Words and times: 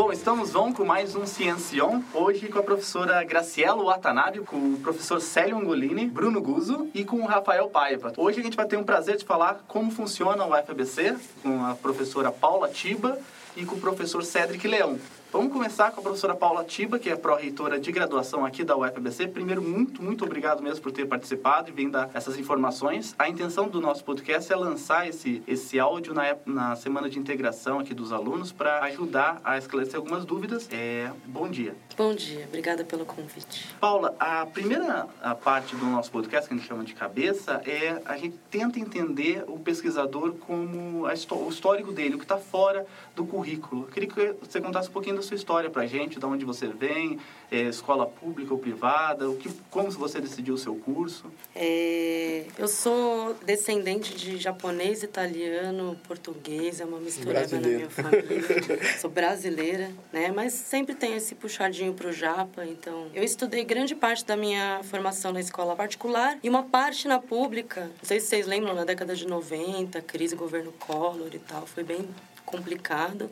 Bom, 0.00 0.10
estamos 0.10 0.52
vão 0.52 0.72
com 0.72 0.82
mais 0.82 1.14
um 1.14 1.26
Ciencion, 1.26 2.00
hoje 2.14 2.48
com 2.48 2.58
a 2.58 2.62
professora 2.62 3.22
Graciela 3.22 3.84
Watanabe, 3.84 4.38
com 4.38 4.56
o 4.56 4.80
professor 4.82 5.20
Célio 5.20 5.58
Angolini, 5.58 6.06
Bruno 6.06 6.40
Guzzo 6.40 6.88
e 6.94 7.04
com 7.04 7.18
o 7.18 7.26
Rafael 7.26 7.68
Paiva. 7.68 8.10
Hoje 8.16 8.40
a 8.40 8.42
gente 8.42 8.56
vai 8.56 8.64
ter 8.64 8.78
um 8.78 8.82
prazer 8.82 9.18
de 9.18 9.26
falar 9.26 9.62
como 9.68 9.90
funciona 9.90 10.42
o 10.46 10.56
FABC, 10.56 11.18
com 11.42 11.66
a 11.66 11.74
professora 11.74 12.32
Paula 12.32 12.68
Tiba 12.68 13.18
e 13.54 13.66
com 13.66 13.76
o 13.76 13.78
professor 13.80 14.24
Cedric 14.24 14.66
Leão. 14.66 14.98
Vamos 15.32 15.52
começar 15.52 15.92
com 15.92 16.00
a 16.00 16.02
professora 16.02 16.34
Paula 16.34 16.64
Tiba, 16.64 16.98
que 16.98 17.08
é 17.08 17.14
pró-reitora 17.14 17.78
de 17.78 17.92
graduação 17.92 18.44
aqui 18.44 18.64
da 18.64 18.76
UFABC. 18.76 19.28
Primeiro, 19.28 19.62
muito, 19.62 20.02
muito 20.02 20.24
obrigado 20.24 20.60
mesmo 20.60 20.82
por 20.82 20.90
ter 20.90 21.06
participado 21.06 21.68
e 21.68 21.72
vindo 21.72 21.92
dar 21.92 22.10
essas 22.12 22.36
informações. 22.36 23.14
A 23.16 23.28
intenção 23.28 23.68
do 23.68 23.80
nosso 23.80 24.02
podcast 24.02 24.52
é 24.52 24.56
lançar 24.56 25.08
esse, 25.08 25.40
esse 25.46 25.78
áudio 25.78 26.12
na, 26.14 26.36
na 26.44 26.74
semana 26.74 27.08
de 27.08 27.16
integração 27.16 27.78
aqui 27.78 27.94
dos 27.94 28.12
alunos 28.12 28.50
para 28.50 28.80
ajudar 28.86 29.40
a 29.44 29.56
esclarecer 29.56 29.94
algumas 29.94 30.24
dúvidas. 30.24 30.68
É, 30.72 31.12
bom 31.26 31.48
dia. 31.48 31.76
Bom 31.96 32.12
dia, 32.12 32.46
obrigada 32.48 32.84
pelo 32.84 33.06
convite. 33.06 33.72
Paula, 33.78 34.16
a 34.18 34.44
primeira 34.46 35.06
a 35.22 35.34
parte 35.36 35.76
do 35.76 35.86
nosso 35.86 36.10
podcast, 36.10 36.48
que 36.48 36.54
a 36.54 36.56
gente 36.56 36.66
chama 36.66 36.82
de 36.82 36.94
cabeça, 36.94 37.62
é 37.64 38.02
a 38.04 38.16
gente 38.16 38.36
tenta 38.50 38.80
entender 38.80 39.44
o 39.46 39.60
pesquisador 39.60 40.32
como 40.32 41.06
a, 41.06 41.12
o 41.12 41.48
histórico 41.48 41.92
dele, 41.92 42.16
o 42.16 42.18
que 42.18 42.24
está 42.24 42.36
fora 42.36 42.84
do 43.14 43.24
currículo. 43.24 43.84
Eu 43.84 43.92
queria 43.92 44.08
que 44.08 44.34
você 44.44 44.60
contasse 44.60 44.88
um 44.88 44.92
pouquinho 44.92 45.19
da 45.20 45.22
sua 45.22 45.36
história 45.36 45.70
para 45.70 45.82
a 45.82 45.86
gente, 45.86 46.18
de 46.18 46.24
onde 46.24 46.44
você 46.44 46.66
vem, 46.66 47.18
é, 47.50 47.62
escola 47.62 48.06
pública 48.06 48.52
ou 48.52 48.58
privada, 48.58 49.30
o 49.30 49.36
que, 49.36 49.50
como 49.70 49.90
você 49.90 50.20
decidiu 50.20 50.54
o 50.54 50.58
seu 50.58 50.74
curso? 50.74 51.30
É, 51.54 52.46
eu 52.58 52.66
sou 52.66 53.34
descendente 53.44 54.14
de 54.14 54.38
japonês, 54.38 55.02
italiano, 55.02 55.96
português, 56.08 56.80
é 56.80 56.84
uma 56.84 56.98
mistura 56.98 57.46
na 57.46 57.60
minha 57.60 57.90
família. 57.90 58.96
sou 58.98 59.10
brasileira, 59.10 59.90
né? 60.12 60.32
Mas 60.34 60.54
sempre 60.54 60.94
tenho 60.94 61.16
esse 61.16 61.34
puxadinho 61.34 61.92
para 61.92 62.08
o 62.08 62.12
japa, 62.12 62.64
então... 62.64 63.08
Eu 63.14 63.22
estudei 63.22 63.64
grande 63.64 63.94
parte 63.94 64.24
da 64.24 64.36
minha 64.36 64.80
formação 64.84 65.32
na 65.32 65.40
escola 65.40 65.76
particular 65.76 66.38
e 66.42 66.48
uma 66.48 66.62
parte 66.62 67.06
na 67.06 67.18
pública. 67.18 67.82
Não 67.82 68.04
sei 68.04 68.20
se 68.20 68.26
vocês 68.26 68.46
lembram, 68.46 68.74
na 68.74 68.84
década 68.84 69.14
de 69.14 69.26
90, 69.26 70.00
crise 70.02 70.34
governo 70.34 70.72
Collor 70.72 71.30
e 71.34 71.38
tal, 71.38 71.66
foi 71.66 71.84
bem 71.84 72.08
complicado. 72.46 73.30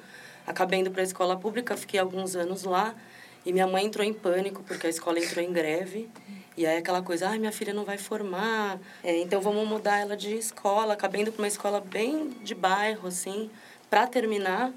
Acabei 0.49 0.81
indo 0.81 0.91
para 0.91 1.03
a 1.03 1.05
escola 1.05 1.37
pública, 1.37 1.77
fiquei 1.77 2.01
alguns 2.01 2.35
anos 2.35 2.65
lá 2.65 2.95
e 3.45 3.53
minha 3.53 3.67
mãe 3.67 3.85
entrou 3.85 4.05
em 4.05 4.15
pânico 4.15 4.63
porque 4.63 4.87
a 4.87 4.91
escola 4.91 5.19
entrou 5.19 5.45
em 5.45 5.53
greve. 5.53 6.09
E 6.57 6.67
aí 6.67 6.79
aquela 6.79 7.03
coisa, 7.03 7.29
ah, 7.29 7.39
minha 7.39 7.53
filha 7.53 7.73
não 7.73 7.85
vai 7.85 7.99
formar, 7.99 8.81
é, 9.05 9.17
então 9.21 9.41
vamos 9.41 9.69
mudar 9.69 9.99
ela 9.99 10.17
de 10.17 10.35
escola. 10.35 10.95
Acabei 10.95 11.21
indo 11.21 11.31
para 11.31 11.43
uma 11.43 11.49
escola 11.49 11.81
bem 11.81 12.31
de 12.43 12.55
bairro, 12.55 13.07
assim, 13.07 13.49
para 13.89 14.07
terminar 14.07 14.73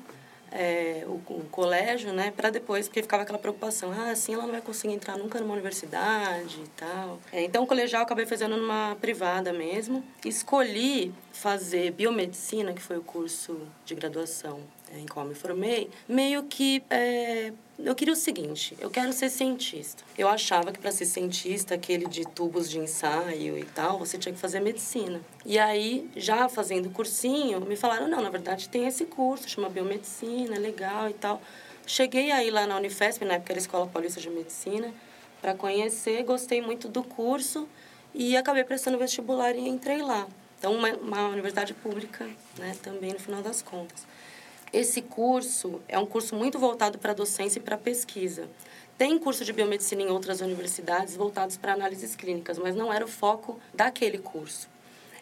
é, 0.51 1.03
o, 1.07 1.13
o, 1.33 1.47
colégio, 1.49 2.13
né? 2.13 2.31
Para 2.35 2.49
depois, 2.49 2.87
porque 2.87 3.01
ficava 3.01 3.23
aquela 3.23 3.39
preocupação, 3.39 3.91
ah, 3.93 4.11
assim 4.11 4.33
ela 4.33 4.43
não 4.43 4.51
vai 4.51 4.61
conseguir 4.61 4.93
entrar 4.93 5.17
nunca 5.17 5.39
numa 5.39 5.53
universidade 5.53 6.59
e 6.63 6.67
tal. 6.77 7.19
É, 7.31 7.43
então, 7.43 7.63
o 7.63 7.67
colegial 7.67 8.03
acabei 8.03 8.25
fazendo 8.25 8.57
numa 8.57 8.95
privada 8.99 9.51
mesmo. 9.51 10.03
Escolhi 10.25 11.13
fazer 11.31 11.91
biomedicina, 11.91 12.73
que 12.73 12.81
foi 12.81 12.97
o 12.97 13.01
curso 13.01 13.59
de 13.85 13.95
graduação 13.95 14.59
em 14.97 15.05
qual 15.05 15.25
me 15.25 15.33
formei, 15.33 15.89
meio 16.07 16.43
que 16.43 16.83
é, 16.89 17.53
eu 17.79 17.95
queria 17.95 18.13
o 18.13 18.17
seguinte, 18.17 18.77
eu 18.79 18.89
quero 18.89 19.11
ser 19.11 19.29
cientista. 19.29 20.03
Eu 20.17 20.27
achava 20.27 20.71
que 20.71 20.79
para 20.79 20.91
ser 20.91 21.05
cientista, 21.05 21.75
aquele 21.75 22.05
de 22.05 22.23
tubos 22.23 22.69
de 22.69 22.77
ensaio 22.77 23.57
e 23.57 23.63
tal, 23.63 23.97
você 23.97 24.17
tinha 24.17 24.33
que 24.33 24.39
fazer 24.39 24.59
medicina. 24.59 25.21
E 25.45 25.57
aí, 25.57 26.09
já 26.15 26.47
fazendo 26.47 26.89
cursinho, 26.89 27.59
me 27.61 27.75
falaram, 27.75 28.07
não, 28.07 28.21
na 28.21 28.29
verdade 28.29 28.69
tem 28.69 28.87
esse 28.87 29.05
curso, 29.05 29.49
chama 29.49 29.69
biomedicina, 29.69 30.59
legal 30.59 31.09
e 31.09 31.13
tal. 31.13 31.41
Cheguei 31.85 32.31
aí 32.31 32.51
lá 32.51 32.67
na 32.67 32.77
Unifesp, 32.77 33.25
na 33.25 33.35
época 33.35 33.53
era 33.53 33.59
Escola 33.59 33.87
Paulista 33.87 34.21
de 34.21 34.29
Medicina, 34.29 34.93
para 35.41 35.55
conhecer, 35.55 36.23
gostei 36.23 36.61
muito 36.61 36.87
do 36.87 37.03
curso 37.03 37.67
e 38.13 38.37
acabei 38.37 38.63
prestando 38.63 38.97
vestibular 38.97 39.55
e 39.55 39.67
entrei 39.67 40.01
lá. 40.01 40.27
Então, 40.59 40.73
uma, 40.73 40.89
uma 40.93 41.27
universidade 41.29 41.73
pública, 41.73 42.29
né, 42.59 42.77
também 42.83 43.13
no 43.13 43.19
final 43.19 43.41
das 43.41 43.63
contas. 43.63 44.05
Esse 44.73 45.01
curso 45.01 45.81
é 45.85 45.99
um 45.99 46.05
curso 46.05 46.33
muito 46.33 46.57
voltado 46.57 46.97
para 46.97 47.11
a 47.11 47.15
docência 47.15 47.59
e 47.59 47.61
para 47.61 47.75
a 47.75 47.77
pesquisa. 47.77 48.47
Tem 48.97 49.19
curso 49.19 49.43
de 49.43 49.51
biomedicina 49.51 50.01
em 50.01 50.09
outras 50.09 50.39
universidades 50.39 51.13
voltados 51.13 51.57
para 51.57 51.73
análises 51.73 52.15
clínicas, 52.15 52.57
mas 52.57 52.73
não 52.73 52.93
era 52.93 53.03
o 53.03 53.07
foco 53.07 53.59
daquele 53.73 54.17
curso. 54.17 54.69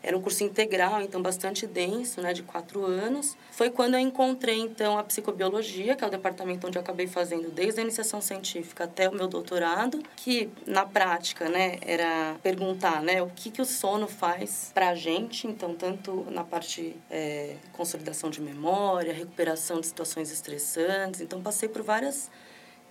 Era 0.02 0.18
um 0.18 0.22
curso 0.22 0.44
integral, 0.44 1.02
então 1.02 1.22
bastante 1.22 1.68
denso, 1.68 2.22
né, 2.22 2.34
de 2.34 2.44
quatro 2.44 2.86
anos. 2.86 3.36
Foi 3.52 3.70
quando 3.70 3.96
eu 3.96 4.00
encontrei, 4.00 4.58
então, 4.58 4.98
a 4.98 5.04
psicobiologia, 5.04 5.96
que 5.96 6.04
é 6.04 6.08
o 6.08 6.10
departamento 6.10 6.68
onde 6.68 6.78
eu 6.78 6.82
acabei 6.82 7.08
fazendo 7.08 7.52
desde 7.52 7.80
a 7.80 7.84
iniciação 7.84 8.22
científica 8.22 8.86
até 8.86 9.10
o 9.10 9.14
meu 9.14 9.28
doutorado, 9.28 10.02
que, 10.16 10.50
na 10.66 10.86
prática, 10.86 11.50
né, 11.50 11.78
era 11.82 12.38
perguntar, 12.42 13.02
né, 13.02 13.22
o 13.22 13.28
que, 13.28 13.52
que 13.52 13.62
o 13.62 13.66
sono 13.66 14.08
faz 14.08 14.72
para 14.74 14.90
a 14.90 14.96
gente, 14.96 15.48
então, 15.48 15.76
tanto 15.76 16.26
na 16.32 16.44
parte 16.44 16.96
é, 17.10 17.56
consolidação 17.74 18.30
de 18.30 18.42
memória, 18.42 19.14
recuperação 19.14 19.82
de 19.82 19.88
situações 19.88 20.32
estressantes. 20.32 21.22
Então, 21.22 21.42
passei 21.42 21.68
por 21.68 21.82
várias 21.82 22.32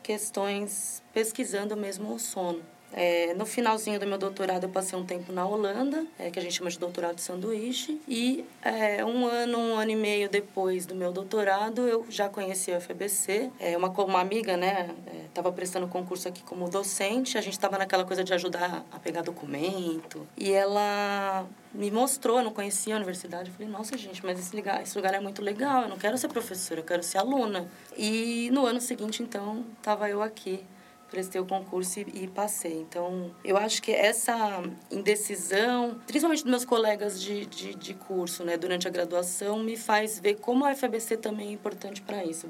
questões 0.03 1.03
pesquisando 1.13 1.77
mesmo 1.77 2.15
o 2.15 2.19
sono. 2.19 2.63
É, 2.93 3.35
no 3.35 3.45
finalzinho 3.45 4.01
do 4.01 4.07
meu 4.07 4.19
doutorado, 4.19 4.65
eu 4.65 4.69
passei 4.69 4.99
um 4.99 5.05
tempo 5.05 5.33
na 5.33 5.47
Holanda, 5.47 6.07
é, 6.19 6.31
que 6.31 6.39
a 6.39 6.43
gente 6.43 6.55
chama 6.55 6.71
de 6.71 6.79
doutorado 6.79 7.17
de 7.17 7.23
sanduíche. 7.23 8.01
E 8.09 8.45
é, 8.63 9.05
um 9.05 9.27
ano, 9.27 9.59
um 9.59 9.77
ano 9.77 9.91
e 9.91 9.97
meio 9.97 10.29
depois 10.29 10.87
do 10.87 10.95
meu 10.95 11.13
doutorado, 11.13 11.87
eu 11.87 12.07
já 12.09 12.29
conheci 12.29 12.73
a 12.73 12.81
FBC. 12.81 13.51
É, 13.61 13.77
uma, 13.77 13.89
uma 13.89 14.21
amiga, 14.21 14.57
né, 14.57 14.95
estava 15.27 15.49
é, 15.51 15.53
prestando 15.53 15.87
concurso 15.87 16.29
aqui 16.29 16.43
como 16.43 16.69
docente. 16.69 17.37
A 17.37 17.41
gente 17.41 17.55
estava 17.55 17.79
naquela 17.79 18.05
coisa 18.05 18.25
de 18.25 18.33
ajudar 18.33 18.85
a 18.91 18.99
pegar 18.99 19.23
documento. 19.23 20.27
E 20.37 20.53
ela 20.53 21.47
me 21.75 21.91
mostrou, 21.91 22.39
eu 22.39 22.45
não 22.45 22.53
conhecia 22.53 22.95
a 22.95 22.97
universidade. 22.97 23.51
Eu 23.51 23.55
falei, 23.55 23.71
nossa, 23.71 23.97
gente, 23.99 24.25
mas 24.25 24.39
esse 24.39 24.57
lugar, 24.57 24.83
esse 24.83 24.97
lugar 24.97 25.15
é 25.15 25.21
muito 25.21 25.43
legal. 25.43 25.83
Eu 25.83 25.89
não 25.89 25.99
quero 25.99 26.17
ser 26.17 26.29
professora, 26.29 26.81
eu 26.81 26.85
quero 26.85 27.03
ser 27.03 27.19
aluna. 27.19 27.69
E 27.97 28.51
no 28.53 28.65
ano 28.65 28.81
seguinte, 28.81 29.23
então, 29.23 29.65
estava 29.79 30.09
eu 30.09 30.23
aqui 30.23 30.65
prestei 31.11 31.41
o 31.41 31.47
concurso 31.47 32.01
e, 32.01 32.25
e, 32.25 32.29
passei. 32.29 32.81
Então, 32.81 33.35
eu 33.45 33.57
acho 33.57 33.83
que 33.83 33.93
essa 33.93 34.63
indecisão, 34.91 35.99
principalmente 36.07 36.43
dos 36.43 36.51
meus 36.51 36.65
colegas 36.65 37.21
de, 37.21 37.47
de, 37.47 37.75
de 37.75 37.95
curso, 37.95 38.45
né, 38.45 38.57
durante 38.57 38.87
a 38.87 38.91
graduação, 38.91 39.63
me 39.63 39.77
faz 39.77 40.19
ver 40.19 40.37
como 40.37 40.65
a 40.65 40.75
FABC 40.75 41.17
também 41.17 41.49
é 41.49 41.53
importante 41.53 42.03
para 42.03 42.25
isso. 42.25 42.49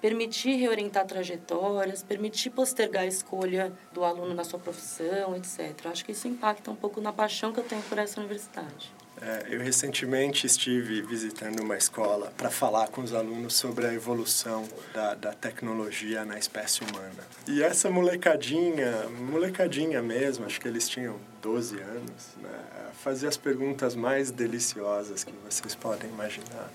Permitir 0.00 0.56
reorientar 0.56 1.06
trajetórias, 1.06 2.02
permitir 2.02 2.50
postergar 2.50 3.04
a 3.04 3.06
escolha 3.06 3.72
do 3.92 4.04
aluno 4.04 4.34
na 4.34 4.44
sua 4.44 4.58
profissão, 4.58 5.34
etc. 5.34 5.80
Eu 5.84 5.90
acho 5.90 6.04
que 6.04 6.12
isso 6.12 6.28
impacta 6.28 6.70
um 6.70 6.76
pouco 6.76 7.00
na 7.00 7.12
paixão 7.12 7.52
que 7.52 7.60
eu 7.60 7.64
tenho 7.64 7.82
por 7.82 7.96
essa 7.98 8.20
universidade. 8.20 8.93
É, 9.22 9.46
eu 9.50 9.60
recentemente 9.60 10.46
estive 10.46 11.00
visitando 11.02 11.60
uma 11.60 11.76
escola 11.76 12.32
para 12.36 12.50
falar 12.50 12.88
com 12.88 13.00
os 13.00 13.14
alunos 13.14 13.54
sobre 13.54 13.86
a 13.86 13.94
evolução 13.94 14.68
da, 14.92 15.14
da 15.14 15.32
tecnologia 15.32 16.24
na 16.24 16.36
espécie 16.36 16.82
humana. 16.82 17.24
E 17.46 17.62
essa 17.62 17.88
molecadinha, 17.90 19.08
molecadinha 19.30 20.02
mesmo, 20.02 20.44
acho 20.44 20.60
que 20.60 20.66
eles 20.66 20.88
tinham 20.88 21.16
12 21.40 21.80
anos, 21.80 22.24
né, 22.42 22.64
fazia 23.02 23.28
as 23.28 23.36
perguntas 23.36 23.94
mais 23.94 24.30
deliciosas 24.30 25.22
que 25.22 25.32
vocês 25.48 25.74
podem 25.74 26.10
imaginar. 26.10 26.70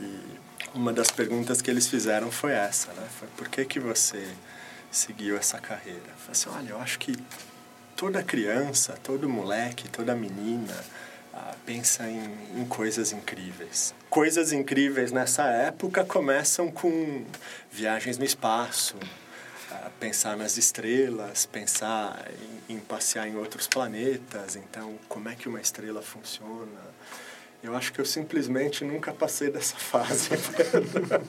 E 0.00 0.20
uma 0.74 0.92
das 0.92 1.10
perguntas 1.10 1.60
que 1.60 1.70
eles 1.70 1.86
fizeram 1.86 2.30
foi 2.30 2.52
essa, 2.52 2.92
né? 2.92 3.06
Foi 3.18 3.28
por 3.36 3.48
que 3.48 3.64
que 3.64 3.80
você 3.80 4.26
seguiu 4.90 5.36
essa 5.36 5.58
carreira? 5.58 6.00
Falei 6.18 6.32
assim, 6.32 6.50
olha, 6.50 6.70
eu 6.70 6.80
acho 6.80 6.98
que 6.98 7.16
toda 7.96 8.22
criança, 8.22 8.98
todo 9.02 9.28
moleque, 9.28 9.88
toda 9.88 10.14
menina 10.14 10.74
pensa 11.64 12.08
em, 12.08 12.60
em 12.60 12.64
coisas 12.64 13.12
incríveis. 13.12 13.94
Coisas 14.08 14.52
incríveis 14.52 15.12
nessa 15.12 15.44
época 15.44 16.04
começam 16.04 16.70
com 16.70 17.24
viagens 17.70 18.18
no 18.18 18.24
espaço, 18.24 18.96
pensar 19.98 20.36
nas 20.36 20.56
estrelas, 20.56 21.46
pensar 21.46 22.26
em, 22.68 22.74
em, 22.74 22.78
passear 22.78 23.26
em 23.28 23.36
outros 23.36 23.66
planetas. 23.66 24.56
Então, 24.56 24.98
como 25.08 25.28
é 25.28 25.34
que 25.34 25.48
uma 25.48 25.60
estrela 25.60 26.02
funciona? 26.02 26.95
Eu 27.66 27.74
acho 27.74 27.92
que 27.92 28.00
eu 28.00 28.04
simplesmente 28.04 28.84
nunca 28.84 29.12
passei 29.12 29.50
dessa 29.50 29.76
fase. 29.76 30.30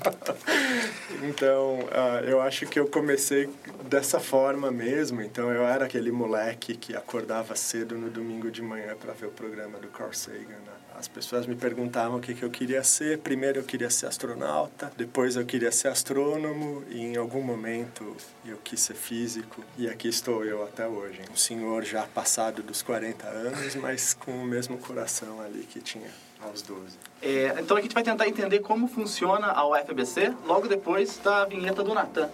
então, 1.28 1.80
uh, 1.80 2.24
eu 2.28 2.40
acho 2.40 2.68
que 2.68 2.80
eu 2.80 2.88
comecei 2.88 3.50
dessa 3.90 4.20
forma 4.20 4.70
mesmo. 4.70 5.20
Então, 5.24 5.52
eu 5.52 5.66
era 5.66 5.86
aquele 5.86 6.12
moleque 6.12 6.78
que 6.78 6.96
acordava 6.96 7.56
cedo 7.56 7.98
no 7.98 8.12
domingo 8.12 8.52
de 8.52 8.62
manhã 8.62 8.96
para 8.96 9.14
ver 9.14 9.26
o 9.26 9.32
programa 9.32 9.80
do 9.80 9.88
Carl 9.88 10.14
Sagan. 10.14 10.60
Né? 10.64 10.74
As 10.96 11.08
pessoas 11.08 11.48
me 11.48 11.56
perguntavam 11.56 12.18
o 12.18 12.22
que, 12.22 12.36
que 12.36 12.44
eu 12.44 12.52
queria 12.52 12.84
ser. 12.84 13.18
Primeiro 13.18 13.60
eu 13.60 13.64
queria 13.64 13.90
ser 13.90 14.06
astronauta, 14.06 14.92
depois 14.96 15.36
eu 15.36 15.46
queria 15.46 15.72
ser 15.72 15.88
astrônomo 15.88 16.84
e 16.88 17.00
em 17.00 17.18
algum 17.18 17.42
momento 17.42 18.16
eu 18.46 18.58
quis 18.64 18.80
ser 18.80 18.94
físico. 18.94 19.64
E 19.76 19.88
aqui 19.88 20.08
estou 20.08 20.46
eu 20.46 20.64
até 20.64 20.88
hoje. 20.88 21.22
Um 21.32 21.36
senhor 21.36 21.84
já 21.84 22.04
passado 22.06 22.62
dos 22.62 22.84
40 22.84 23.28
anos, 23.28 23.76
mas 23.76 24.14
com 24.14 24.32
o 24.32 24.46
mesmo 24.46 24.78
coração 24.78 25.42
ali 25.42 25.64
que 25.64 25.80
tinha 25.80 26.10
aos 26.42 26.62
12. 26.62 26.98
É, 27.22 27.56
então 27.60 27.78
a 27.78 27.82
gente 27.82 27.94
vai 27.94 28.04
tentar 28.04 28.28
entender 28.28 28.60
como 28.60 28.88
funciona 28.88 29.48
a 29.48 29.68
UFBC 29.68 30.34
logo 30.46 30.68
depois 30.68 31.18
da 31.18 31.46
vinheta 31.46 31.84
do 31.84 31.94
Natan. 31.94 32.30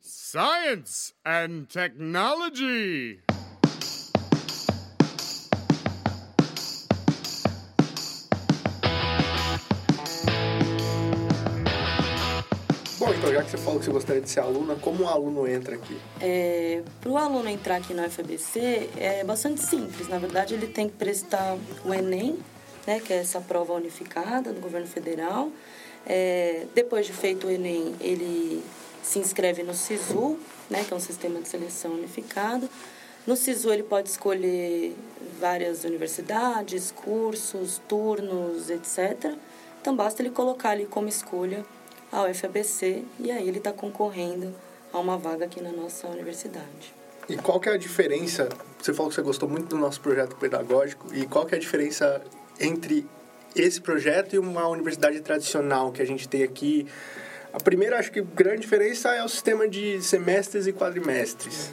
Science 0.00 1.12
and 1.26 1.66
Technology. 1.68 3.20
Então 13.22 13.32
já 13.32 13.44
que 13.44 13.50
você 13.52 13.56
falou 13.56 13.78
que 13.78 13.84
você 13.84 13.92
gostaria 13.92 14.20
de 14.20 14.28
ser 14.28 14.40
aluna, 14.40 14.74
como 14.74 15.04
um 15.04 15.08
aluno 15.08 15.46
entra 15.46 15.76
aqui? 15.76 15.96
É, 16.20 16.82
Para 17.00 17.08
o 17.08 17.16
aluno 17.16 17.48
entrar 17.48 17.76
aqui 17.76 17.94
na 17.94 18.06
UFABC 18.06 18.90
é 18.96 19.22
bastante 19.22 19.62
simples. 19.62 20.08
Na 20.08 20.18
verdade, 20.18 20.54
ele 20.54 20.66
tem 20.66 20.88
que 20.88 20.96
prestar 20.96 21.56
o 21.84 21.94
Enem, 21.94 22.36
né, 22.84 22.98
que 22.98 23.12
é 23.12 23.18
essa 23.18 23.40
prova 23.40 23.74
unificada 23.74 24.52
do 24.52 24.60
governo 24.60 24.88
federal. 24.88 25.50
É, 26.04 26.66
depois 26.74 27.06
de 27.06 27.12
feito 27.12 27.46
o 27.46 27.50
Enem, 27.50 27.94
ele 28.00 28.60
se 29.04 29.20
inscreve 29.20 29.62
no 29.62 29.72
SISU, 29.72 30.36
né, 30.68 30.82
que 30.82 30.92
é 30.92 30.96
um 30.96 31.00
sistema 31.00 31.40
de 31.40 31.46
seleção 31.46 31.92
unificado. 31.92 32.68
No 33.24 33.36
SISU, 33.36 33.72
ele 33.72 33.84
pode 33.84 34.08
escolher 34.08 34.96
várias 35.38 35.84
universidades, 35.84 36.90
cursos, 36.90 37.80
turnos, 37.86 38.68
etc. 38.68 39.36
Então, 39.80 39.94
basta 39.94 40.22
ele 40.22 40.30
colocar 40.30 40.70
ali 40.70 40.86
como 40.86 41.08
escolha 41.08 41.64
a 42.12 42.24
UFABC 42.24 43.02
e 43.18 43.30
aí 43.30 43.48
ele 43.48 43.58
está 43.58 43.72
concorrendo 43.72 44.54
a 44.92 44.98
uma 44.98 45.16
vaga 45.16 45.46
aqui 45.46 45.62
na 45.62 45.72
nossa 45.72 46.06
universidade. 46.08 46.94
E 47.28 47.36
qual 47.36 47.58
que 47.58 47.70
é 47.70 47.72
a 47.72 47.78
diferença? 47.78 48.50
Você 48.80 48.92
falou 48.92 49.08
que 49.08 49.14
você 49.14 49.22
gostou 49.22 49.48
muito 49.48 49.68
do 49.68 49.78
nosso 49.78 50.00
projeto 50.00 50.36
pedagógico 50.36 51.06
e 51.14 51.26
qual 51.26 51.46
que 51.46 51.54
é 51.54 51.58
a 51.58 51.60
diferença 51.60 52.20
entre 52.60 53.06
esse 53.56 53.80
projeto 53.80 54.34
e 54.34 54.38
uma 54.38 54.68
universidade 54.68 55.20
tradicional 55.20 55.90
que 55.90 56.02
a 56.02 56.06
gente 56.06 56.28
tem 56.28 56.42
aqui? 56.42 56.86
A 57.52 57.60
primeira, 57.60 57.98
acho 57.98 58.12
que 58.12 58.20
a 58.20 58.22
grande 58.22 58.62
diferença 58.62 59.14
é 59.14 59.24
o 59.24 59.28
sistema 59.28 59.66
de 59.66 60.02
semestres 60.02 60.66
e 60.66 60.72
quadrimestres. 60.72 61.72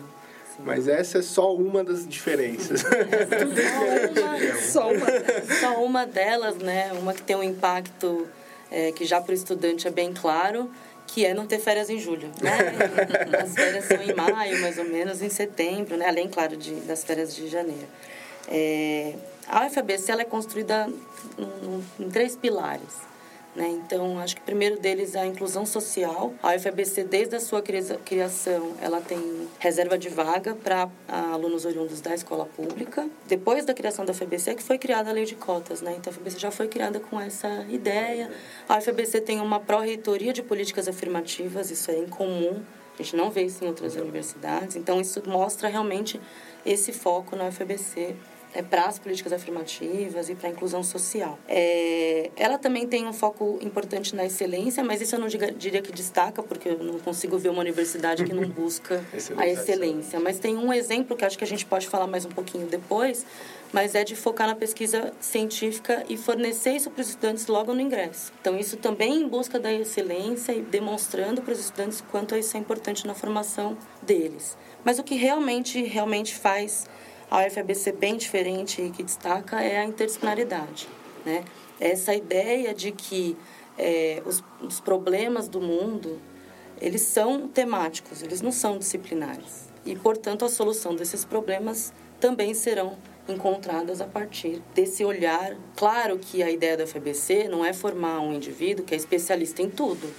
Mas 0.59 0.89
essa 0.89 1.19
é 1.19 1.21
só 1.21 1.55
uma 1.55 1.83
das 1.85 2.05
diferenças. 2.05 2.83
só, 4.71 4.91
uma, 4.91 5.07
só 5.59 5.83
uma 5.83 6.05
delas, 6.05 6.57
né? 6.57 6.91
Uma 6.93 7.13
que 7.13 7.21
tem 7.21 7.35
um 7.35 7.43
impacto 7.43 8.27
é, 8.71 8.91
que 8.91 9.05
já 9.05 9.19
para 9.21 9.31
o 9.31 9.35
estudante 9.35 9.87
é 9.87 9.91
bem 9.91 10.13
claro, 10.13 10.69
que 11.07 11.25
é 11.25 11.33
não 11.33 11.47
ter 11.47 11.59
férias 11.59 11.89
em 11.89 11.99
julho, 11.99 12.29
né? 12.41 12.57
As 13.41 13.53
férias 13.53 13.85
são 13.85 14.01
em 14.01 14.13
maio, 14.13 14.61
mais 14.61 14.77
ou 14.77 14.85
menos, 14.85 15.21
em 15.21 15.29
setembro, 15.29 15.97
né? 15.97 16.07
Além, 16.07 16.27
claro, 16.27 16.55
de, 16.55 16.73
das 16.81 17.03
férias 17.03 17.35
de 17.35 17.47
janeiro. 17.47 17.87
É, 18.47 19.15
a 19.47 19.65
UFABC 19.65 20.11
ela 20.11 20.21
é 20.21 20.25
construída 20.25 20.87
em, 21.37 22.03
em 22.03 22.09
três 22.09 22.35
pilares. 22.35 23.08
Né? 23.59 23.67
Então, 23.67 24.17
acho 24.19 24.37
que 24.37 24.41
o 24.41 24.45
primeiro 24.45 24.79
deles 24.79 25.15
é 25.15 25.19
a 25.19 25.25
inclusão 25.25 25.65
social. 25.65 26.33
A 26.41 26.55
UFABC, 26.55 27.03
desde 27.03 27.35
a 27.35 27.41
sua 27.41 27.61
criação, 27.61 28.73
ela 28.81 29.01
tem 29.01 29.49
reserva 29.59 29.97
de 29.97 30.07
vaga 30.07 30.55
para 30.55 30.87
alunos 31.09 31.65
oriundos 31.65 31.99
da 31.99 32.15
escola 32.15 32.45
pública. 32.45 33.09
Depois 33.27 33.65
da 33.65 33.73
criação 33.73 34.05
da 34.05 34.13
UFABC, 34.13 34.51
é 34.51 34.55
que 34.55 34.63
foi 34.63 34.77
criada 34.77 35.09
a 35.09 35.13
lei 35.13 35.25
de 35.25 35.35
cotas. 35.35 35.81
Né? 35.81 35.93
Então, 35.97 36.09
a 36.09 36.15
UFABC 36.15 36.39
já 36.39 36.51
foi 36.51 36.69
criada 36.69 37.01
com 37.01 37.19
essa 37.19 37.65
ideia. 37.67 38.31
A 38.69 38.77
UFABC 38.77 39.19
tem 39.19 39.41
uma 39.41 39.59
pró-reitoria 39.59 40.31
de 40.31 40.41
políticas 40.41 40.87
afirmativas, 40.87 41.69
isso 41.69 41.91
é 41.91 41.97
incomum. 41.97 42.63
A 42.97 43.03
gente 43.03 43.17
não 43.17 43.29
vê 43.29 43.43
isso 43.43 43.61
em 43.61 43.67
outras 43.67 43.97
universidades. 43.97 44.77
Então, 44.77 45.01
isso 45.01 45.21
mostra 45.27 45.67
realmente 45.67 46.17
esse 46.65 46.93
foco 46.93 47.35
na 47.35 47.49
UFABC 47.49 48.15
é, 48.53 48.61
para 48.61 48.85
as 48.85 48.97
políticas 48.97 49.31
afirmativas 49.31 50.29
e 50.29 50.35
para 50.35 50.49
a 50.49 50.51
inclusão 50.51 50.83
social. 50.83 51.37
É, 51.47 52.31
ela 52.35 52.57
também 52.57 52.87
tem 52.87 53.07
um 53.07 53.13
foco 53.13 53.59
importante 53.61 54.15
na 54.15 54.25
excelência, 54.25 54.83
mas 54.83 55.01
isso 55.01 55.15
eu 55.15 55.19
não 55.19 55.27
diga, 55.27 55.51
diria 55.51 55.81
que 55.81 55.91
destaca, 55.91 56.41
porque 56.41 56.69
eu 56.69 56.83
não 56.83 56.99
consigo 56.99 57.37
ver 57.37 57.49
uma 57.49 57.59
universidade 57.59 58.23
que 58.23 58.33
não 58.33 58.47
busca 58.49 59.03
a 59.37 59.47
excelência. 59.47 60.19
Mas 60.19 60.39
tem 60.39 60.57
um 60.57 60.73
exemplo 60.73 61.15
que 61.15 61.25
acho 61.25 61.37
que 61.37 61.43
a 61.43 61.47
gente 61.47 61.65
pode 61.65 61.87
falar 61.87 62.07
mais 62.07 62.25
um 62.25 62.29
pouquinho 62.29 62.67
depois, 62.67 63.25
mas 63.71 63.93
é 63.93 64.03
de 64.03 64.15
focar 64.15 64.47
na 64.47 64.55
pesquisa 64.55 65.13
científica 65.19 66.03
e 66.09 66.17
fornecer 66.17 66.71
isso 66.71 66.89
para 66.89 67.01
os 67.01 67.09
estudantes 67.09 67.47
logo 67.47 67.73
no 67.73 67.81
ingresso. 67.81 68.31
Então, 68.41 68.57
isso 68.57 68.77
também 68.77 69.21
em 69.21 69.27
busca 69.27 69.59
da 69.59 69.71
excelência 69.71 70.51
e 70.53 70.61
demonstrando 70.61 71.41
para 71.41 71.53
os 71.53 71.59
estudantes 71.59 72.01
quanto 72.11 72.35
isso 72.35 72.57
é 72.57 72.59
importante 72.59 73.05
na 73.05 73.13
formação 73.13 73.77
deles. 74.01 74.57
Mas 74.83 74.97
o 74.97 75.03
que 75.03 75.15
realmente, 75.15 75.83
realmente 75.83 76.33
faz 76.33 76.87
a 77.29 77.45
UFABC 77.45 77.91
bem 77.93 78.17
diferente 78.17 78.81
e 78.81 78.89
que 78.89 79.03
destaca 79.03 79.61
é 79.61 79.77
a 79.77 79.85
interdisciplinaridade. 79.85 80.87
Né? 81.25 81.43
Essa 81.79 82.13
ideia 82.13 82.73
de 82.73 82.91
que 82.91 83.37
é, 83.77 84.21
os, 84.25 84.43
os 84.61 84.79
problemas 84.79 85.47
do 85.47 85.61
mundo, 85.61 86.19
eles 86.81 87.01
são 87.01 87.47
temáticos, 87.47 88.21
eles 88.21 88.41
não 88.41 88.51
são 88.51 88.77
disciplinares. 88.77 89.69
E, 89.85 89.95
portanto, 89.95 90.43
a 90.43 90.49
solução 90.49 90.95
desses 90.95 91.23
problemas 91.23 91.93
também 92.19 92.53
serão 92.53 92.97
encontradas 93.27 94.01
a 94.01 94.05
partir 94.05 94.61
desse 94.73 95.05
olhar. 95.05 95.55
Claro 95.75 96.17
que 96.17 96.41
a 96.43 96.49
ideia 96.49 96.75
da 96.75 96.85
FBC 96.85 97.47
não 97.47 97.63
é 97.63 97.71
formar 97.73 98.19
um 98.19 98.33
indivíduo 98.33 98.83
que 98.83 98.93
é 98.93 98.97
especialista 98.97 99.61
em 99.61 99.69
tudo. 99.69 100.11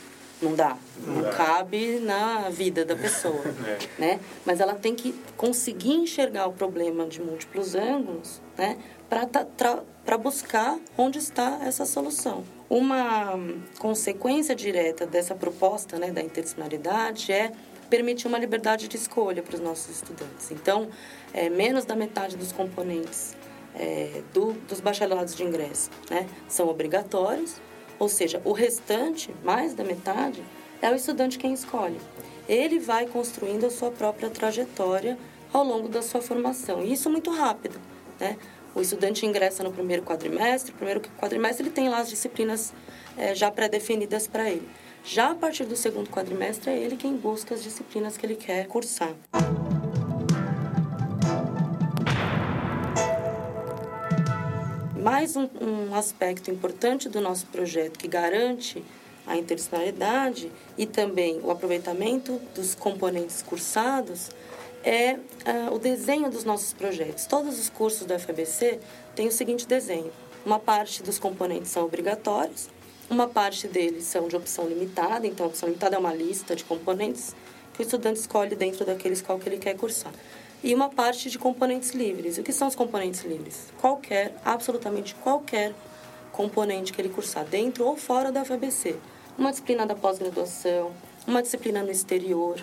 Não 0.42 0.54
dá. 0.54 0.76
Não, 1.06 1.22
dá. 1.22 1.30
cabe 1.30 1.98
na 2.00 2.48
vida 2.48 2.84
da 2.84 2.96
pessoa. 2.96 3.42
é. 3.98 4.00
né? 4.00 4.20
Mas 4.44 4.60
ela 4.60 4.74
tem 4.74 4.94
que 4.94 5.12
conseguir 5.36 5.92
enxergar 5.92 6.46
o 6.46 6.52
problema 6.52 7.06
de 7.06 7.20
múltiplos 7.20 7.74
ângulos 7.74 8.40
né? 8.56 8.78
para 9.08 10.16
buscar 10.16 10.78
onde 10.96 11.18
está 11.18 11.60
essa 11.62 11.84
solução. 11.84 12.44
Uma 12.68 13.38
consequência 13.78 14.54
direta 14.54 15.04
dessa 15.04 15.34
proposta 15.34 15.98
né, 15.98 16.10
da 16.12 16.22
interdisciplinaridade 16.22 17.32
é 17.32 17.52
permitir 17.90 18.28
uma 18.28 18.38
liberdade 18.38 18.86
de 18.86 18.96
escolha 18.96 19.42
para 19.42 19.56
os 19.56 19.60
nossos 19.60 19.96
estudantes. 19.96 20.52
Então, 20.52 20.88
é, 21.34 21.50
menos 21.50 21.84
da 21.84 21.96
metade 21.96 22.36
dos 22.36 22.52
componentes 22.52 23.36
é, 23.74 24.22
do, 24.32 24.52
dos 24.68 24.80
bacharelados 24.80 25.34
de 25.34 25.42
ingresso 25.42 25.90
né, 26.08 26.26
são 26.48 26.68
obrigatórios 26.68 27.56
ou 28.00 28.08
seja, 28.08 28.40
o 28.46 28.52
restante, 28.52 29.32
mais 29.44 29.74
da 29.74 29.84
metade, 29.84 30.42
é 30.80 30.90
o 30.90 30.94
estudante 30.94 31.38
quem 31.38 31.52
escolhe. 31.52 32.00
Ele 32.48 32.78
vai 32.78 33.06
construindo 33.06 33.66
a 33.66 33.70
sua 33.70 33.90
própria 33.90 34.30
trajetória 34.30 35.18
ao 35.52 35.62
longo 35.62 35.86
da 35.86 36.00
sua 36.00 36.22
formação. 36.22 36.82
E 36.82 36.94
isso 36.94 37.10
muito 37.10 37.30
rápido, 37.30 37.78
né? 38.18 38.38
O 38.74 38.80
estudante 38.80 39.26
ingressa 39.26 39.62
no 39.62 39.70
primeiro 39.70 40.02
quadrimestre, 40.02 40.72
primeiro 40.72 41.02
quadrimestre 41.20 41.64
ele 41.64 41.72
tem 41.72 41.88
lá 41.88 41.98
as 41.98 42.08
disciplinas 42.08 42.72
é, 43.18 43.34
já 43.34 43.50
pré-definidas 43.50 44.26
para 44.26 44.48
ele. 44.48 44.66
Já 45.04 45.32
a 45.32 45.34
partir 45.34 45.64
do 45.64 45.76
segundo 45.76 46.08
quadrimestre 46.08 46.70
é 46.70 46.78
ele 46.78 46.96
quem 46.96 47.16
busca 47.16 47.54
as 47.54 47.62
disciplinas 47.62 48.16
que 48.16 48.24
ele 48.24 48.36
quer 48.36 48.66
cursar. 48.66 49.14
Mais 55.00 55.34
um, 55.34 55.48
um 55.62 55.94
aspecto 55.94 56.50
importante 56.50 57.08
do 57.08 57.22
nosso 57.22 57.46
projeto 57.46 57.98
que 57.98 58.06
garante 58.06 58.84
a 59.26 59.34
interdisciplinaridade 59.34 60.52
e 60.76 60.84
também 60.84 61.40
o 61.42 61.50
aproveitamento 61.50 62.38
dos 62.54 62.74
componentes 62.74 63.40
cursados 63.40 64.28
é 64.84 65.14
uh, 65.14 65.74
o 65.74 65.78
desenho 65.78 66.30
dos 66.30 66.44
nossos 66.44 66.74
projetos. 66.74 67.24
Todos 67.24 67.58
os 67.58 67.70
cursos 67.70 68.06
da 68.06 68.18
FABC 68.18 68.78
têm 69.16 69.28
o 69.28 69.32
seguinte 69.32 69.66
desenho: 69.66 70.12
uma 70.44 70.58
parte 70.58 71.02
dos 71.02 71.18
componentes 71.18 71.70
são 71.70 71.86
obrigatórios, 71.86 72.68
uma 73.08 73.26
parte 73.26 73.66
deles 73.66 74.04
são 74.04 74.28
de 74.28 74.36
opção 74.36 74.68
limitada, 74.68 75.26
então 75.26 75.46
a 75.46 75.48
opção 75.48 75.66
limitada 75.66 75.96
é 75.96 75.98
uma 75.98 76.12
lista 76.12 76.54
de 76.54 76.62
componentes 76.62 77.34
que 77.72 77.80
o 77.80 77.84
estudante 77.84 78.20
escolhe 78.20 78.54
dentro 78.54 78.84
daqueles 78.84 79.22
qual 79.22 79.38
que 79.38 79.48
ele 79.48 79.58
quer 79.58 79.74
cursar 79.78 80.12
e 80.62 80.74
uma 80.74 80.88
parte 80.88 81.30
de 81.30 81.38
componentes 81.38 81.90
livres. 81.90 82.38
O 82.38 82.42
que 82.42 82.52
são 82.52 82.68
os 82.68 82.74
componentes 82.74 83.22
livres? 83.22 83.66
Qualquer, 83.80 84.34
absolutamente 84.44 85.14
qualquer 85.16 85.74
componente 86.32 86.92
que 86.92 87.00
ele 87.00 87.08
cursar 87.08 87.44
dentro 87.44 87.84
ou 87.84 87.96
fora 87.96 88.30
da 88.30 88.44
FABC. 88.44 88.96
Uma 89.38 89.50
disciplina 89.50 89.86
da 89.86 89.94
pós-graduação, 89.94 90.92
uma 91.26 91.42
disciplina 91.42 91.82
no 91.82 91.90
exterior, 91.90 92.62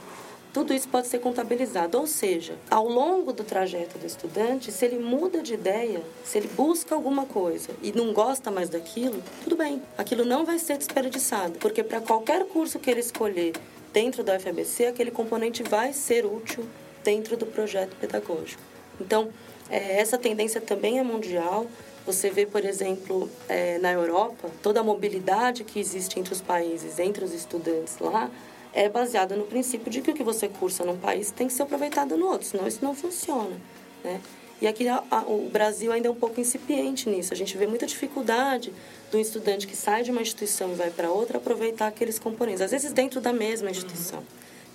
tudo 0.53 0.73
isso 0.73 0.87
pode 0.87 1.07
ser 1.07 1.19
contabilizado. 1.19 1.99
Ou 1.99 2.07
seja, 2.07 2.55
ao 2.69 2.87
longo 2.87 3.33
do 3.33 3.43
trajeto 3.43 3.97
do 3.97 4.05
estudante, 4.05 4.71
se 4.71 4.85
ele 4.85 4.97
muda 4.97 5.41
de 5.41 5.53
ideia, 5.53 6.01
se 6.23 6.37
ele 6.37 6.47
busca 6.47 6.95
alguma 6.95 7.25
coisa 7.25 7.69
e 7.81 7.91
não 7.91 8.13
gosta 8.13 8.49
mais 8.49 8.69
daquilo, 8.69 9.21
tudo 9.43 9.55
bem, 9.55 9.81
aquilo 9.97 10.25
não 10.25 10.45
vai 10.45 10.57
ser 10.59 10.77
desperdiçado, 10.77 11.59
porque 11.59 11.83
para 11.83 12.01
qualquer 12.01 12.45
curso 12.45 12.79
que 12.79 12.89
ele 12.89 13.01
escolher 13.01 13.53
dentro 13.93 14.23
da 14.23 14.39
FABC, 14.39 14.87
aquele 14.87 15.11
componente 15.11 15.63
vai 15.63 15.93
ser 15.93 16.25
útil 16.25 16.67
dentro 17.07 17.37
do 17.37 17.45
projeto 17.45 17.95
pedagógico. 17.95 18.61
Então, 18.99 19.29
é, 19.69 20.01
essa 20.01 20.17
tendência 20.17 20.59
também 20.59 20.99
é 20.99 21.03
mundial. 21.03 21.65
Você 22.05 22.29
vê, 22.29 22.45
por 22.45 22.65
exemplo, 22.65 23.29
é, 23.47 23.77
na 23.79 23.93
Europa, 23.93 24.49
toda 24.61 24.81
a 24.81 24.83
mobilidade 24.83 25.63
que 25.63 25.79
existe 25.79 26.19
entre 26.19 26.33
os 26.33 26.41
países, 26.41 26.99
entre 26.99 27.23
os 27.23 27.33
estudantes 27.33 27.97
lá, 27.99 28.29
é 28.73 28.89
baseada 28.89 29.37
no 29.37 29.45
princípio 29.45 29.89
de 29.89 30.01
que 30.01 30.11
o 30.11 30.13
que 30.13 30.23
você 30.23 30.49
cursa 30.49 30.83
num 30.83 30.97
país 30.97 31.31
tem 31.31 31.47
que 31.47 31.53
ser 31.53 31.63
aproveitado 31.63 32.17
no 32.17 32.27
outro, 32.27 32.45
senão 32.45 32.67
isso 32.67 32.79
não 32.81 32.93
funciona, 32.93 33.55
né? 34.03 34.19
E 34.59 34.67
aqui 34.67 34.85
a, 34.89 35.01
a, 35.09 35.21
o 35.21 35.49
Brasil 35.49 35.93
ainda 35.93 36.09
é 36.09 36.11
um 36.11 36.15
pouco 36.15 36.41
incipiente 36.41 37.07
nisso. 37.07 37.31
A 37.31 37.37
gente 37.37 37.55
vê 37.57 37.67
muita 37.67 37.85
dificuldade 37.85 38.73
do 39.11 39.17
estudante 39.19 39.65
que 39.65 39.77
sai 39.77 40.03
de 40.03 40.11
uma 40.11 40.21
instituição 40.21 40.71
e 40.71 40.75
vai 40.75 40.89
para 40.89 41.09
outra 41.09 41.37
aproveitar 41.37 41.87
aqueles 41.87 42.19
componentes, 42.19 42.61
às 42.61 42.71
vezes 42.71 42.91
dentro 42.91 43.21
da 43.21 43.31
mesma 43.31 43.69
instituição. 43.69 44.23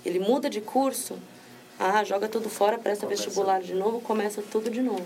Ele 0.05 0.19
muda 0.19 0.49
de 0.49 0.61
curso, 0.61 1.17
ah, 1.79 2.03
joga 2.03 2.27
tudo 2.27 2.49
fora, 2.49 2.77
presta 2.77 3.05
começa. 3.05 3.23
vestibular 3.23 3.61
de 3.61 3.73
novo, 3.73 4.01
começa 4.01 4.41
tudo 4.41 4.69
de 4.69 4.81
novo. 4.81 5.05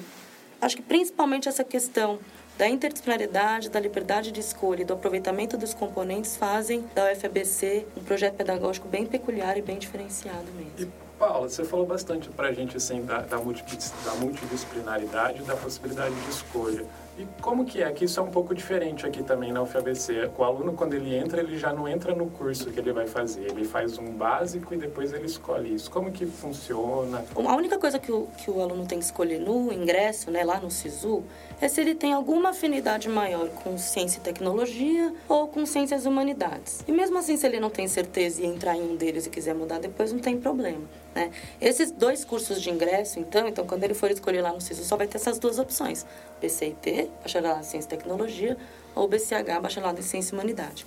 Acho 0.61 0.75
que 0.75 0.81
principalmente 0.81 1.47
essa 1.47 1.63
questão 1.63 2.19
da 2.57 2.67
interdisciplinaridade, 2.67 3.69
da 3.69 3.79
liberdade 3.79 4.31
de 4.31 4.39
escolha 4.39 4.81
e 4.81 4.85
do 4.85 4.93
aproveitamento 4.93 5.57
dos 5.57 5.73
componentes 5.73 6.35
fazem 6.35 6.83
da 6.95 7.11
UFABC 7.11 7.85
um 7.95 8.03
projeto 8.03 8.35
pedagógico 8.35 8.87
bem 8.87 9.05
peculiar 9.05 9.57
e 9.57 9.61
bem 9.61 9.77
diferenciado 9.77 10.51
mesmo. 10.53 10.71
E 10.79 10.87
Paula, 11.19 11.49
você 11.49 11.63
falou 11.63 11.85
bastante 11.85 12.29
para 12.29 12.49
a 12.49 12.53
gente 12.53 12.77
assim, 12.77 13.03
da, 13.03 13.21
da, 13.21 13.37
multidisciplinaridade 13.37 15.41
e 15.41 15.45
da 15.45 15.55
possibilidade 15.55 16.13
de 16.13 16.29
escolha. 16.29 16.85
E 17.17 17.27
como 17.41 17.65
que 17.65 17.81
é? 17.81 17.91
Que 17.91 18.05
isso 18.05 18.19
é 18.19 18.23
um 18.23 18.29
pouco 18.29 18.53
diferente 18.53 19.05
aqui 19.05 19.23
também 19.23 19.51
na 19.51 19.63
UFABC. 19.63 20.29
O 20.37 20.43
aluno, 20.43 20.73
quando 20.73 20.93
ele 20.93 21.15
entra, 21.15 21.41
ele 21.41 21.57
já 21.57 21.73
não 21.73 21.87
entra 21.87 22.13
no 22.13 22.29
curso 22.29 22.69
que 22.69 22.79
ele 22.79 22.93
vai 22.93 23.07
fazer. 23.07 23.49
Ele 23.49 23.65
faz 23.65 23.97
um 23.97 24.11
básico 24.11 24.73
e 24.73 24.77
depois 24.77 25.11
ele 25.13 25.25
escolhe 25.25 25.73
isso. 25.73 25.89
Como 25.89 26.11
que 26.11 26.27
funciona? 26.27 27.25
A 27.35 27.55
única 27.55 27.79
coisa 27.79 27.97
que 27.97 28.11
o, 28.11 28.27
que 28.37 28.51
o 28.51 28.61
aluno 28.61 28.85
tem 28.85 28.99
que 28.99 29.05
escolher 29.05 29.39
no 29.39 29.73
ingresso, 29.73 30.29
né, 30.29 30.43
lá 30.43 30.59
no 30.59 30.69
SISU, 30.69 31.23
é 31.59 31.67
se 31.67 31.81
ele 31.81 31.95
tem 31.95 32.13
alguma 32.13 32.49
afinidade 32.49 33.09
maior 33.09 33.49
com 33.49 33.77
ciência 33.79 34.19
e 34.19 34.21
tecnologia 34.21 35.11
ou 35.27 35.47
com 35.47 35.65
ciências 35.65 36.05
humanidades. 36.05 36.83
E 36.87 36.91
mesmo 36.91 37.17
assim, 37.17 37.35
se 37.35 37.47
ele 37.47 37.59
não 37.59 37.71
tem 37.71 37.87
certeza 37.87 38.43
e 38.43 38.45
entrar 38.45 38.75
em 38.75 38.91
um 38.91 38.95
deles 38.95 39.25
e 39.25 39.29
quiser 39.31 39.55
mudar 39.55 39.79
depois, 39.79 40.13
não 40.13 40.19
tem 40.19 40.37
problema. 40.37 40.81
Né? 41.17 41.31
Esses 41.59 41.89
dois 41.89 42.23
cursos 42.23 42.61
de 42.61 42.69
ingresso, 42.69 43.19
então, 43.19 43.47
então, 43.47 43.65
quando 43.65 43.83
ele 43.83 43.95
for 43.95 44.11
escolher 44.11 44.43
lá 44.43 44.53
no 44.53 44.61
SISU, 44.61 44.83
só 44.83 44.95
vai 44.95 45.07
ter 45.07 45.17
essas 45.17 45.39
duas 45.39 45.57
opções. 45.57 46.05
BCIT, 46.39 47.09
Bacharelado 47.23 47.61
em 47.61 47.63
Ciência 47.63 47.87
e 47.87 47.89
Tecnologia, 47.89 48.55
ou 48.93 49.07
BCH, 49.07 49.59
Bacharelado 49.59 49.99
em 49.99 50.03
Ciência 50.03 50.35
e 50.35 50.37
Humanidade. 50.37 50.85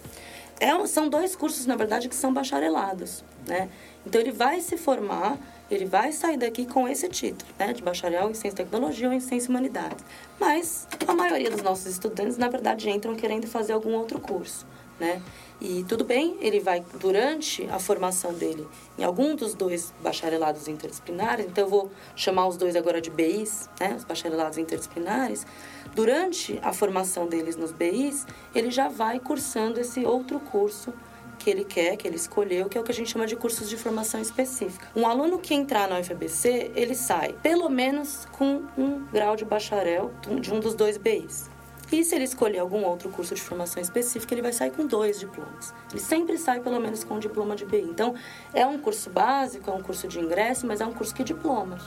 É, 0.60 0.86
são 0.86 1.08
dois 1.08 1.34
cursos, 1.34 1.66
na 1.66 1.74
verdade, 1.74 2.08
que 2.08 2.14
são 2.14 2.32
bacharelados, 2.32 3.24
né? 3.44 3.68
Então, 4.06 4.20
ele 4.20 4.30
vai 4.30 4.60
se 4.60 4.76
formar, 4.76 5.36
ele 5.68 5.84
vai 5.84 6.12
sair 6.12 6.36
daqui 6.36 6.64
com 6.64 6.86
esse 6.86 7.08
título, 7.08 7.50
né? 7.58 7.72
De 7.72 7.82
bacharel 7.82 8.30
em 8.30 8.34
Ciência 8.34 8.62
e 8.62 8.64
Tecnologia 8.64 9.08
ou 9.08 9.12
em 9.12 9.18
Ciência 9.18 9.48
e 9.48 9.50
Humanidades. 9.50 10.04
Mas, 10.38 10.86
a 11.08 11.12
maioria 11.12 11.50
dos 11.50 11.62
nossos 11.62 11.86
estudantes, 11.86 12.36
na 12.36 12.48
verdade, 12.48 12.88
entram 12.88 13.16
querendo 13.16 13.48
fazer 13.48 13.72
algum 13.72 13.94
outro 13.94 14.20
curso, 14.20 14.64
né? 15.00 15.20
E 15.60 15.84
tudo 15.84 16.04
bem, 16.04 16.36
ele 16.40 16.60
vai, 16.60 16.82
durante 16.98 17.66
a 17.70 17.78
formação 17.78 18.32
dele, 18.32 18.66
em 18.98 19.04
algum 19.04 19.34
dos 19.34 19.52
dois 19.52 19.92
bacharelados 20.02 20.68
interdisciplinares, 20.68 21.44
então 21.46 21.64
eu 21.64 21.70
vou 21.70 21.90
chamar 22.16 22.46
os 22.46 22.56
dois 22.56 22.76
agora 22.76 23.00
de 23.00 23.10
BIs, 23.10 23.68
né, 23.78 23.94
os 23.94 24.04
bacharelados 24.04 24.56
interdisciplinares, 24.56 25.46
durante 25.94 26.58
a 26.62 26.72
formação 26.72 27.26
deles 27.26 27.56
nos 27.56 27.72
BIs, 27.72 28.26
ele 28.54 28.70
já 28.70 28.88
vai 28.88 29.20
cursando 29.20 29.78
esse 29.78 30.04
outro 30.04 30.40
curso 30.40 30.94
que 31.38 31.50
ele 31.50 31.64
quer, 31.64 31.96
que 31.96 32.06
ele 32.06 32.16
escolheu, 32.16 32.68
que 32.68 32.78
é 32.78 32.80
o 32.80 32.84
que 32.84 32.92
a 32.92 32.94
gente 32.94 33.10
chama 33.10 33.26
de 33.26 33.34
cursos 33.34 33.68
de 33.68 33.76
formação 33.76 34.20
específica. 34.20 34.88
Um 34.94 35.06
aluno 35.06 35.38
que 35.38 35.54
entrar 35.54 35.88
na 35.88 35.98
UFABC, 35.98 36.70
ele 36.74 36.94
sai 36.94 37.34
pelo 37.42 37.68
menos 37.68 38.26
com 38.32 38.62
um 38.76 39.06
grau 39.06 39.36
de 39.36 39.44
bacharel 39.44 40.10
de 40.40 40.52
um 40.52 40.60
dos 40.60 40.74
dois 40.74 40.96
BIs. 40.96 41.50
E 41.92 42.04
se 42.04 42.14
ele 42.14 42.24
escolher 42.24 42.60
algum 42.60 42.84
outro 42.84 43.08
curso 43.08 43.34
de 43.34 43.42
formação 43.42 43.82
específica, 43.82 44.32
ele 44.32 44.42
vai 44.42 44.52
sair 44.52 44.70
com 44.70 44.86
dois 44.86 45.18
diplomas. 45.18 45.74
Ele 45.90 46.00
sempre 46.00 46.38
sai 46.38 46.60
pelo 46.60 46.80
menos 46.80 47.02
com 47.02 47.14
um 47.14 47.18
diploma 47.18 47.56
de 47.56 47.64
BI. 47.64 47.80
Então, 47.80 48.14
é 48.54 48.64
um 48.64 48.78
curso 48.78 49.10
básico, 49.10 49.68
é 49.68 49.74
um 49.74 49.82
curso 49.82 50.06
de 50.06 50.20
ingresso, 50.20 50.66
mas 50.66 50.80
é 50.80 50.86
um 50.86 50.92
curso 50.92 51.12
que 51.12 51.24
diploma. 51.24 51.78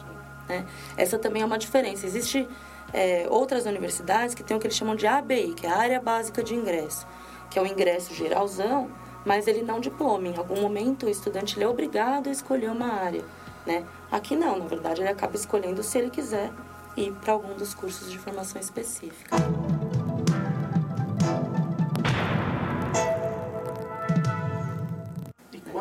Né? 0.47 0.65
Essa 0.97 1.17
também 1.17 1.41
é 1.41 1.45
uma 1.45 1.57
diferença. 1.57 2.05
Existe 2.05 2.47
é, 2.91 3.25
outras 3.29 3.65
universidades 3.65 4.35
que 4.35 4.43
têm 4.43 4.57
o 4.57 4.59
que 4.59 4.67
eles 4.67 4.75
chamam 4.75 4.95
de 4.95 5.07
ABI, 5.07 5.53
que 5.53 5.65
é 5.65 5.69
a 5.69 5.77
Área 5.77 6.01
Básica 6.01 6.43
de 6.43 6.53
Ingresso, 6.53 7.07
que 7.49 7.57
é 7.57 7.61
o 7.61 7.65
ingresso 7.65 8.13
geralzão, 8.13 8.91
mas 9.23 9.47
ele 9.47 9.63
não 9.63 9.79
diploma. 9.79 10.27
Em 10.27 10.35
algum 10.35 10.59
momento, 10.59 11.05
o 11.05 11.09
estudante 11.09 11.61
é 11.61 11.67
obrigado 11.67 12.27
a 12.27 12.31
escolher 12.31 12.69
uma 12.69 12.87
área. 12.87 13.23
Né? 13.65 13.85
Aqui 14.11 14.35
não, 14.35 14.59
na 14.59 14.65
verdade, 14.65 15.01
ele 15.01 15.09
acaba 15.09 15.35
escolhendo 15.35 15.81
se 15.81 15.97
ele 15.97 16.09
quiser 16.09 16.51
ir 16.95 17.11
para 17.13 17.33
algum 17.33 17.55
dos 17.55 17.73
cursos 17.73 18.11
de 18.11 18.17
formação 18.17 18.61
específica. 18.61 19.35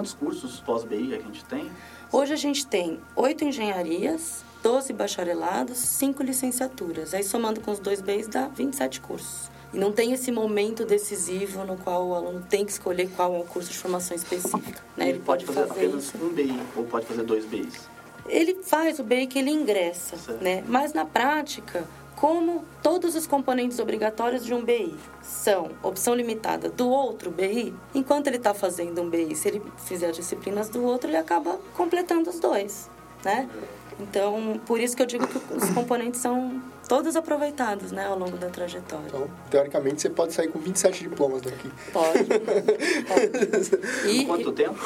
quantos 0.03 0.15
cursos 0.15 0.59
pós-BI 0.61 1.15
a 1.15 1.19
gente 1.19 1.45
tem? 1.45 1.71
Hoje 2.11 2.33
a 2.33 2.37
gente 2.37 2.67
tem 2.67 2.99
oito 3.15 3.45
engenharias, 3.45 4.45
12 4.63 4.93
bacharelados, 4.93 5.79
cinco 5.79 6.23
licenciaturas. 6.23 7.15
Aí 7.15 7.23
somando 7.23 7.61
com 7.61 7.71
os 7.71 7.79
dois 7.79 8.01
BIs 8.01 8.27
dá 8.27 8.49
27 8.49 9.01
cursos. 9.01 9.51
E 9.73 9.79
não 9.79 9.93
tem 9.93 10.13
esse 10.13 10.31
momento 10.33 10.85
decisivo 10.85 11.65
no 11.65 11.77
qual 11.77 12.09
o 12.09 12.15
aluno 12.15 12.45
tem 12.49 12.65
que 12.65 12.73
escolher 12.73 13.09
qual 13.17 13.35
é 13.35 13.39
o 13.39 13.45
curso 13.45 13.71
de 13.71 13.79
formação 13.79 14.17
específica. 14.17 14.83
Né? 14.97 15.09
Ele, 15.09 15.11
ele 15.13 15.19
pode, 15.21 15.47
fazer, 15.47 15.67
fazer 15.67 15.87
apenas 15.87 16.05
isso. 16.05 16.19
um 16.19 16.29
BI 16.31 16.61
ou 16.77 16.85
pode 16.85 17.07
fazer 17.07 17.23
dois 17.23 17.45
BIs? 17.47 17.92
Ele 18.33 18.63
faz 18.63 18.99
o 18.99 19.05
BI 19.05 19.27
que 19.27 19.39
ele 19.39 19.51
ingressa, 19.51 20.17
né? 20.41 20.65
Mas 20.67 20.95
na 20.95 21.05
prática, 21.05 21.87
como 22.17 22.65
todos 22.83 23.15
os 23.15 23.27
componentes 23.27 23.79
obrigatórios 23.79 24.43
de 24.43 24.55
um 24.55 24.65
BI 24.65 24.97
são 25.21 25.71
opção 25.83 26.15
limitada 26.15 26.71
do 26.71 26.89
outro 26.89 27.31
BI, 27.31 27.75
enquanto 27.95 28.29
ele 28.29 28.39
está 28.39 28.55
fazendo 28.55 29.03
um 29.03 29.11
BI, 29.11 29.37
se 29.37 29.49
ele 29.49 29.63
fizer 29.85 30.13
disciplinas 30.13 30.71
do 30.71 30.83
outro, 30.83 31.11
ele 31.11 31.19
acaba 31.19 31.61
completando 31.75 32.31
os 32.31 32.41
dois, 32.41 32.89
né? 33.23 33.51
Então, 34.01 34.61
por 34.67 34.81
isso 34.81 34.97
que 34.97 35.03
eu 35.03 35.07
digo 35.07 35.27
que 35.27 35.39
os 35.55 35.71
componentes 35.71 36.21
são 36.21 36.63
todos 36.89 37.17
aproveitados, 37.17 37.93
né, 37.93 38.07
ao 38.07 38.19
longo 38.19 38.37
da 38.37 38.49
trajetória. 38.49 39.07
Então, 39.07 39.29
teoricamente, 39.51 40.03
você 40.03 40.11
pode 40.11 40.33
sair 40.33 40.49
com 40.49 40.59
27 40.59 41.05
diplomas 41.05 41.43
daqui. 41.43 41.71
Pode. 41.93 42.25
pode. 43.09 44.11
E, 44.11 44.27
Quanto 44.27 44.53
tempo? 44.53 44.79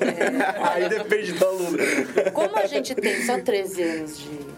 É, 0.00 0.68
Aí 0.68 0.88
depende 0.88 1.32
do 1.32 1.44
aluno. 1.44 1.78
Como 2.32 2.56
a 2.56 2.66
gente 2.66 2.94
tem 2.94 3.24
só 3.24 3.40
13 3.40 3.82
anos 3.82 4.18
de 4.18 4.50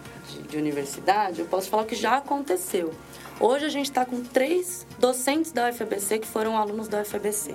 de 0.52 0.58
universidade, 0.58 1.40
eu 1.40 1.46
posso 1.46 1.68
falar 1.70 1.86
que 1.86 1.94
já 1.94 2.18
aconteceu. 2.18 2.92
Hoje 3.40 3.64
a 3.64 3.68
gente 3.70 3.86
está 3.86 4.04
com 4.04 4.22
três 4.22 4.86
docentes 4.98 5.50
da 5.50 5.70
UFABC 5.70 6.18
que 6.18 6.28
foram 6.28 6.56
alunos 6.56 6.88
da 6.88 7.00
UFABC. 7.00 7.54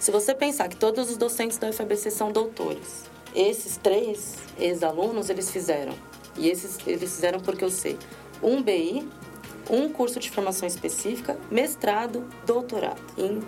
Se 0.00 0.10
você 0.10 0.34
pensar 0.34 0.68
que 0.68 0.76
todos 0.76 1.08
os 1.08 1.16
docentes 1.16 1.56
da 1.56 1.70
UFABC 1.70 2.10
são 2.10 2.32
doutores, 2.32 3.04
esses 3.36 3.76
três 3.76 4.36
ex-alunos 4.58 5.28
eles 5.28 5.50
fizeram, 5.50 5.92
e 6.36 6.48
esses 6.48 6.78
eles 6.86 7.14
fizeram 7.14 7.38
porque 7.38 7.62
eu 7.62 7.70
sei, 7.70 7.98
um 8.42 8.62
BI, 8.62 9.06
um 9.68 9.88
curso 9.90 10.18
de 10.18 10.30
formação 10.30 10.66
específica, 10.66 11.38
mestrado, 11.50 12.24
doutorado, 12.46 13.00
em 13.18 13.40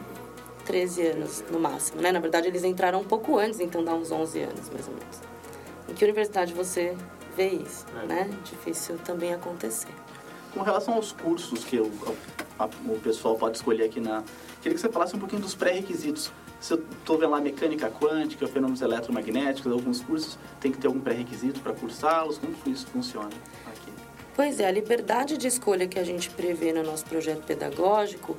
13 0.67 1.07
anos 1.07 1.45
no 1.51 1.59
máximo, 1.59 2.03
né? 2.03 2.13
Na 2.13 2.21
verdade, 2.21 2.47
eles 2.49 2.63
entraram 2.65 3.01
um 3.01 3.05
pouco 3.05 3.39
antes, 3.39 3.61
então 3.61 3.83
dá 3.83 3.95
uns 3.95 4.13
11 4.13 4.41
anos, 4.41 4.69
mais 4.71 4.87
ou 4.87 4.95
menos. 4.95 5.21
Em 5.89 5.95
que 5.95 6.05
universidade 6.05 6.53
você 6.53 6.95
vê 7.35 7.49
isso, 7.49 7.87
é. 8.03 8.07
né? 8.07 8.31
Difícil 8.45 8.99
também 8.99 9.33
acontecer. 9.33 9.89
Com 10.53 10.61
relação 10.61 10.95
aos 10.95 11.13
cursos 11.13 11.65
que 11.65 11.79
o, 11.79 11.91
a, 12.59 12.67
o 12.67 13.01
pessoal 13.03 13.37
pode 13.37 13.57
escolher 13.57 13.85
aqui 13.85 14.01
na... 14.01 14.23
Queria 14.61 14.75
que 14.75 14.81
você 14.81 14.91
falasse 14.91 15.17
um 15.17 15.19
pouquinho 15.19 15.41
dos 15.41 15.55
pré-requisitos. 15.55 16.31
Se 16.61 16.75
eu 16.75 16.83
estou 16.99 17.19
vendo 17.19 17.31
lá 17.31 17.41
mecânica 17.41 17.91
quântica, 17.91 18.47
fenômenos 18.49 18.81
eletromagnéticos, 18.81 19.71
alguns 19.71 20.01
cursos, 20.03 20.39
tem 20.61 20.73
que 20.73 20.79
ter 20.79 20.89
algum 20.89 21.01
pré-requisito 21.01 21.61
para 21.61 21.73
cursá-los? 21.73 22.39
Como 22.39 22.55
isso 22.67 22.87
funciona 22.89 23.31
aqui? 23.67 23.93
Pois 24.35 24.61
é, 24.61 24.67
a 24.67 24.71
liberdade 24.71 25.37
de 25.37 25.47
escolha 25.47 25.87
que 25.87 25.99
a 25.99 26.05
gente 26.05 26.31
prevê 26.31 26.73
no 26.73 26.83
nosso 26.83 27.05
projeto 27.05 27.45
pedagógico 27.45 28.37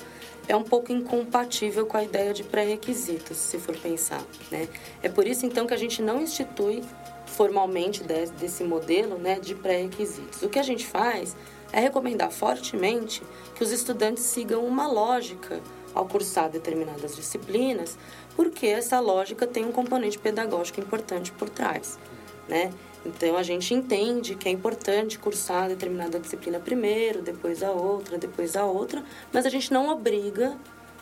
é 0.47 0.55
um 0.55 0.63
pouco 0.63 0.91
incompatível 0.91 1.85
com 1.85 1.97
a 1.97 2.03
ideia 2.03 2.33
de 2.33 2.43
pré-requisitos, 2.43 3.37
se 3.37 3.59
for 3.59 3.77
pensar. 3.77 4.23
Né? 4.49 4.67
É 5.03 5.09
por 5.09 5.27
isso, 5.27 5.45
então, 5.45 5.67
que 5.67 5.73
a 5.73 5.77
gente 5.77 6.01
não 6.01 6.21
institui 6.21 6.83
formalmente 7.25 8.03
desse 8.03 8.63
modelo 8.63 9.17
né, 9.17 9.39
de 9.39 9.55
pré-requisitos. 9.55 10.41
O 10.41 10.49
que 10.49 10.57
a 10.57 10.63
gente 10.63 10.85
faz 10.85 11.35
é 11.71 11.79
recomendar 11.79 12.31
fortemente 12.31 13.21
que 13.55 13.63
os 13.63 13.71
estudantes 13.71 14.23
sigam 14.23 14.65
uma 14.65 14.87
lógica 14.87 15.61
ao 15.99 16.05
cursar 16.05 16.49
determinadas 16.49 17.15
disciplinas, 17.15 17.97
porque 18.35 18.67
essa 18.67 18.99
lógica 18.99 19.45
tem 19.45 19.65
um 19.65 19.71
componente 19.71 20.17
pedagógico 20.17 20.79
importante 20.79 21.31
por 21.31 21.49
trás, 21.49 21.99
né? 22.47 22.71
Então 23.05 23.37
a 23.37 23.43
gente 23.43 23.73
entende 23.73 24.35
que 24.35 24.47
é 24.49 24.51
importante 24.51 25.19
cursar 25.19 25.69
determinada 25.69 26.19
disciplina 26.19 26.59
primeiro, 26.59 27.21
depois 27.21 27.63
a 27.63 27.71
outra, 27.71 28.17
depois 28.17 28.55
a 28.55 28.65
outra, 28.65 29.03
mas 29.31 29.45
a 29.45 29.49
gente 29.49 29.71
não 29.71 29.89
obriga 29.89 30.57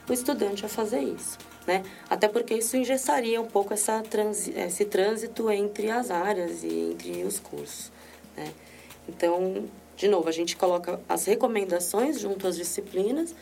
o 0.10 0.14
estudante 0.14 0.66
a 0.66 0.70
fazer 0.70 1.02
isso 1.02 1.38
né? 1.68 1.84
Até 2.10 2.30
porque 2.30 2.56
isso 2.56 2.78
engessaria 2.78 3.40
um 3.42 3.46
pouco 3.46 3.74
essa 3.74 4.02
esse 4.56 4.86
trânsito 4.86 5.52
entre 5.52 5.92
as 5.92 6.10
áreas 6.10 6.64
e 6.64 6.92
entre 6.92 7.24
os 7.24 7.40
cursos, 7.40 7.92
né? 8.36 8.54
Então, 9.08 9.66
de 9.98 10.08
novo, 10.08 10.30
a 10.30 10.32
gente 10.32 10.56
coloca 10.56 11.00
as 11.08 11.26
recomendações 11.26 12.20
junto 12.20 12.48
às 12.48 12.56
disciplinas 12.56 13.36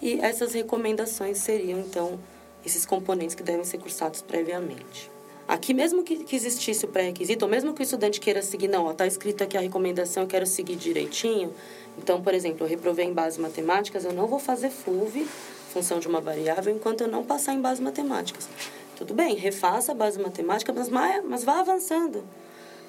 e 0.00 0.20
essas 0.20 0.52
recomendações 0.52 1.38
seriam, 1.38 1.78
então, 1.80 2.18
esses 2.64 2.86
componentes 2.86 3.34
que 3.34 3.42
devem 3.42 3.64
ser 3.64 3.78
cursados 3.78 4.22
previamente. 4.22 5.10
Aqui, 5.46 5.72
mesmo 5.72 6.02
que, 6.02 6.24
que 6.24 6.36
existisse 6.36 6.84
o 6.84 6.88
pré-requisito, 6.88 7.44
ou 7.44 7.50
mesmo 7.50 7.72
que 7.72 7.80
o 7.80 7.82
estudante 7.82 8.20
queira 8.20 8.42
seguir, 8.42 8.68
não, 8.68 8.90
está 8.90 9.06
escrito 9.06 9.42
aqui 9.42 9.56
a 9.56 9.60
recomendação, 9.60 10.24
eu 10.24 10.28
quero 10.28 10.44
seguir 10.46 10.76
direitinho. 10.76 11.54
Então, 11.96 12.22
por 12.22 12.34
exemplo, 12.34 12.66
eu 12.66 12.68
reprovei 12.68 13.06
em 13.06 13.14
bases 13.14 13.38
matemáticas, 13.38 14.04
eu 14.04 14.12
não 14.12 14.26
vou 14.26 14.38
fazer 14.38 14.68
FUV, 14.68 15.26
função 15.72 15.98
de 15.98 16.06
uma 16.06 16.20
variável, 16.20 16.74
enquanto 16.74 17.00
eu 17.00 17.08
não 17.08 17.24
passar 17.24 17.54
em 17.54 17.60
bases 17.60 17.80
matemáticas. 17.80 18.46
Tudo 18.94 19.14
bem, 19.14 19.36
refaça 19.36 19.92
a 19.92 19.94
base 19.94 20.20
matemática, 20.20 20.72
mas, 20.72 20.90
mas 21.24 21.44
vá 21.44 21.60
avançando 21.60 22.24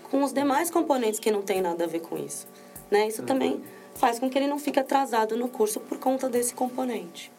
com 0.10 0.24
os 0.24 0.34
demais 0.34 0.70
componentes 0.70 1.20
que 1.20 1.32
não 1.32 1.42
tem 1.42 1.62
nada 1.62 1.86
a 1.86 1.88
ver 1.88 2.02
com 2.02 2.18
isso. 2.18 2.46
Né? 2.92 3.08
Isso 3.08 3.24
também 3.24 3.64
faz 4.00 4.18
com 4.18 4.30
que 4.30 4.38
ele 4.38 4.48
não 4.48 4.58
fique 4.58 4.80
atrasado 4.80 5.36
no 5.36 5.50
curso 5.50 5.82
por 5.82 5.98
conta 5.98 6.30
desse 6.30 6.54
componente. 6.54 7.32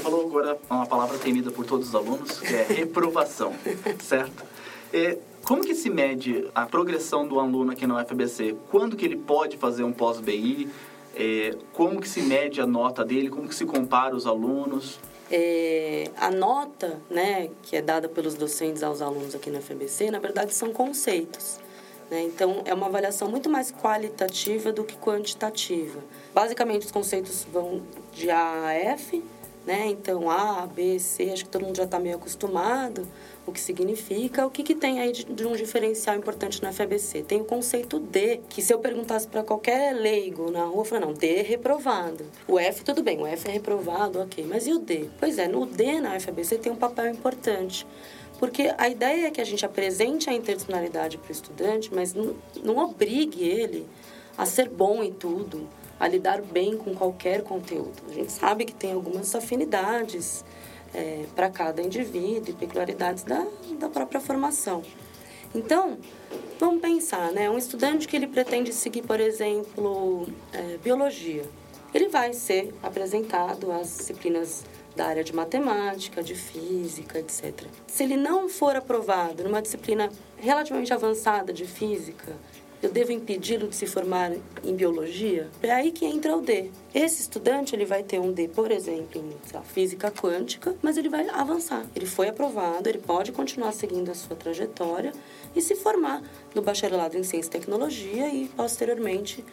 falou 0.00 0.26
agora 0.26 0.58
uma 0.70 0.86
palavra 0.86 1.18
temida 1.18 1.50
por 1.50 1.66
todos 1.66 1.88
os 1.88 1.94
alunos, 1.94 2.40
que 2.40 2.54
é 2.54 2.62
reprovação, 2.62 3.52
certo? 4.00 4.44
É, 4.94 5.18
como 5.44 5.62
que 5.62 5.74
se 5.74 5.90
mede 5.90 6.48
a 6.54 6.64
progressão 6.64 7.28
do 7.28 7.38
aluno 7.38 7.70
aqui 7.70 7.86
na 7.86 8.00
UFBC? 8.00 8.56
Quando 8.70 8.96
que 8.96 9.04
ele 9.04 9.16
pode 9.16 9.58
fazer 9.58 9.84
um 9.84 9.92
pós-BI? 9.92 10.68
Como 11.74 12.00
que 12.00 12.08
se 12.08 12.22
mede 12.22 12.62
a 12.62 12.66
nota 12.66 13.04
dele? 13.04 13.28
Como 13.28 13.46
que 13.46 13.54
se 13.54 13.66
compara 13.66 14.16
os 14.16 14.26
alunos? 14.26 14.98
É, 15.30 16.10
a 16.16 16.30
nota, 16.30 17.00
né, 17.08 17.50
que 17.62 17.76
é 17.76 17.82
dada 17.82 18.08
pelos 18.08 18.34
docentes 18.34 18.82
aos 18.82 19.00
alunos 19.00 19.34
aqui 19.34 19.48
na 19.48 19.60
UFBC, 19.60 20.10
na 20.10 20.18
verdade 20.18 20.52
são 20.52 20.72
conceitos. 20.72 21.58
Né? 22.10 22.22
Então, 22.22 22.62
é 22.64 22.74
uma 22.74 22.86
avaliação 22.86 23.28
muito 23.30 23.48
mais 23.48 23.70
qualitativa 23.70 24.72
do 24.72 24.82
que 24.82 24.96
quantitativa. 24.96 26.00
Basicamente, 26.34 26.86
os 26.86 26.90
conceitos 26.90 27.46
vão 27.52 27.82
de 28.12 28.28
A 28.28 28.66
a 28.66 28.74
F, 28.74 29.22
né? 29.64 29.86
Então, 29.86 30.28
A, 30.28 30.66
B, 30.66 30.98
C, 30.98 31.30
acho 31.30 31.44
que 31.44 31.50
todo 31.50 31.64
mundo 31.64 31.76
já 31.76 31.84
está 31.84 32.00
meio 32.00 32.16
acostumado, 32.16 33.06
o 33.46 33.52
que 33.52 33.60
significa, 33.60 34.46
o 34.46 34.50
que, 34.50 34.62
que 34.62 34.74
tem 34.74 35.00
aí 35.00 35.12
de, 35.12 35.24
de, 35.24 35.46
um 35.46 35.52
diferencial 35.52 36.16
importante 36.16 36.62
no 36.62 36.72
FABC? 36.72 37.22
Tem 37.22 37.40
o 37.40 37.44
conceito 37.44 37.98
D, 37.98 38.40
que 38.48 38.62
se 38.62 38.72
eu 38.72 38.78
perguntasse 38.78 39.26
para 39.26 39.42
qualquer 39.42 39.94
leigo 39.94 40.50
na 40.50 40.64
rua, 40.64 40.80
eu 40.80 40.84
falaria, 40.84 41.06
não, 41.06 41.14
D 41.14 41.36
é 41.36 41.42
reprovado. 41.42 42.24
O 42.46 42.58
F, 42.58 42.84
tudo 42.84 43.02
bem, 43.02 43.20
o 43.20 43.26
F 43.26 43.48
é 43.48 43.52
reprovado, 43.52 44.20
ok, 44.20 44.44
mas 44.48 44.66
e 44.66 44.72
o 44.72 44.78
D? 44.78 45.08
Pois 45.18 45.38
é, 45.38 45.48
no 45.48 45.66
D 45.66 46.00
na 46.00 46.18
FABC 46.20 46.58
tem 46.58 46.70
um 46.70 46.76
papel 46.76 47.08
importante, 47.08 47.86
porque 48.38 48.72
a 48.76 48.88
ideia 48.88 49.26
é 49.26 49.30
que 49.30 49.40
a 49.40 49.44
gente 49.44 49.64
apresente 49.64 50.30
a 50.30 50.32
interdisciplinaridade 50.32 51.18
para 51.18 51.28
o 51.28 51.32
estudante, 51.32 51.90
mas 51.92 52.14
não, 52.14 52.34
não 52.62 52.78
obrigue 52.78 53.42
ele 53.42 53.86
a 54.36 54.46
ser 54.46 54.68
bom 54.68 55.02
em 55.02 55.12
tudo, 55.12 55.68
a 55.98 56.08
lidar 56.08 56.40
bem 56.40 56.76
com 56.76 56.94
qualquer 56.94 57.42
conteúdo. 57.42 58.02
A 58.08 58.12
gente 58.12 58.32
sabe 58.32 58.64
que 58.64 58.72
tem 58.72 58.92
algumas 58.92 59.34
afinidades 59.34 60.42
é, 60.94 61.24
para 61.34 61.50
cada 61.50 61.82
indivíduo 61.82 62.50
e 62.50 62.52
peculiaridades 62.52 63.22
da, 63.24 63.46
da 63.78 63.88
própria 63.88 64.20
formação. 64.20 64.82
Então, 65.54 65.98
vamos 66.58 66.80
pensar, 66.80 67.32
né? 67.32 67.50
Um 67.50 67.58
estudante 67.58 68.06
que 68.06 68.14
ele 68.14 68.26
pretende 68.26 68.72
seguir, 68.72 69.02
por 69.02 69.18
exemplo, 69.20 70.28
é, 70.52 70.76
biologia, 70.78 71.44
ele 71.92 72.08
vai 72.08 72.32
ser 72.32 72.72
apresentado 72.82 73.72
às 73.72 73.88
disciplinas 73.96 74.64
da 74.94 75.06
área 75.06 75.24
de 75.24 75.34
matemática, 75.34 76.22
de 76.22 76.34
física, 76.34 77.18
etc. 77.18 77.66
Se 77.86 78.04
ele 78.04 78.16
não 78.16 78.48
for 78.48 78.76
aprovado 78.76 79.42
numa 79.44 79.62
disciplina 79.62 80.10
relativamente 80.36 80.92
avançada 80.92 81.52
de 81.52 81.64
física, 81.64 82.36
eu 82.82 82.90
devo 82.90 83.12
impedi-lo 83.12 83.68
de 83.68 83.76
se 83.76 83.86
formar 83.86 84.32
em 84.64 84.74
biologia? 84.74 85.48
É 85.62 85.70
aí 85.70 85.92
que 85.92 86.06
entra 86.06 86.34
o 86.34 86.40
D. 86.40 86.70
Esse 86.94 87.20
estudante 87.20 87.74
ele 87.74 87.84
vai 87.84 88.02
ter 88.02 88.18
um 88.18 88.32
D, 88.32 88.48
por 88.48 88.70
exemplo, 88.70 89.20
em 89.20 89.62
física 89.64 90.10
quântica, 90.10 90.74
mas 90.80 90.96
ele 90.96 91.10
vai 91.10 91.28
avançar. 91.28 91.84
Ele 91.94 92.06
foi 92.06 92.28
aprovado, 92.28 92.88
ele 92.88 92.98
pode 92.98 93.32
continuar 93.32 93.72
seguindo 93.72 94.10
a 94.10 94.14
sua 94.14 94.34
trajetória 94.34 95.12
e 95.54 95.60
se 95.60 95.74
formar 95.74 96.22
no 96.54 96.62
bacharelado 96.62 97.18
em 97.18 97.22
ciência 97.22 97.48
e 97.48 97.52
tecnologia 97.52 98.28
e 98.28 98.48
posteriormente 98.48 99.44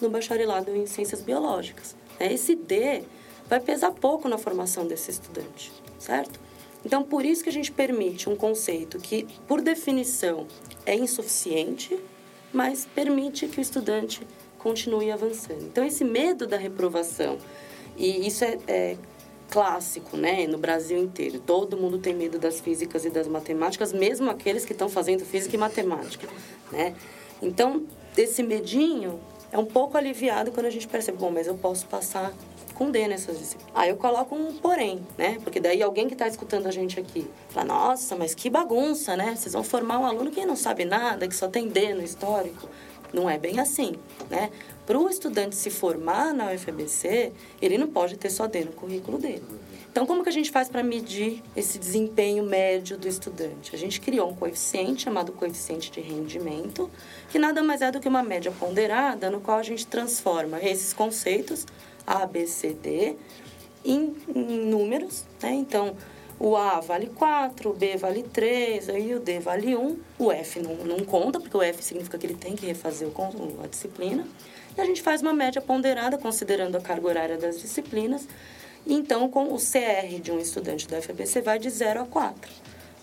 no 0.00 0.08
bacharelado 0.08 0.70
em 0.70 0.86
ciências 0.86 1.20
biológicas. 1.20 1.96
É, 2.20 2.32
esse 2.32 2.54
D 2.54 3.02
vai 3.48 3.60
pesar 3.60 3.90
pouco 3.90 4.28
na 4.28 4.38
formação 4.38 4.86
desse 4.86 5.10
estudante, 5.10 5.72
certo? 5.98 6.38
Então, 6.84 7.02
por 7.02 7.24
isso 7.24 7.42
que 7.42 7.48
a 7.48 7.52
gente 7.52 7.72
permite 7.72 8.28
um 8.28 8.36
conceito 8.36 8.98
que, 8.98 9.26
por 9.48 9.60
definição, 9.60 10.46
é 10.84 10.94
insuficiente 10.94 11.98
mas 12.52 12.86
permite 12.94 13.46
que 13.48 13.58
o 13.58 13.62
estudante 13.62 14.26
continue 14.58 15.10
avançando. 15.10 15.62
Então, 15.62 15.84
esse 15.84 16.04
medo 16.04 16.46
da 16.46 16.56
reprovação, 16.56 17.38
e 17.96 18.26
isso 18.26 18.44
é, 18.44 18.58
é 18.66 18.96
clássico, 19.50 20.16
né, 20.16 20.46
no 20.46 20.58
Brasil 20.58 20.98
inteiro. 20.98 21.38
Todo 21.38 21.76
mundo 21.76 21.98
tem 21.98 22.14
medo 22.14 22.38
das 22.38 22.60
físicas 22.60 23.04
e 23.04 23.10
das 23.10 23.28
matemáticas, 23.28 23.92
mesmo 23.92 24.30
aqueles 24.30 24.64
que 24.64 24.72
estão 24.72 24.88
fazendo 24.88 25.24
física 25.24 25.54
e 25.54 25.58
matemática, 25.58 26.28
né? 26.72 26.94
Então, 27.40 27.84
esse 28.16 28.42
medinho 28.42 29.20
é 29.52 29.58
um 29.58 29.64
pouco 29.64 29.96
aliviado 29.96 30.52
quando 30.52 30.66
a 30.66 30.70
gente 30.70 30.88
percebe, 30.88 31.18
bom, 31.18 31.30
mas 31.30 31.46
eu 31.46 31.56
posso 31.56 31.86
passar 31.86 32.32
com 32.74 32.90
D 32.90 33.08
nessas 33.08 33.38
disciplinas. 33.38 33.72
Aí 33.74 33.88
eu 33.88 33.96
coloco 33.96 34.34
um 34.34 34.54
porém, 34.58 35.04
né? 35.16 35.38
Porque 35.42 35.58
daí 35.58 35.82
alguém 35.82 36.06
que 36.06 36.14
está 36.14 36.28
escutando 36.28 36.66
a 36.66 36.70
gente 36.70 37.00
aqui 37.00 37.26
fala, 37.48 37.66
nossa, 37.66 38.14
mas 38.14 38.34
que 38.34 38.50
bagunça, 38.50 39.16
né? 39.16 39.34
Vocês 39.34 39.54
vão 39.54 39.64
formar 39.64 39.98
um 39.98 40.04
aluno 40.04 40.30
que 40.30 40.44
não 40.44 40.56
sabe 40.56 40.84
nada, 40.84 41.26
que 41.26 41.34
só 41.34 41.48
tem 41.48 41.68
D 41.68 41.94
no 41.94 42.02
histórico. 42.02 42.68
Não 43.12 43.30
é 43.30 43.38
bem 43.38 43.58
assim, 43.60 43.94
né? 44.28 44.50
Para 44.84 44.98
o 44.98 45.08
estudante 45.08 45.56
se 45.56 45.70
formar 45.70 46.34
na 46.34 46.52
UFBC, 46.52 47.32
ele 47.62 47.78
não 47.78 47.88
pode 47.88 48.16
ter 48.16 48.30
só 48.30 48.46
D 48.46 48.64
no 48.64 48.72
currículo 48.72 49.18
dele. 49.18 49.44
Então, 49.96 50.04
como 50.04 50.22
que 50.22 50.28
a 50.28 50.32
gente 50.32 50.50
faz 50.50 50.68
para 50.68 50.82
medir 50.82 51.42
esse 51.56 51.78
desempenho 51.78 52.44
médio 52.44 52.98
do 52.98 53.08
estudante? 53.08 53.74
A 53.74 53.78
gente 53.78 53.98
criou 53.98 54.28
um 54.28 54.34
coeficiente 54.34 55.04
chamado 55.04 55.32
coeficiente 55.32 55.90
de 55.90 56.02
rendimento, 56.02 56.90
que 57.30 57.38
nada 57.38 57.62
mais 57.62 57.80
é 57.80 57.90
do 57.90 57.98
que 57.98 58.06
uma 58.06 58.22
média 58.22 58.52
ponderada, 58.52 59.30
no 59.30 59.40
qual 59.40 59.58
a 59.58 59.62
gente 59.62 59.86
transforma 59.86 60.60
esses 60.60 60.92
conceitos 60.92 61.64
a, 62.06 62.26
B, 62.26 62.46
C, 62.46 62.74
D, 62.74 63.16
em, 63.82 64.14
em 64.34 64.66
números, 64.66 65.24
né? 65.42 65.52
Então, 65.52 65.96
o 66.38 66.54
A 66.54 66.78
vale 66.80 67.06
4, 67.06 67.70
o 67.70 67.72
B 67.72 67.96
vale 67.96 68.22
3, 68.22 68.90
aí 68.90 69.14
o 69.14 69.18
D 69.18 69.40
vale 69.40 69.74
1. 69.74 69.98
O 70.18 70.30
F 70.30 70.60
não, 70.60 70.74
não 70.74 70.98
conta, 71.06 71.40
porque 71.40 71.56
o 71.56 71.62
F 71.62 71.82
significa 71.82 72.18
que 72.18 72.26
ele 72.26 72.34
tem 72.34 72.54
que 72.54 72.66
refazer 72.66 73.08
o, 73.08 73.64
a 73.64 73.66
disciplina. 73.66 74.26
E 74.76 74.80
a 74.82 74.84
gente 74.84 75.00
faz 75.00 75.22
uma 75.22 75.32
média 75.32 75.62
ponderada, 75.62 76.18
considerando 76.18 76.76
a 76.76 76.82
carga 76.82 77.08
horária 77.08 77.38
das 77.38 77.58
disciplinas. 77.58 78.28
Então, 78.86 79.28
com 79.28 79.52
o 79.52 79.58
CR 79.58 80.20
de 80.22 80.30
um 80.30 80.38
estudante 80.38 80.86
da 80.86 81.02
FABC 81.02 81.40
vai 81.40 81.58
de 81.58 81.68
0 81.68 82.02
a 82.02 82.06
4. 82.06 82.52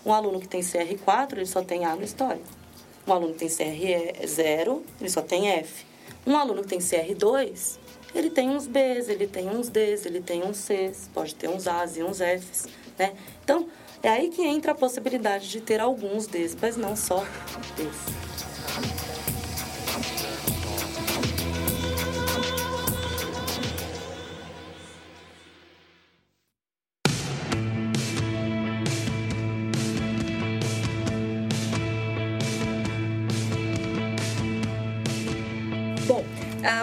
Um 0.06 0.12
aluno 0.12 0.40
que 0.40 0.48
tem 0.48 0.62
CR 0.62 0.98
4, 1.04 1.38
ele 1.38 1.46
só 1.46 1.62
tem 1.62 1.84
A 1.84 1.94
no 1.94 2.02
histórico. 2.02 2.46
Um 3.06 3.12
aluno 3.12 3.34
que 3.34 3.40
tem 3.40 3.48
CR 3.48 4.26
0, 4.26 4.82
ele 4.98 5.10
só 5.10 5.20
tem 5.20 5.48
F. 5.48 5.84
Um 6.26 6.36
aluno 6.38 6.62
que 6.62 6.68
tem 6.68 6.78
CR 6.78 7.14
2, 7.14 7.78
ele 8.14 8.30
tem 8.30 8.48
uns 8.48 8.66
Bs, 8.66 9.08
ele 9.10 9.26
tem 9.26 9.48
uns 9.50 9.68
Ds, 9.68 10.06
ele 10.06 10.22
tem 10.22 10.42
uns 10.42 10.56
Cs, 10.56 11.10
pode 11.12 11.34
ter 11.34 11.48
uns 11.48 11.66
As 11.66 11.98
e 11.98 12.02
uns 12.02 12.18
Fs, 12.18 12.66
né? 12.98 13.12
Então, 13.42 13.68
é 14.02 14.08
aí 14.08 14.30
que 14.30 14.42
entra 14.42 14.72
a 14.72 14.74
possibilidade 14.74 15.50
de 15.50 15.60
ter 15.60 15.80
alguns 15.80 16.26
Ds, 16.26 16.56
mas 16.60 16.78
não 16.78 16.96
só 16.96 17.22
Ds. 17.76 18.53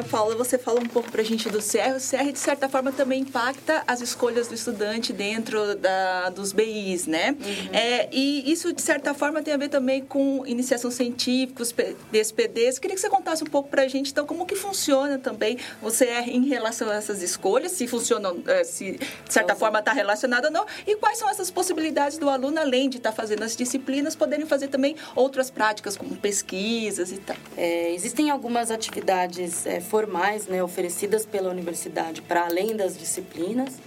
Paula, 0.10 0.36
você 0.36 0.58
fala 0.58 0.80
um 0.80 0.86
pouco 0.86 1.12
para 1.12 1.21
a 1.21 1.25
gente 1.25 1.49
do 1.49 1.60
CR. 1.60 1.95
O 1.95 1.99
CR, 1.99 2.32
de 2.32 2.39
certa 2.39 2.69
forma, 2.69 2.91
também 2.91 3.21
impacta 3.21 3.84
as 3.88 4.01
escolhas 4.01 4.47
do 4.47 4.56
estudante 4.56 5.12
dentro 5.12 5.75
da, 5.75 6.30
dos 6.30 6.51
BIs, 6.51 7.08
né? 7.08 7.32
Uhum. 7.32 7.69
É, 7.73 8.10
e 8.12 8.51
isso, 8.51 8.73
de 8.73 8.82
certa 8.82 9.13
forma, 9.13 9.41
tem 9.41 9.54
a 9.54 9.58
ver 9.58 9.69
também 9.69 10.01
com 10.01 10.45
iniciação 10.45 10.89
científica, 10.89 11.62
os 11.62 11.73
DSPDs. 12.12 12.80
Queria 12.80 12.95
que 12.95 13.01
você 13.01 13.10
contasse 13.10 13.43
um 13.43 13.47
pouco 13.47 13.69
para 13.69 13.84
a 13.84 13.88
gente, 13.88 14.12
então, 14.12 14.25
como 14.25 14.45
que 14.45 14.56
funciona 14.56 15.17
também 15.17 15.58
o 15.82 15.89
CR 15.89 16.27
em 16.27 16.47
relação 16.47 16.89
a 16.89 16.95
essas 16.95 17.21
escolhas, 17.21 17.73
se 17.73 17.88
funciona, 17.88 18.34
é, 18.47 18.63
se 18.63 18.93
de 18.93 19.34
certa 19.34 19.56
forma 19.56 19.80
está 19.80 19.91
relacionado 19.91 20.45
ou 20.45 20.51
não, 20.51 20.65
e 20.88 20.95
quais 20.95 21.17
são 21.17 21.30
essas 21.30 21.51
possibilidades 21.51 22.17
do 22.17 22.30
aluno, 22.30 22.60
além 22.60 22.89
de 22.89 22.97
estar 22.97 23.12
tá 23.12 23.15
fazendo 23.15 23.43
as 23.43 23.56
disciplinas, 23.56 24.15
poderem 24.15 24.45
fazer 24.45 24.67
também 24.67 24.95
outras 25.15 25.49
práticas, 25.49 25.97
como 25.97 26.15
pesquisas 26.15 27.12
e 27.12 27.17
tal. 27.17 27.36
É, 27.58 27.93
existem 27.93 28.30
algumas 28.30 28.71
atividades 28.71 29.65
é, 29.65 29.81
formais 29.82 30.48
né, 30.48 30.63
oferecidas 30.63 31.26
pela 31.26 31.50
universidade 31.50 32.22
para 32.22 32.46
além 32.46 32.76
das 32.76 32.98
disciplinas. 32.98 33.80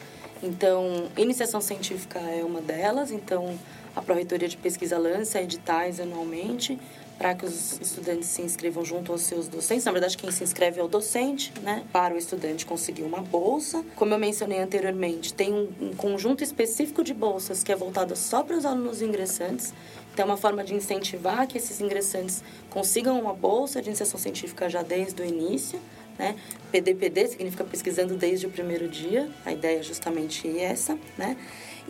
Então, 0.42 1.08
iniciação 1.16 1.60
científica 1.60 2.18
é 2.18 2.44
uma 2.44 2.60
delas. 2.60 3.10
Então, 3.10 3.58
a 3.96 4.02
Pró-Reitoria 4.02 4.48
de 4.48 4.56
Pesquisa 4.56 4.98
lança 4.98 5.40
editais 5.40 6.00
anualmente 6.00 6.78
para 7.18 7.34
que 7.34 7.44
os 7.44 7.80
estudantes 7.80 8.28
se 8.28 8.42
inscrevam 8.42 8.84
junto 8.84 9.12
aos 9.12 9.22
seus 9.22 9.48
docentes. 9.48 9.84
Na 9.84 9.92
verdade, 9.92 10.16
quem 10.16 10.30
se 10.30 10.42
inscreve 10.42 10.80
é 10.80 10.82
o 10.82 10.88
docente, 10.88 11.52
né? 11.62 11.84
Para 11.92 12.14
o 12.14 12.18
estudante 12.18 12.66
conseguir 12.66 13.02
uma 13.02 13.20
bolsa. 13.20 13.84
Como 13.94 14.12
eu 14.12 14.18
mencionei 14.18 14.60
anteriormente, 14.60 15.32
tem 15.32 15.52
um, 15.52 15.68
um 15.80 15.94
conjunto 15.94 16.42
específico 16.42 17.04
de 17.04 17.14
bolsas 17.14 17.62
que 17.62 17.70
é 17.70 17.76
voltado 17.76 18.16
só 18.16 18.42
para 18.42 18.56
os 18.56 18.64
alunos 18.64 19.00
ingressantes. 19.00 19.72
Então, 20.12 20.24
é 20.24 20.26
uma 20.26 20.36
forma 20.36 20.62
de 20.62 20.74
incentivar 20.74 21.46
que 21.46 21.58
esses 21.58 21.80
ingressantes 21.80 22.42
consigam 22.70 23.20
uma 23.20 23.34
bolsa 23.34 23.80
de 23.82 23.88
iniciação 23.88 24.18
científica 24.18 24.68
já 24.68 24.82
desde 24.82 25.20
o 25.22 25.24
início. 25.24 25.80
Né? 26.18 26.36
PDPD 26.70 27.28
significa 27.28 27.64
pesquisando 27.64 28.14
desde 28.16 28.46
o 28.46 28.50
primeiro 28.50 28.88
dia. 28.88 29.28
A 29.44 29.52
ideia 29.52 29.80
é 29.80 29.82
justamente 29.82 30.48
essa, 30.58 30.96
né? 31.18 31.36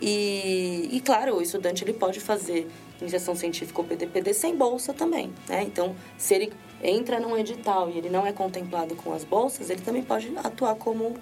E, 0.01 0.89
e 0.91 0.99
claro, 0.99 1.37
o 1.37 1.41
estudante 1.41 1.83
ele 1.83 1.93
pode 1.93 2.19
fazer 2.19 2.67
iniciação 3.01 3.35
científica 3.35 3.81
ou 3.81 3.87
PDPD 3.87 4.33
sem 4.33 4.55
bolsa 4.55 4.93
também, 4.93 5.33
né? 5.47 5.63
Então, 5.63 5.95
se 6.17 6.33
ele 6.33 6.53
entra 6.83 7.19
num 7.19 7.37
edital 7.37 7.89
e 7.89 7.97
ele 7.97 8.09
não 8.09 8.25
é 8.25 8.31
contemplado 8.31 8.95
com 8.95 9.13
as 9.13 9.23
bolsas, 9.23 9.69
ele 9.69 9.81
também 9.81 10.03
pode 10.03 10.31
atuar 10.37 10.75
como 10.75 11.15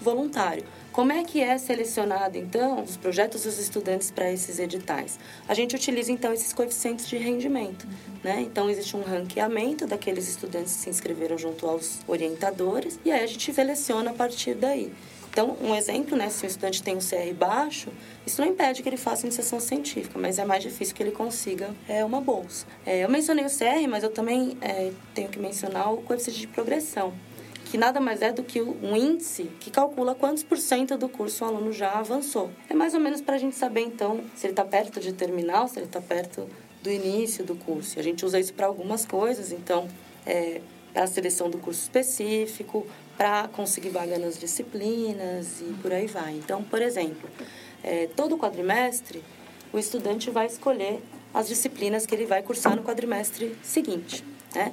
voluntário. 0.00 0.64
Como 0.92 1.12
é 1.12 1.22
que 1.22 1.40
é 1.40 1.58
selecionado, 1.58 2.36
então, 2.38 2.82
os 2.82 2.96
projetos 2.96 3.44
dos 3.44 3.58
estudantes 3.58 4.10
para 4.10 4.32
esses 4.32 4.58
editais? 4.58 5.18
A 5.46 5.54
gente 5.54 5.76
utiliza, 5.76 6.10
então, 6.10 6.32
esses 6.32 6.52
coeficientes 6.52 7.08
de 7.08 7.16
rendimento. 7.16 7.86
Né? 8.22 8.40
Então, 8.40 8.68
existe 8.68 8.96
um 8.96 9.02
ranqueamento 9.02 9.86
daqueles 9.86 10.28
estudantes 10.28 10.74
que 10.74 10.82
se 10.82 10.90
inscreveram 10.90 11.38
junto 11.38 11.66
aos 11.66 12.00
orientadores 12.06 12.98
e 13.04 13.10
aí 13.10 13.22
a 13.22 13.26
gente 13.26 13.52
seleciona 13.52 14.10
a 14.10 14.14
partir 14.14 14.54
daí. 14.54 14.92
Então, 15.30 15.56
um 15.62 15.74
exemplo, 15.74 16.16
né, 16.16 16.28
se 16.30 16.44
o 16.44 16.46
estudante 16.46 16.82
tem 16.82 16.96
um 16.96 17.00
CR 17.00 17.32
baixo, 17.34 17.90
isso 18.26 18.40
não 18.40 18.48
impede 18.48 18.82
que 18.82 18.88
ele 18.88 18.96
faça 18.96 19.26
iniciação 19.26 19.60
científica, 19.60 20.18
mas 20.18 20.38
é 20.38 20.44
mais 20.44 20.62
difícil 20.62 20.94
que 20.94 21.02
ele 21.02 21.12
consiga 21.12 21.70
é, 21.88 22.04
uma 22.04 22.20
bolsa. 22.20 22.66
É, 22.84 23.04
eu 23.04 23.08
mencionei 23.08 23.44
o 23.44 23.48
CR, 23.48 23.88
mas 23.88 24.02
eu 24.02 24.10
também 24.10 24.56
é, 24.60 24.90
tenho 25.14 25.28
que 25.28 25.38
mencionar 25.38 25.92
o 25.92 25.98
coeficiente 25.98 26.40
de 26.40 26.46
progressão, 26.48 27.12
que 27.66 27.76
nada 27.76 28.00
mais 28.00 28.22
é 28.22 28.32
do 28.32 28.42
que 28.42 28.60
um 28.62 28.96
índice 28.96 29.44
que 29.60 29.70
calcula 29.70 30.14
quantos 30.14 30.42
por 30.42 30.58
cento 30.58 30.96
do 30.96 31.08
curso 31.08 31.44
o 31.44 31.48
aluno 31.48 31.72
já 31.72 31.92
avançou. 31.92 32.50
É 32.68 32.74
mais 32.74 32.94
ou 32.94 33.00
menos 33.00 33.20
para 33.20 33.36
a 33.36 33.38
gente 33.38 33.54
saber, 33.54 33.82
então, 33.82 34.20
se 34.34 34.46
ele 34.46 34.52
está 34.52 34.64
perto 34.64 34.98
de 34.98 35.12
terminar 35.12 35.62
ou 35.62 35.68
se 35.68 35.78
ele 35.78 35.86
está 35.86 36.00
perto 36.00 36.48
do 36.82 36.90
início 36.90 37.44
do 37.44 37.54
curso. 37.54 37.98
A 37.98 38.02
gente 38.02 38.24
usa 38.24 38.40
isso 38.40 38.54
para 38.54 38.66
algumas 38.66 39.04
coisas, 39.04 39.52
então, 39.52 39.88
é, 40.26 40.60
para 40.92 41.04
a 41.04 41.06
seleção 41.06 41.50
do 41.50 41.58
curso 41.58 41.82
específico, 41.82 42.86
para 43.18 43.48
conseguir 43.48 43.90
vaga 43.90 44.16
nas 44.16 44.38
disciplinas 44.38 45.60
e 45.60 45.74
por 45.82 45.92
aí 45.92 46.06
vai. 46.06 46.34
Então, 46.34 46.62
por 46.62 46.80
exemplo, 46.80 47.28
é, 47.82 48.06
todo 48.14 48.38
quadrimestre, 48.38 49.24
o 49.72 49.78
estudante 49.78 50.30
vai 50.30 50.46
escolher 50.46 51.02
as 51.34 51.48
disciplinas 51.48 52.06
que 52.06 52.14
ele 52.14 52.24
vai 52.24 52.42
cursar 52.42 52.76
no 52.76 52.82
quadrimestre 52.82 53.58
seguinte, 53.60 54.24
né? 54.54 54.72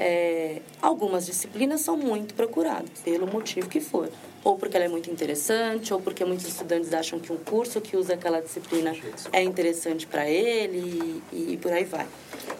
É, 0.00 0.62
algumas 0.80 1.26
disciplinas 1.26 1.82
são 1.82 1.98
muito 1.98 2.32
procuradas, 2.34 2.88
pelo 3.04 3.26
motivo 3.26 3.68
que 3.68 3.78
for. 3.78 4.10
Ou 4.44 4.56
porque 4.56 4.76
ela 4.76 4.86
é 4.86 4.88
muito 4.88 5.10
interessante, 5.10 5.94
ou 5.94 6.00
porque 6.00 6.24
muitos 6.24 6.46
estudantes 6.46 6.92
acham 6.92 7.18
que 7.18 7.32
um 7.32 7.36
curso 7.36 7.80
que 7.80 7.96
usa 7.96 8.14
aquela 8.14 8.40
disciplina 8.40 8.92
é 9.32 9.42
interessante 9.42 10.06
para 10.06 10.28
ele, 10.28 11.22
e, 11.32 11.52
e 11.52 11.56
por 11.56 11.72
aí 11.72 11.84
vai. 11.84 12.06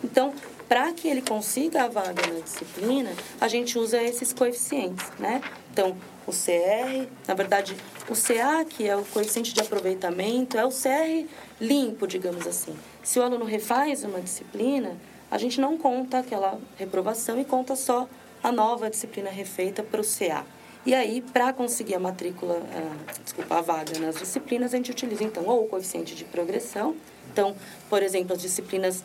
Então, 0.05 0.33
para 0.69 0.93
que 0.93 1.09
ele 1.09 1.21
consiga 1.21 1.85
a 1.85 1.89
vaga 1.89 2.27
na 2.33 2.41
disciplina, 2.41 3.13
a 3.41 3.49
gente 3.49 3.79
usa 3.79 4.03
esses 4.03 4.33
coeficientes, 4.33 5.05
né? 5.19 5.43
Então, 5.73 5.97
o 6.27 6.31
CR, 6.31 7.09
na 7.27 7.35
verdade, 7.35 7.77
o 8.09 8.15
CA, 8.15 8.65
que 8.65 8.89
é 8.89 8.97
o 8.97 9.05
coeficiente 9.05 9.53
de 9.53 9.61
aproveitamento, 9.61 10.57
é 10.57 10.65
o 10.65 10.71
CR 10.71 11.29
limpo, 11.61 12.07
digamos 12.07 12.47
assim. 12.47 12.75
Se 13.03 13.19
o 13.19 13.23
aluno 13.23 13.45
refaz 13.45 14.05
uma 14.05 14.21
disciplina, 14.21 14.97
a 15.31 15.39
gente 15.39 15.61
não 15.61 15.77
conta 15.77 16.19
aquela 16.19 16.59
reprovação 16.77 17.41
e 17.41 17.45
conta 17.45 17.75
só 17.75 18.09
a 18.43 18.53
nova 18.53 18.89
disciplina 18.89 19.31
refeita 19.31 19.83
para 19.83 20.01
o 20.01 20.05
CA. 20.05 20.45
E 20.85 20.95
aí, 20.95 21.21
para 21.21 21.53
conseguir 21.53 21.95
a 21.95 22.01
matrícula, 22.01 22.61
a, 23.09 23.23
desculpa, 23.23 23.59
a 23.59 23.61
vaga 23.61 23.99
nas 24.01 24.17
disciplinas, 24.17 24.75
a 24.75 24.77
gente 24.77 24.91
utiliza 24.91 25.23
então 25.23 25.47
ou 25.47 25.65
o 25.65 25.69
coeficiente 25.69 26.15
de 26.15 26.25
progressão. 26.25 26.97
Então, 27.33 27.55
por 27.89 28.03
exemplo, 28.03 28.35
as 28.35 28.43
disciplinas 28.43 29.05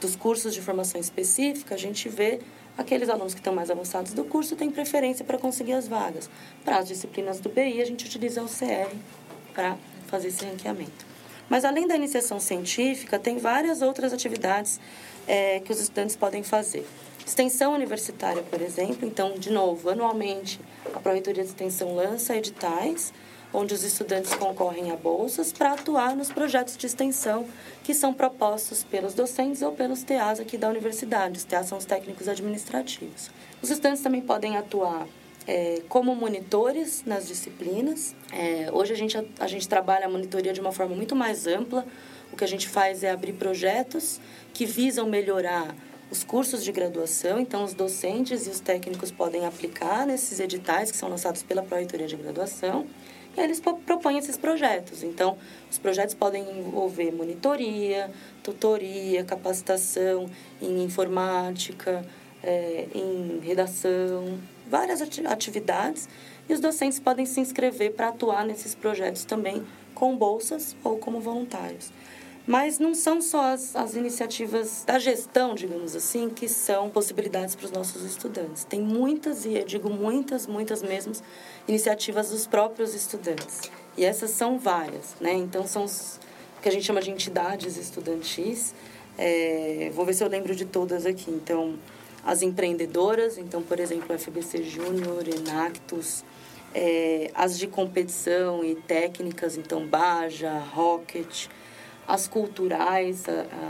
dos 0.00 0.16
cursos 0.16 0.54
de 0.54 0.62
formação 0.62 1.00
específica, 1.00 1.74
a 1.74 1.78
gente 1.78 2.08
vê 2.08 2.40
aqueles 2.76 3.08
alunos 3.10 3.34
que 3.34 3.40
estão 3.40 3.54
mais 3.54 3.70
avançados 3.70 4.12
do 4.12 4.24
curso 4.24 4.56
têm 4.56 4.70
preferência 4.70 5.24
para 5.24 5.36
conseguir 5.36 5.74
as 5.74 5.86
vagas. 5.86 6.30
Para 6.64 6.78
as 6.78 6.88
disciplinas 6.88 7.38
do 7.38 7.50
BI, 7.50 7.80
a 7.80 7.84
gente 7.84 8.06
utiliza 8.06 8.42
o 8.42 8.46
CR 8.46 8.94
para 9.52 9.76
fazer 10.06 10.28
esse 10.28 10.44
ranqueamento. 10.44 11.06
Mas, 11.50 11.64
além 11.64 11.86
da 11.86 11.96
iniciação 11.96 12.40
científica, 12.40 13.18
tem 13.18 13.36
várias 13.36 13.82
outras 13.82 14.12
atividades 14.12 14.80
é, 15.26 15.60
que 15.60 15.72
os 15.72 15.80
estudantes 15.80 16.16
podem 16.16 16.42
fazer. 16.42 16.86
Extensão 17.30 17.72
universitária, 17.72 18.42
por 18.42 18.60
exemplo. 18.60 19.06
Então, 19.06 19.34
de 19.38 19.52
novo, 19.52 19.88
anualmente, 19.88 20.60
a 20.92 20.98
Proreitoria 20.98 21.44
de 21.44 21.50
Extensão 21.50 21.94
lança 21.94 22.36
editais 22.36 23.12
onde 23.52 23.72
os 23.72 23.84
estudantes 23.84 24.34
concorrem 24.34 24.90
a 24.90 24.96
bolsas 24.96 25.52
para 25.52 25.74
atuar 25.74 26.16
nos 26.16 26.32
projetos 26.32 26.76
de 26.76 26.86
extensão 26.86 27.46
que 27.84 27.94
são 27.94 28.12
propostos 28.12 28.82
pelos 28.82 29.14
docentes 29.14 29.62
ou 29.62 29.70
pelos 29.70 30.02
TAs 30.02 30.40
aqui 30.40 30.58
da 30.58 30.68
universidade. 30.68 31.38
Os 31.38 31.44
TAs 31.44 31.66
são 31.66 31.78
os 31.78 31.84
técnicos 31.84 32.26
administrativos. 32.26 33.30
Os 33.62 33.70
estudantes 33.70 34.02
também 34.02 34.22
podem 34.22 34.56
atuar 34.56 35.06
é, 35.46 35.82
como 35.88 36.12
monitores 36.16 37.04
nas 37.06 37.28
disciplinas. 37.28 38.12
É, 38.32 38.70
hoje 38.72 38.92
a 38.92 38.96
gente, 38.96 39.16
a, 39.16 39.24
a 39.38 39.46
gente 39.46 39.68
trabalha 39.68 40.06
a 40.06 40.08
monitoria 40.08 40.52
de 40.52 40.60
uma 40.60 40.72
forma 40.72 40.96
muito 40.96 41.14
mais 41.14 41.46
ampla. 41.46 41.86
O 42.32 42.36
que 42.36 42.42
a 42.42 42.48
gente 42.48 42.68
faz 42.68 43.04
é 43.04 43.10
abrir 43.12 43.34
projetos 43.34 44.20
que 44.52 44.66
visam 44.66 45.06
melhorar 45.06 45.76
os 46.10 46.24
cursos 46.24 46.64
de 46.64 46.72
graduação, 46.72 47.38
então 47.38 47.64
os 47.64 47.72
docentes 47.72 48.46
e 48.46 48.50
os 48.50 48.60
técnicos 48.60 49.10
podem 49.10 49.46
aplicar 49.46 50.06
nesses 50.06 50.40
editais 50.40 50.90
que 50.90 50.96
são 50.96 51.08
lançados 51.08 51.42
pela 51.42 51.62
Proreitoria 51.62 52.06
de 52.06 52.16
Graduação 52.16 52.86
e 53.36 53.40
eles 53.40 53.60
propõem 53.60 54.18
esses 54.18 54.36
projetos. 54.36 55.04
Então, 55.04 55.38
os 55.70 55.78
projetos 55.78 56.14
podem 56.14 56.44
envolver 56.58 57.12
monitoria, 57.12 58.10
tutoria, 58.42 59.22
capacitação 59.24 60.28
em 60.60 60.82
informática, 60.82 62.04
é, 62.42 62.88
em 62.92 63.38
redação, 63.40 64.38
várias 64.68 65.00
atividades. 65.00 66.08
E 66.48 66.52
os 66.52 66.58
docentes 66.58 66.98
podem 66.98 67.24
se 67.24 67.38
inscrever 67.40 67.92
para 67.92 68.08
atuar 68.08 68.44
nesses 68.44 68.74
projetos 68.74 69.24
também 69.24 69.64
com 69.94 70.16
bolsas 70.16 70.74
ou 70.82 70.96
como 70.96 71.20
voluntários. 71.20 71.92
Mas 72.46 72.78
não 72.78 72.94
são 72.94 73.20
só 73.20 73.52
as, 73.52 73.76
as 73.76 73.94
iniciativas 73.94 74.82
da 74.86 74.98
gestão, 74.98 75.54
digamos 75.54 75.94
assim, 75.94 76.28
que 76.28 76.48
são 76.48 76.88
possibilidades 76.90 77.54
para 77.54 77.66
os 77.66 77.70
nossos 77.70 78.02
estudantes. 78.02 78.64
Tem 78.64 78.80
muitas, 78.80 79.44
e 79.44 79.54
eu 79.54 79.64
digo 79.64 79.90
muitas, 79.90 80.46
muitas 80.46 80.82
mesmo, 80.82 81.12
iniciativas 81.68 82.30
dos 82.30 82.46
próprios 82.46 82.94
estudantes. 82.94 83.70
E 83.96 84.04
essas 84.04 84.30
são 84.30 84.58
várias, 84.58 85.14
né? 85.20 85.32
Então, 85.34 85.66
são 85.66 85.84
os 85.84 86.18
que 86.62 86.68
a 86.68 86.72
gente 86.72 86.84
chama 86.84 87.00
de 87.00 87.10
entidades 87.10 87.76
estudantis. 87.76 88.74
É, 89.16 89.90
vou 89.94 90.04
ver 90.04 90.14
se 90.14 90.22
eu 90.22 90.28
lembro 90.28 90.54
de 90.54 90.64
todas 90.64 91.06
aqui. 91.06 91.30
Então, 91.30 91.74
as 92.24 92.42
empreendedoras, 92.42 93.38
então, 93.38 93.62
por 93.62 93.80
exemplo, 93.80 94.16
FBC 94.18 94.62
Júnior, 94.62 95.24
Enactus, 95.26 96.24
é, 96.74 97.30
as 97.34 97.58
de 97.58 97.66
competição 97.66 98.64
e 98.64 98.74
técnicas, 98.74 99.56
então, 99.56 99.86
Baja, 99.86 100.58
Rocket, 100.58 101.48
as 102.10 102.26
culturais, 102.26 103.24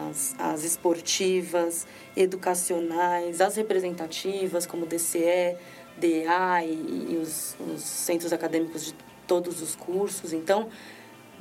as, 0.09 0.35
as 0.39 0.65
esportivas, 0.65 1.87
educacionais, 2.17 3.41
as 3.41 3.57
representativas, 3.57 4.67
como 4.67 4.87
DCE, 4.87 5.57
DA 5.99 6.65
e, 6.65 7.13
e 7.13 7.21
os, 7.23 7.55
os 7.61 7.83
centros 7.83 8.33
acadêmicos 8.33 8.87
de 8.87 8.95
todos 9.27 9.61
os 9.61 9.77
cursos. 9.77 10.33
Então, 10.33 10.69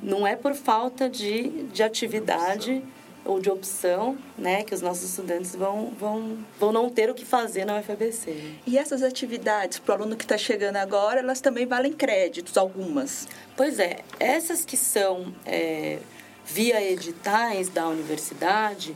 não 0.04 0.28
é 0.28 0.36
por 0.36 0.54
falta 0.54 1.10
de, 1.10 1.64
de 1.68 1.82
atividade 1.82 2.84
ou 3.26 3.40
de 3.40 3.50
opção, 3.50 4.18
né, 4.38 4.64
que 4.64 4.74
os 4.74 4.82
nossos 4.82 5.10
estudantes 5.10 5.56
vão, 5.56 5.94
vão, 6.00 6.38
vão 6.60 6.72
não 6.72 6.90
ter 6.90 7.10
o 7.10 7.14
que 7.14 7.26
fazer 7.26 7.66
na 7.66 7.80
UFABC. 7.80 8.56
E 8.66 8.78
essas 8.78 9.04
atividades, 9.04 9.78
para 9.80 9.94
o 9.94 10.02
aluno 10.02 10.16
que 10.16 10.24
está 10.24 10.38
chegando 10.38 10.78
agora, 10.78 11.20
elas 11.20 11.40
também 11.40 11.66
valem 11.66 11.94
créditos, 11.94 12.58
algumas? 12.58 13.28
Pois 13.56 13.78
é, 13.78 14.00
essas 14.20 14.66
que 14.66 14.78
são 14.78 15.34
é, 15.46 16.00
via 16.50 16.82
editais 16.82 17.70
da 17.70 17.88
universidade, 17.88 18.96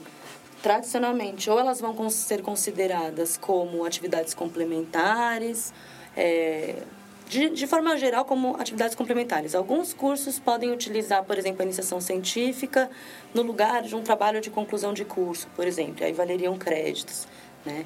tradicionalmente, 0.62 1.50
ou 1.50 1.60
elas 1.60 1.80
vão 1.80 2.10
ser 2.10 2.42
consideradas 2.42 3.38
como 3.38 3.86
atividades 3.86 4.34
complementares, 4.34 5.74
é, 6.16 6.82
de, 7.28 7.50
de 7.50 7.68
forma 7.68 7.98
geral, 7.98 8.26
como 8.26 8.56
atividades 8.60 8.96
complementares. 8.96 9.56
Alguns 9.56 9.94
cursos 9.94 10.40
podem 10.40 10.72
utilizar, 10.72 11.24
por 11.24 11.38
exemplo, 11.38 11.62
a 11.62 11.66
iniciação 11.66 12.02
científica 12.02 12.90
no 13.34 13.42
lugar 13.42 13.84
de 13.84 13.96
um 13.96 14.02
trabalho 14.02 14.42
de 14.42 14.50
conclusão 14.50 14.94
de 14.94 15.06
curso, 15.06 15.48
por 15.56 15.68
exemplo, 15.68 16.06
aí 16.06 16.14
valeriam 16.14 16.58
créditos, 16.58 17.28
né? 17.66 17.86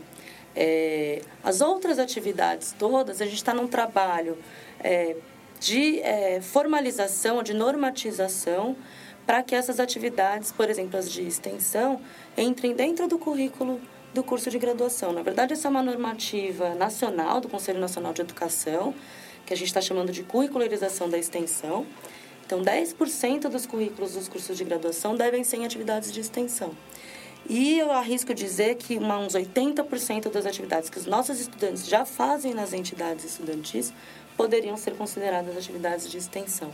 É, 0.60 1.22
as 1.44 1.62
outras 1.62 2.00
atividades 2.00 2.74
todas, 2.80 3.22
a 3.22 3.26
gente 3.26 3.36
está 3.36 3.54
num 3.54 3.68
trabalho 3.68 4.40
é, 4.80 5.16
de 5.60 6.00
é, 6.00 6.42
formalização, 6.42 7.44
de 7.44 7.54
normatização 7.54 8.76
para 9.28 9.44
que 9.44 9.54
essas 9.54 9.78
atividades, 9.78 10.54
por 10.54 10.70
exemplo, 10.70 10.98
as 10.98 11.12
de 11.12 11.22
extensão, 11.22 12.00
entrem 12.38 12.74
dentro 12.74 13.10
do 13.10 13.20
currículo 13.20 13.82
do 14.14 14.24
curso 14.24 14.50
de 14.50 14.58
graduação. 14.58 15.12
Na 15.12 15.22
verdade, 15.22 15.52
essa 15.52 15.68
é 15.68 15.70
uma 15.70 15.84
normativa 15.84 16.74
nacional 16.74 17.42
do 17.42 17.50
Conselho 17.50 17.80
Nacional 17.80 18.14
de 18.14 18.22
Educação, 18.22 18.96
que 19.46 19.54
a 19.54 19.58
gente 19.58 19.68
está 19.68 19.82
chamando 19.82 20.14
de 20.14 20.24
curricularização 20.24 21.10
da 21.10 21.18
extensão. 21.18 21.86
Então, 22.46 22.62
10% 22.62 23.50
dos 23.50 23.66
currículos 23.66 24.14
dos 24.14 24.30
cursos 24.30 24.58
de 24.58 24.64
graduação 24.64 25.14
devem 25.14 25.44
ser 25.44 25.58
em 25.58 25.66
atividades 25.66 26.14
de 26.14 26.22
extensão. 26.22 26.72
E 27.50 27.78
eu 27.78 27.92
arrisco 27.92 28.34
dizer 28.34 28.76
que 28.76 28.98
uns 28.98 29.34
80% 29.34 30.32
das 30.32 30.46
atividades 30.46 30.90
que 30.90 30.98
os 30.98 31.06
nossos 31.06 31.42
estudantes 31.42 31.86
já 31.86 32.06
fazem 32.06 32.54
nas 32.54 32.72
entidades 32.72 33.26
estudantis 33.26 33.94
poderiam 34.38 34.78
ser 34.78 34.96
consideradas 34.96 35.58
atividades 35.58 36.10
de 36.10 36.18
extensão. 36.18 36.72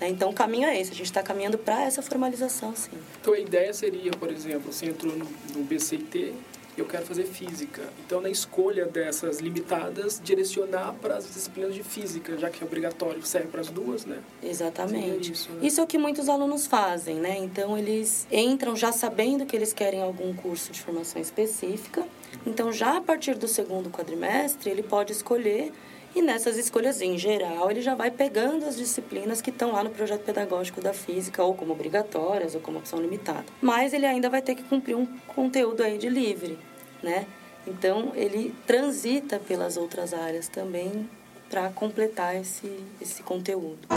Né? 0.00 0.08
Então, 0.08 0.30
o 0.30 0.34
caminho 0.34 0.66
é 0.66 0.80
esse, 0.80 0.92
a 0.92 0.94
gente 0.94 1.06
está 1.06 1.22
caminhando 1.22 1.58
para 1.58 1.82
essa 1.82 2.02
formalização, 2.02 2.74
sim. 2.74 2.90
Então, 3.20 3.32
a 3.34 3.38
ideia 3.38 3.72
seria, 3.72 4.10
por 4.12 4.30
exemplo, 4.30 4.72
você 4.72 4.86
entrou 4.86 5.14
no, 5.16 5.26
no 5.54 5.64
BCT, 5.64 6.32
eu 6.76 6.84
quero 6.84 7.06
fazer 7.06 7.24
física. 7.24 7.82
Então, 8.04 8.20
na 8.20 8.28
escolha 8.28 8.86
dessas 8.86 9.38
limitadas, 9.38 10.20
direcionar 10.22 10.92
para 10.94 11.16
as 11.16 11.26
disciplinas 11.26 11.74
de 11.74 11.82
física, 11.82 12.36
já 12.36 12.50
que 12.50 12.62
é 12.62 12.66
obrigatório, 12.66 13.24
serve 13.24 13.48
para 13.48 13.60
as 13.60 13.70
duas, 13.70 14.04
né? 14.04 14.18
Exatamente. 14.42 15.32
Isso, 15.32 15.50
né? 15.52 15.66
isso, 15.66 15.80
é 15.80 15.84
o 15.84 15.86
que 15.86 15.96
muitos 15.96 16.28
alunos 16.28 16.66
fazem, 16.66 17.16
né? 17.16 17.38
Então, 17.38 17.78
eles 17.78 18.26
entram 18.30 18.74
já 18.74 18.90
sabendo 18.90 19.46
que 19.46 19.54
eles 19.54 19.72
querem 19.72 20.02
algum 20.02 20.34
curso 20.34 20.72
de 20.72 20.80
formação 20.80 21.22
específica. 21.22 22.04
Então, 22.44 22.72
já 22.72 22.96
a 22.96 23.00
partir 23.00 23.36
do 23.36 23.46
segundo 23.46 23.88
quadrimestre, 23.88 24.68
ele 24.68 24.82
pode 24.82 25.12
escolher 25.12 25.72
e 26.14 26.22
nessas 26.22 26.56
escolhas, 26.56 27.00
em 27.00 27.18
geral, 27.18 27.70
ele 27.70 27.82
já 27.82 27.94
vai 27.94 28.10
pegando 28.10 28.64
as 28.66 28.76
disciplinas 28.76 29.42
que 29.42 29.50
estão 29.50 29.72
lá 29.72 29.82
no 29.82 29.90
projeto 29.90 30.22
pedagógico 30.22 30.80
da 30.80 30.92
física, 30.92 31.42
ou 31.42 31.54
como 31.54 31.72
obrigatórias, 31.72 32.54
ou 32.54 32.60
como 32.60 32.78
opção 32.78 33.00
limitada. 33.00 33.44
Mas 33.60 33.92
ele 33.92 34.06
ainda 34.06 34.30
vai 34.30 34.40
ter 34.40 34.54
que 34.54 34.62
cumprir 34.62 34.96
um 34.96 35.06
conteúdo 35.26 35.82
aí 35.82 35.98
de 35.98 36.08
livre, 36.08 36.58
né? 37.02 37.26
Então, 37.66 38.12
ele 38.14 38.54
transita 38.66 39.38
pelas 39.38 39.76
outras 39.76 40.14
áreas 40.14 40.48
também 40.48 41.08
para 41.50 41.70
completar 41.70 42.36
esse, 42.36 42.70
esse 43.00 43.22
conteúdo. 43.22 43.88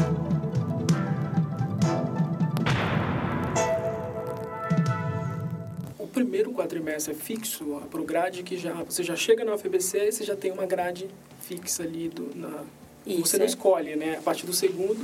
Primeiro 6.18 6.52
quadrimestre 6.52 7.14
é 7.14 7.16
fixo 7.16 7.82
para 7.92 8.02
o 8.02 8.04
grade 8.04 8.42
que 8.42 8.58
já 8.58 8.74
você 8.74 9.04
já 9.04 9.16
chega 9.16 9.46
na 9.46 9.54
UFBC 9.54 10.08
e 10.08 10.12
você 10.12 10.24
já 10.24 10.36
tem 10.36 10.52
uma 10.52 10.66
grade 10.66 11.08
fixa 11.42 11.84
ali 11.84 12.10
do, 12.10 12.36
na... 12.36 12.64
Isso, 13.06 13.28
você 13.28 13.38
não 13.38 13.46
é. 13.46 13.48
escolhe, 13.48 13.96
né? 13.96 14.18
A 14.18 14.22
partir 14.22 14.46
do 14.46 14.54
segundo... 14.54 15.00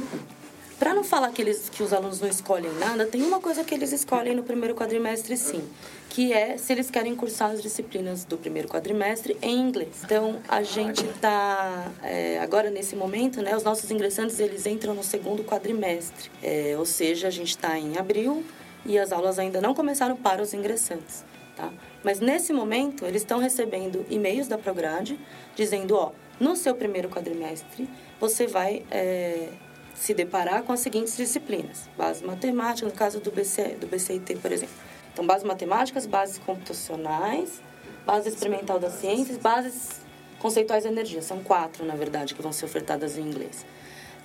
Para 0.79 0.93
não 0.93 1.03
falar 1.03 1.31
que, 1.31 1.41
eles, 1.41 1.69
que 1.69 1.81
os 1.81 1.93
alunos 1.93 2.19
não 2.19 2.27
escolhem 2.27 2.73
nada, 2.73 3.05
tem 3.05 3.21
uma 3.21 3.39
coisa 3.39 3.63
que 3.63 3.73
eles 3.73 3.93
escolhem 3.93 4.35
no 4.35 4.43
primeiro 4.43 4.75
quadrimestre, 4.75 5.37
sim, 5.37 5.63
que 6.09 6.33
é 6.33 6.57
se 6.57 6.73
eles 6.73 6.89
querem 6.89 7.15
cursar 7.15 7.51
as 7.51 7.61
disciplinas 7.61 8.25
do 8.25 8.37
primeiro 8.37 8.67
quadrimestre 8.67 9.37
em 9.41 9.61
inglês. 9.61 10.01
Então, 10.03 10.41
a 10.45 10.61
gente 10.61 11.05
está, 11.05 11.89
é, 12.01 12.39
agora 12.39 12.69
nesse 12.69 12.97
momento, 12.97 13.41
né, 13.41 13.55
os 13.55 13.63
nossos 13.63 13.89
ingressantes, 13.91 14.39
eles 14.39 14.65
entram 14.65 14.93
no 14.93 15.03
segundo 15.03 15.41
quadrimestre, 15.43 16.29
é, 16.41 16.75
ou 16.77 16.85
seja, 16.85 17.27
a 17.27 17.31
gente 17.31 17.49
está 17.49 17.79
em 17.79 17.97
abril 17.97 18.43
e 18.85 18.97
as 18.97 19.11
aulas 19.11 19.39
ainda 19.39 19.61
não 19.61 19.73
começaram 19.73 20.15
para 20.15 20.41
os 20.41 20.53
ingressantes, 20.53 21.23
tá? 21.55 21.71
Mas 22.03 22.19
nesse 22.19 22.51
momento, 22.51 23.05
eles 23.05 23.21
estão 23.21 23.39
recebendo 23.39 24.05
e-mails 24.09 24.47
da 24.47 24.57
Prograde 24.57 25.19
dizendo, 25.55 25.95
ó, 25.95 26.11
no 26.39 26.55
seu 26.55 26.75
primeiro 26.75 27.09
quadrimestre, 27.09 27.89
você 28.19 28.45
vai 28.45 28.83
é, 28.91 29.49
se 29.93 30.13
deparar 30.13 30.63
com 30.63 30.73
as 30.73 30.81
seguintes 30.81 31.15
disciplinas. 31.15 31.89
Base 31.97 32.25
matemática, 32.25 32.87
no 32.87 32.93
caso 32.93 33.19
do, 33.19 33.31
BC, 33.31 33.77
do 33.79 33.87
BCIT, 33.87 34.35
por 34.37 34.51
exemplo. 34.51 34.75
Então, 35.13 35.25
bases 35.25 35.45
matemáticas, 35.45 36.05
bases 36.05 36.39
computacionais, 36.39 37.61
base 38.05 38.27
experimental 38.27 38.79
das 38.79 38.93
ciências, 38.93 39.37
bases 39.37 40.01
conceituais 40.39 40.83
da 40.83 40.89
energia. 40.89 41.21
São 41.21 41.41
quatro, 41.41 41.85
na 41.85 41.95
verdade, 41.95 42.33
que 42.33 42.41
vão 42.41 42.51
ser 42.51 42.65
ofertadas 42.65 43.17
em 43.17 43.21
inglês. 43.21 43.65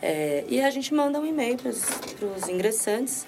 É, 0.00 0.44
e 0.48 0.60
a 0.60 0.70
gente 0.70 0.94
manda 0.94 1.20
um 1.20 1.26
e-mail 1.26 1.56
para 1.56 1.70
os 1.70 2.48
ingressantes 2.48 3.26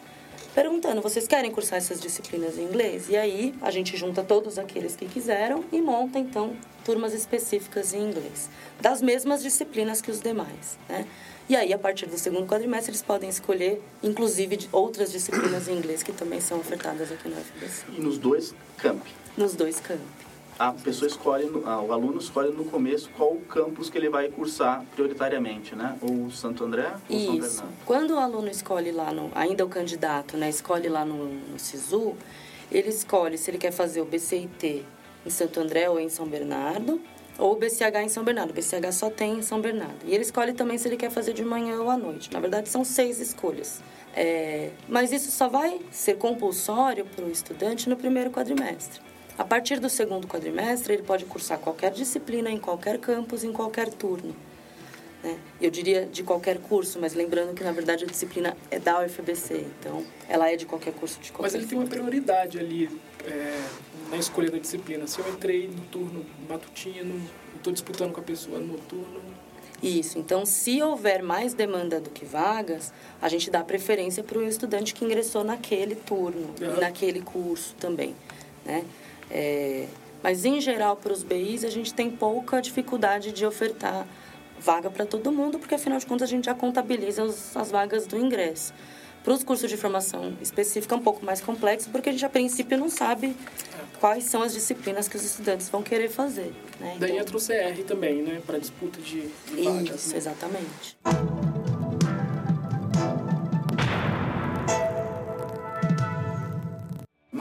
perguntando: 0.55 1.01
vocês 1.01 1.27
querem 1.27 1.51
cursar 1.51 1.79
essas 1.79 2.01
disciplinas 2.01 2.59
em 2.59 2.63
inglês? 2.63 3.09
E 3.09 3.17
aí 3.17 3.55
a 3.61 3.71
gente 3.71 3.97
junta 3.97 4.23
todos 4.23 4.59
aqueles 4.59 4.97
que 4.97 5.07
quiseram 5.07 5.65
e 5.73 5.81
monta 5.81 6.19
então 6.19 6.57
turmas 6.85 7.13
específicas 7.13 7.93
em 7.93 8.09
inglês, 8.09 8.49
das 8.81 9.03
mesmas 9.03 9.43
disciplinas 9.43 10.01
que 10.01 10.11
os 10.11 10.21
demais, 10.21 10.79
né? 10.89 11.07
E 11.49 11.57
aí, 11.57 11.73
a 11.73 11.79
partir 11.79 12.07
do 12.07 12.17
segundo 12.17 12.47
quadrimestre, 12.47 12.93
eles 12.93 13.03
podem 13.03 13.29
escolher, 13.29 13.83
inclusive, 14.05 14.69
outras 14.71 15.11
disciplinas 15.11 15.67
em 15.67 15.73
inglês 15.77 16.01
que 16.01 16.13
também 16.13 16.41
são 16.41 16.61
ofertadas 16.61 17.11
aqui 17.11 17.29
no 17.29 17.35
FBC. 17.35 17.87
E 17.99 18.01
nos 18.01 18.19
dois 18.19 18.55
campi? 18.77 19.11
Nos 19.37 19.55
dois 19.55 19.81
campi 19.81 20.30
a 20.61 20.73
pessoa 20.75 21.09
escolhe, 21.09 21.47
o 21.47 21.91
aluno 21.91 22.19
escolhe 22.19 22.53
no 22.53 22.67
começo 22.67 23.09
qual 23.17 23.33
o 23.33 23.41
campus 23.41 23.89
que 23.89 23.97
ele 23.97 24.11
vai 24.11 24.29
cursar 24.29 24.85
prioritariamente, 24.95 25.75
né? 25.75 25.97
Ou 26.03 26.31
Santo 26.31 26.63
André 26.63 26.93
ou 27.09 27.17
Isso. 27.17 27.25
São 27.25 27.39
Bernardo. 27.39 27.85
Quando 27.87 28.11
o 28.11 28.19
aluno 28.19 28.51
escolhe 28.51 28.93
lá, 28.93 29.11
no, 29.11 29.33
ainda 29.35 29.65
o 29.65 29.71
candidato, 29.71 30.37
né? 30.37 30.51
Escolhe 30.51 30.87
lá 30.91 31.03
no, 31.03 31.29
no 31.33 31.59
SISU, 31.59 32.15
ele 32.71 32.91
escolhe 32.91 33.39
se 33.39 33.51
ele 33.51 33.57
quer 33.57 33.71
fazer 33.71 34.03
o 34.03 34.05
BCIT 34.05 34.85
em 35.25 35.31
Santo 35.31 35.61
André 35.61 35.89
ou 35.89 35.99
em 35.99 36.11
São 36.11 36.27
Bernardo, 36.27 37.01
ou 37.39 37.53
o 37.53 37.57
BCH 37.57 38.03
em 38.05 38.11
São 38.11 38.23
Bernardo. 38.23 38.51
O 38.51 38.53
BCH 38.53 38.93
só 38.93 39.09
tem 39.09 39.39
em 39.39 39.43
São 39.43 39.63
Bernardo. 39.63 40.05
E 40.05 40.13
ele 40.13 40.25
escolhe 40.25 40.53
também 40.53 40.77
se 40.77 40.87
ele 40.87 40.99
quer 40.99 41.11
fazer 41.11 41.33
de 41.33 41.43
manhã 41.43 41.81
ou 41.81 41.89
à 41.89 41.97
noite. 41.97 42.31
Na 42.31 42.39
verdade, 42.39 42.69
são 42.69 42.85
seis 42.85 43.19
escolhas. 43.19 43.81
É, 44.15 44.73
mas 44.87 45.11
isso 45.11 45.31
só 45.31 45.49
vai 45.49 45.81
ser 45.91 46.19
compulsório 46.19 47.07
para 47.07 47.25
o 47.25 47.31
estudante 47.31 47.89
no 47.89 47.97
primeiro 47.97 48.31
quadrimestre. 48.31 49.01
A 49.39 49.45
partir 49.45 49.81
do 49.81 49.89
segundo 49.89 50.27
quadrimestre, 50.27 50.95
ele 50.95 51.03
pode 51.03 51.25
cursar 51.25 51.59
qualquer 51.59 51.93
disciplina 51.93 52.51
em 52.51 52.59
qualquer 52.59 52.99
campus, 52.99 53.45
em 53.45 53.53
qualquer 53.53 53.89
turno. 53.89 54.35
Né? 55.23 55.39
Eu 55.61 55.71
diria 55.71 56.07
de 56.07 56.23
qualquer 56.23 56.59
curso, 56.59 56.99
mas 57.01 57.15
lembrando 57.15 57.55
que, 57.55 57.63
na 57.63 57.73
verdade, 57.73 58.05
a 58.05 58.07
disciplina 58.07 58.57
é 58.71 58.79
da 58.79 59.05
UFBC, 59.05 59.67
então 59.79 60.05
ela 60.29 60.51
é 60.51 60.57
de 60.57 60.67
qualquer 60.67 60.95
curso 60.95 61.21
de 61.21 61.31
qualquer 61.31 61.43
Mas 61.43 61.55
ele 61.55 61.67
tem 61.67 61.79
uma 61.79 61.87
prioridade 61.87 62.59
ali 62.59 62.89
é, 63.25 63.61
na 64.11 64.17
escolha 64.17 64.51
da 64.51 64.59
disciplina. 64.59 65.07
Se 65.07 65.19
eu 65.19 65.29
entrei 65.29 65.69
no 65.69 65.83
turno 65.87 66.25
matutino, 66.49 67.21
estou 67.57 67.73
disputando 67.73 68.13
com 68.13 68.21
a 68.21 68.25
pessoa 68.25 68.59
no 68.59 68.79
turno... 68.79 69.21
Isso, 69.83 70.19
então 70.19 70.45
se 70.45 70.83
houver 70.83 71.23
mais 71.23 71.55
demanda 71.55 71.99
do 71.99 72.11
que 72.11 72.27
vagas, 72.27 72.93
a 73.21 73.31
gente 73.31 73.51
dá 73.51 73.65
preferência 73.65 74.23
para 74.23 74.39
o 74.39 74.47
estudante 74.47 74.93
que 74.93 75.03
ingressou 75.03 75.43
naquele 75.43 75.95
turno, 75.95 76.55
uhum. 76.61 76.79
naquele 76.79 77.23
curso 77.23 77.75
também, 77.81 78.15
né? 78.63 78.85
É, 79.31 79.87
mas, 80.23 80.45
em 80.45 80.61
geral, 80.61 80.97
para 80.97 81.13
os 81.13 81.23
BIs, 81.23 81.65
a 81.65 81.71
gente 81.71 81.95
tem 81.95 82.11
pouca 82.11 82.61
dificuldade 82.61 83.33
de 83.33 83.47
ofertar 83.47 84.07
vaga 84.59 84.91
para 84.91 85.07
todo 85.07 85.33
mundo, 85.33 85.59
porque, 85.59 85.75
afinal 85.75 85.99
de 85.99 86.07
contas, 86.07 86.29
a 86.29 86.31
gente 86.31 86.45
já 86.45 86.55
contabiliza 86.55 87.23
os, 87.23 87.57
as 87.57 87.71
vagas 87.71 88.07
do 88.07 88.17
ingresso. 88.17 88.75
Para 89.23 89.35
os 89.35 89.45
cursos 89.45 89.69
de 89.69 89.77
formação 89.77 90.35
específica 90.41 90.95
é 90.95 90.99
um 90.99 91.03
pouco 91.03 91.25
mais 91.25 91.41
complexo, 91.41 91.91
porque 91.91 92.09
a 92.09 92.13
gente, 92.13 92.25
a 92.25 92.29
princípio, 92.29 92.79
não 92.79 92.89
sabe 92.89 93.37
quais 93.99 94.25
são 94.25 94.43
as 94.43 94.53
disciplinas 94.53 95.09
que 95.09 95.17
os 95.17 95.23
estudantes 95.23 95.69
vão 95.69 95.83
querer 95.83 96.09
fazer. 96.09 96.55
Né? 96.79 96.97
Daí 96.99 97.11
então, 97.11 97.23
entra 97.23 97.37
o 97.37 97.41
CR 97.41 97.83
também, 97.87 98.23
né? 98.23 98.41
Para 98.47 98.59
disputa 98.59 98.99
de, 99.01 99.29
de 99.29 99.63
vagas. 99.63 99.95
Isso, 99.95 100.11
né? 100.11 100.17
exatamente. 100.17 100.97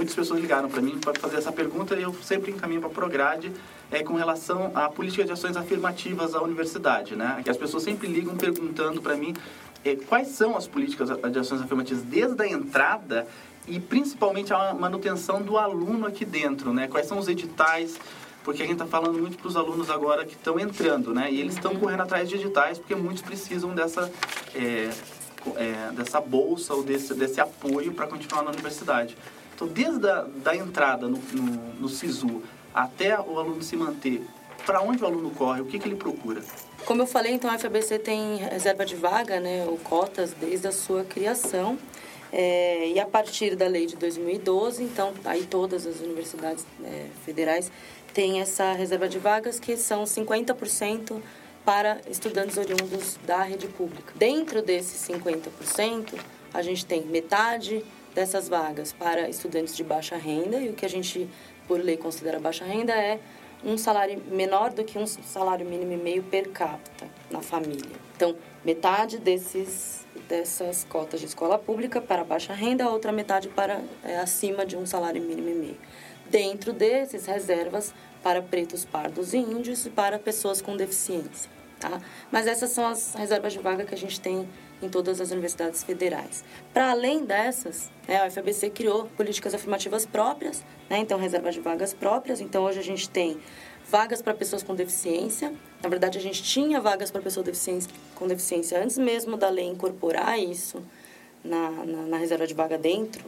Muitas 0.09 0.15
pessoas 0.15 0.39
ligaram 0.39 0.69
para 0.69 0.81
mim 0.81 0.97
para 0.97 1.13
fazer 1.19 1.37
essa 1.37 1.51
pergunta 1.51 1.95
e 1.95 2.01
eu 2.01 2.13
sempre 2.23 2.51
encaminho 2.51 2.81
para 2.81 2.89
a 2.89 2.93
Prograde 2.93 3.51
é, 3.91 4.03
com 4.03 4.15
relação 4.15 4.71
à 4.73 4.89
política 4.89 5.23
de 5.23 5.31
ações 5.31 5.55
afirmativas 5.55 6.31
da 6.31 6.41
universidade, 6.41 7.15
né? 7.15 7.41
Que 7.43 7.49
as 7.49 7.57
pessoas 7.57 7.83
sempre 7.83 8.07
ligam 8.07 8.35
perguntando 8.35 9.01
para 9.01 9.15
mim 9.15 9.35
é, 9.85 9.95
quais 9.95 10.29
são 10.29 10.57
as 10.57 10.67
políticas 10.67 11.09
de 11.09 11.39
ações 11.39 11.61
afirmativas 11.61 12.03
desde 12.03 12.41
a 12.41 12.47
entrada 12.47 13.27
e 13.67 13.79
principalmente 13.79 14.51
a 14.51 14.73
manutenção 14.73 15.41
do 15.41 15.57
aluno 15.57 16.07
aqui 16.07 16.25
dentro, 16.25 16.73
né? 16.73 16.87
Quais 16.87 17.05
são 17.05 17.19
os 17.19 17.27
editais, 17.27 17.99
porque 18.43 18.63
a 18.63 18.65
gente 18.65 18.81
está 18.81 18.87
falando 18.87 19.19
muito 19.19 19.37
para 19.37 19.47
os 19.47 19.55
alunos 19.55 19.89
agora 19.89 20.25
que 20.25 20.33
estão 20.33 20.59
entrando, 20.59 21.13
né? 21.13 21.31
E 21.31 21.39
eles 21.39 21.53
estão 21.53 21.73
uhum. 21.73 21.79
correndo 21.79 22.01
atrás 22.01 22.27
de 22.27 22.35
editais 22.35 22.79
porque 22.79 22.95
muitos 22.95 23.21
precisam 23.21 23.75
dessa 23.75 24.11
é, 24.55 24.89
é, 25.55 25.91
dessa 25.93 26.19
bolsa 26.19 26.73
ou 26.73 26.83
desse, 26.83 27.13
desse 27.13 27.39
apoio 27.39 27.93
para 27.93 28.07
continuar 28.07 28.43
na 28.43 28.49
universidade. 28.51 29.15
Então, 29.59 29.67
desde 29.67 30.09
a 30.09 30.21
da 30.21 30.55
entrada 30.55 31.09
no, 31.09 31.17
no, 31.17 31.51
no 31.81 31.89
SISU 31.89 32.41
até 32.73 33.19
o 33.19 33.37
aluno 33.37 33.61
se 33.61 33.75
manter, 33.75 34.21
para 34.65 34.81
onde 34.81 35.03
o 35.03 35.05
aluno 35.05 35.31
corre? 35.31 35.59
O 35.59 35.65
que, 35.65 35.77
que 35.77 35.85
ele 35.85 35.97
procura? 35.97 36.41
Como 36.85 37.01
eu 37.01 37.05
falei, 37.05 37.33
então 37.33 37.51
a 37.51 37.59
FABC 37.59 37.99
tem 37.99 38.37
reserva 38.37 38.85
de 38.85 38.95
vaga, 38.95 39.37
né, 39.41 39.65
ou 39.67 39.77
cotas, 39.77 40.31
desde 40.31 40.65
a 40.69 40.71
sua 40.71 41.03
criação. 41.03 41.77
É, 42.31 42.87
e 42.87 42.99
a 43.01 43.05
partir 43.05 43.57
da 43.57 43.67
lei 43.67 43.85
de 43.85 43.97
2012, 43.97 44.81
então, 44.81 45.13
aí 45.25 45.45
todas 45.45 45.85
as 45.85 45.99
universidades 45.99 46.65
é, 46.85 47.07
federais 47.25 47.69
têm 48.13 48.39
essa 48.39 48.71
reserva 48.71 49.09
de 49.09 49.19
vagas, 49.19 49.59
que 49.59 49.75
são 49.75 50.05
50% 50.05 51.19
para 51.65 51.99
estudantes 52.09 52.55
oriundos 52.55 53.19
da 53.27 53.43
rede 53.43 53.67
pública. 53.67 54.13
Dentro 54.15 54.61
desses 54.61 55.05
50%, 55.09 56.13
a 56.53 56.61
gente 56.61 56.85
tem 56.85 57.01
metade 57.05 57.83
dessas 58.13 58.49
vagas 58.49 58.91
para 58.93 59.29
estudantes 59.29 59.75
de 59.75 59.83
baixa 59.83 60.15
renda 60.15 60.59
e 60.59 60.69
o 60.69 60.73
que 60.73 60.85
a 60.85 60.89
gente 60.89 61.29
por 61.67 61.79
lei 61.79 61.97
considera 61.97 62.39
baixa 62.39 62.65
renda 62.65 62.93
é 62.93 63.19
um 63.63 63.77
salário 63.77 64.21
menor 64.31 64.71
do 64.71 64.83
que 64.83 64.97
um 64.97 65.05
salário 65.05 65.65
mínimo 65.65 65.93
e 65.93 65.97
meio 65.97 66.23
per 66.23 66.49
capita 66.49 67.07
na 67.29 67.41
família. 67.41 67.95
Então, 68.15 68.35
metade 68.63 69.17
desses 69.17 69.99
dessas 70.27 70.83
cotas 70.83 71.19
de 71.19 71.25
escola 71.25 71.57
pública 71.57 71.99
para 71.99 72.23
baixa 72.23 72.53
renda, 72.53 72.83
a 72.83 72.89
outra 72.89 73.11
metade 73.11 73.49
para 73.49 73.81
é, 74.03 74.19
acima 74.19 74.65
de 74.65 74.77
um 74.77 74.85
salário 74.85 75.21
mínimo 75.21 75.49
e 75.49 75.53
meio. 75.53 75.77
Dentro 76.29 76.71
desses, 76.71 77.25
reservas 77.25 77.93
para 78.21 78.41
pretos, 78.41 78.85
pardos 78.85 79.33
e 79.33 79.37
índios 79.37 79.85
e 79.85 79.89
para 79.89 80.19
pessoas 80.19 80.61
com 80.61 80.77
deficiência. 80.77 81.49
Tá? 81.79 82.01
Mas 82.31 82.45
essas 82.45 82.69
são 82.71 82.85
as 82.85 83.15
reservas 83.15 83.53
de 83.53 83.59
vaga 83.59 83.85
que 83.85 83.95
a 83.95 83.97
gente 83.97 84.19
tem 84.19 84.47
em 84.81 84.89
todas 84.89 85.19
as 85.19 85.31
universidades 85.31 85.83
federais. 85.83 86.43
Para 86.73 86.91
além 86.91 87.25
dessas, 87.25 87.89
né, 88.07 88.21
a 88.21 88.27
UFABC 88.27 88.69
criou 88.69 89.05
políticas 89.17 89.53
afirmativas 89.53 90.05
próprias, 90.05 90.63
né, 90.89 90.99
então 90.99 91.19
reservas 91.19 91.55
de 91.55 91.61
vagas 91.61 91.93
próprias. 91.93 92.39
Então 92.41 92.63
hoje 92.63 92.79
a 92.79 92.83
gente 92.83 93.09
tem 93.09 93.37
vagas 93.89 94.21
para 94.21 94.33
pessoas 94.33 94.63
com 94.63 94.75
deficiência. 94.75 95.53
Na 95.81 95.89
verdade, 95.89 96.17
a 96.17 96.21
gente 96.21 96.43
tinha 96.43 96.79
vagas 96.79 97.09
para 97.09 97.21
pessoas 97.21 97.45
com 98.15 98.27
deficiência 98.27 98.81
antes 98.81 98.97
mesmo 98.97 99.35
da 99.35 99.49
lei 99.49 99.65
incorporar 99.65 100.39
isso 100.39 100.81
na, 101.43 101.71
na, 101.71 102.01
na, 102.03 102.17
reserva 102.17 102.45
de 102.45 102.53
vaga 102.53 102.77
dentro 102.77 103.25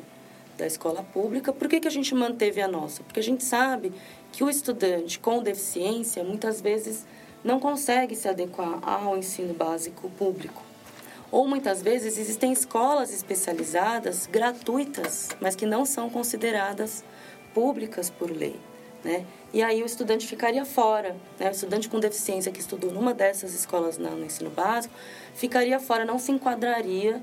da 0.57 0.67
escola 0.67 1.01
pública. 1.01 1.51
Por 1.51 1.67
que, 1.67 1.79
que 1.79 1.87
a 1.87 1.91
gente 1.91 2.13
manteve 2.13 2.61
a 2.61 2.67
nossa? 2.67 3.03
Porque 3.03 3.19
a 3.19 3.23
gente 3.23 3.43
sabe 3.43 3.91
que 4.31 4.43
o 4.43 4.49
estudante 4.49 5.17
com 5.17 5.41
deficiência 5.41 6.23
muitas 6.23 6.61
vezes 6.61 7.05
não 7.43 7.59
consegue 7.59 8.15
se 8.15 8.27
adequar 8.27 8.79
ao 8.87 9.17
ensino 9.17 9.53
básico 9.53 10.09
público. 10.11 10.70
Ou 11.31 11.47
muitas 11.47 11.81
vezes 11.81 12.17
existem 12.17 12.51
escolas 12.51 13.13
especializadas 13.13 14.27
gratuitas, 14.27 15.29
mas 15.39 15.55
que 15.55 15.65
não 15.65 15.85
são 15.85 16.09
consideradas 16.09 17.03
públicas 17.53 18.09
por 18.09 18.29
lei. 18.29 18.59
Né? 19.03 19.25
E 19.53 19.63
aí 19.63 19.81
o 19.81 19.85
estudante 19.85 20.27
ficaria 20.27 20.65
fora. 20.65 21.15
Né? 21.39 21.47
O 21.47 21.51
estudante 21.51 21.89
com 21.89 21.99
deficiência 21.99 22.51
que 22.51 22.59
estudou 22.59 22.91
numa 22.91 23.13
dessas 23.13 23.53
escolas 23.53 23.97
no 23.97 24.23
ensino 24.23 24.49
básico 24.49 24.93
ficaria 25.33 25.79
fora, 25.79 26.05
não 26.05 26.19
se 26.19 26.31
enquadraria 26.31 27.21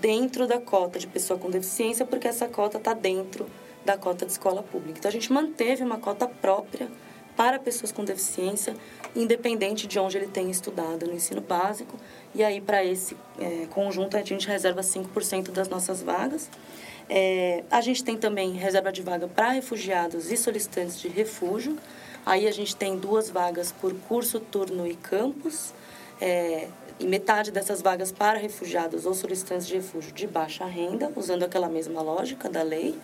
dentro 0.00 0.46
da 0.46 0.60
cota 0.60 0.98
de 0.98 1.06
pessoa 1.06 1.38
com 1.38 1.48
deficiência, 1.48 2.04
porque 2.04 2.28
essa 2.28 2.48
cota 2.48 2.78
está 2.78 2.92
dentro 2.92 3.46
da 3.84 3.96
cota 3.96 4.26
de 4.26 4.32
escola 4.32 4.62
pública. 4.62 4.98
Então 4.98 5.08
a 5.08 5.12
gente 5.12 5.32
manteve 5.32 5.82
uma 5.82 5.98
cota 5.98 6.26
própria 6.26 6.88
para 7.36 7.58
pessoas 7.58 7.90
com 7.90 8.04
deficiência, 8.04 8.74
independente 9.14 9.86
de 9.86 9.98
onde 9.98 10.16
ele 10.16 10.26
tenha 10.26 10.50
estudado 10.50 11.06
no 11.06 11.14
ensino 11.14 11.40
básico. 11.40 11.98
E 12.34 12.42
aí, 12.42 12.60
para 12.60 12.84
esse 12.84 13.16
é, 13.38 13.66
conjunto, 13.70 14.16
a 14.16 14.22
gente 14.22 14.46
reserva 14.46 14.80
5% 14.80 15.50
das 15.50 15.68
nossas 15.68 16.02
vagas. 16.02 16.48
É, 17.08 17.62
a 17.70 17.80
gente 17.80 18.02
tem 18.02 18.16
também 18.16 18.52
reserva 18.52 18.90
de 18.90 19.02
vaga 19.02 19.28
para 19.28 19.50
refugiados 19.50 20.30
e 20.32 20.36
solicitantes 20.36 21.00
de 21.00 21.08
refúgio. 21.08 21.76
Aí 22.24 22.48
a 22.48 22.52
gente 22.52 22.74
tem 22.74 22.96
duas 22.96 23.28
vagas 23.28 23.70
por 23.72 23.94
curso, 24.08 24.40
turno 24.40 24.86
e 24.86 24.94
campus. 24.94 25.74
É, 26.20 26.68
e 26.98 27.06
metade 27.06 27.50
dessas 27.50 27.82
vagas 27.82 28.12
para 28.12 28.38
refugiados 28.38 29.04
ou 29.04 29.14
solicitantes 29.14 29.66
de 29.66 29.74
refúgio 29.74 30.12
de 30.12 30.26
baixa 30.26 30.64
renda, 30.64 31.10
usando 31.16 31.42
aquela 31.42 31.68
mesma 31.68 32.00
lógica 32.00 32.48
da 32.48 32.62
lei, 32.62 32.96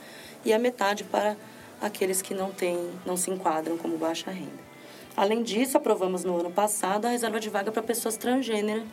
e 0.44 0.52
a 0.52 0.58
metade 0.58 1.04
para 1.04 1.36
aqueles 1.80 2.20
que 2.22 2.34
não 2.34 2.50
têm, 2.50 2.90
não 3.06 3.16
se 3.16 3.30
enquadram 3.30 3.76
como 3.76 3.96
baixa 3.96 4.30
renda. 4.30 4.70
Além 5.16 5.42
disso, 5.42 5.76
aprovamos 5.76 6.24
no 6.24 6.38
ano 6.38 6.50
passado 6.50 7.06
a 7.06 7.10
reserva 7.10 7.40
de 7.40 7.50
vaga 7.50 7.72
para 7.72 7.82
pessoas 7.82 8.16
transgênero 8.16 8.84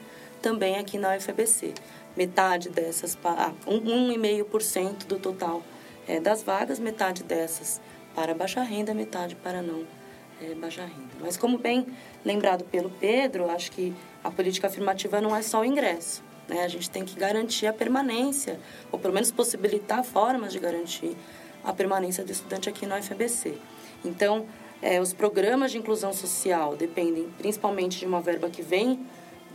também 0.41 0.77
aqui 0.77 0.97
na 0.97 1.15
UFBC 1.15 1.73
metade 2.17 2.69
dessas, 2.69 3.17
ah, 3.23 3.53
1,5% 3.67 5.05
do 5.05 5.19
total 5.19 5.61
é, 6.07 6.19
das 6.19 6.41
vagas, 6.41 6.79
metade 6.79 7.23
dessas 7.23 7.79
para 8.15 8.33
baixa 8.33 8.63
renda, 8.63 8.93
metade 8.93 9.35
para 9.35 9.61
não 9.61 9.85
é, 10.41 10.55
baixa 10.55 10.81
renda. 10.81 11.13
Mas 11.21 11.37
como 11.37 11.59
bem 11.59 11.85
lembrado 12.25 12.63
pelo 12.65 12.89
Pedro, 12.89 13.49
acho 13.51 13.71
que 13.71 13.93
a 14.23 14.31
política 14.31 14.67
afirmativa 14.67 15.21
não 15.21 15.35
é 15.35 15.43
só 15.43 15.61
o 15.61 15.65
ingresso. 15.65 16.23
Né? 16.47 16.63
A 16.63 16.67
gente 16.67 16.89
tem 16.89 17.05
que 17.05 17.17
garantir 17.19 17.67
a 17.67 17.73
permanência, 17.73 18.59
ou 18.91 18.97
pelo 18.97 19.13
menos 19.13 19.31
possibilitar 19.31 20.03
formas 20.03 20.51
de 20.51 20.59
garantir 20.59 21.15
a 21.63 21.73
permanência 21.73 22.23
do 22.23 22.31
estudante 22.31 22.69
aqui 22.69 22.85
na 22.85 22.97
UFBC. 22.97 23.55
Então, 24.03 24.45
é, 24.81 25.01
os 25.01 25.13
programas 25.13 25.71
de 25.71 25.77
inclusão 25.77 26.13
social 26.13 26.75
dependem 26.75 27.27
principalmente 27.37 27.97
de 27.97 28.05
uma 28.05 28.21
verba 28.21 28.49
que 28.49 28.61
vem 28.61 28.99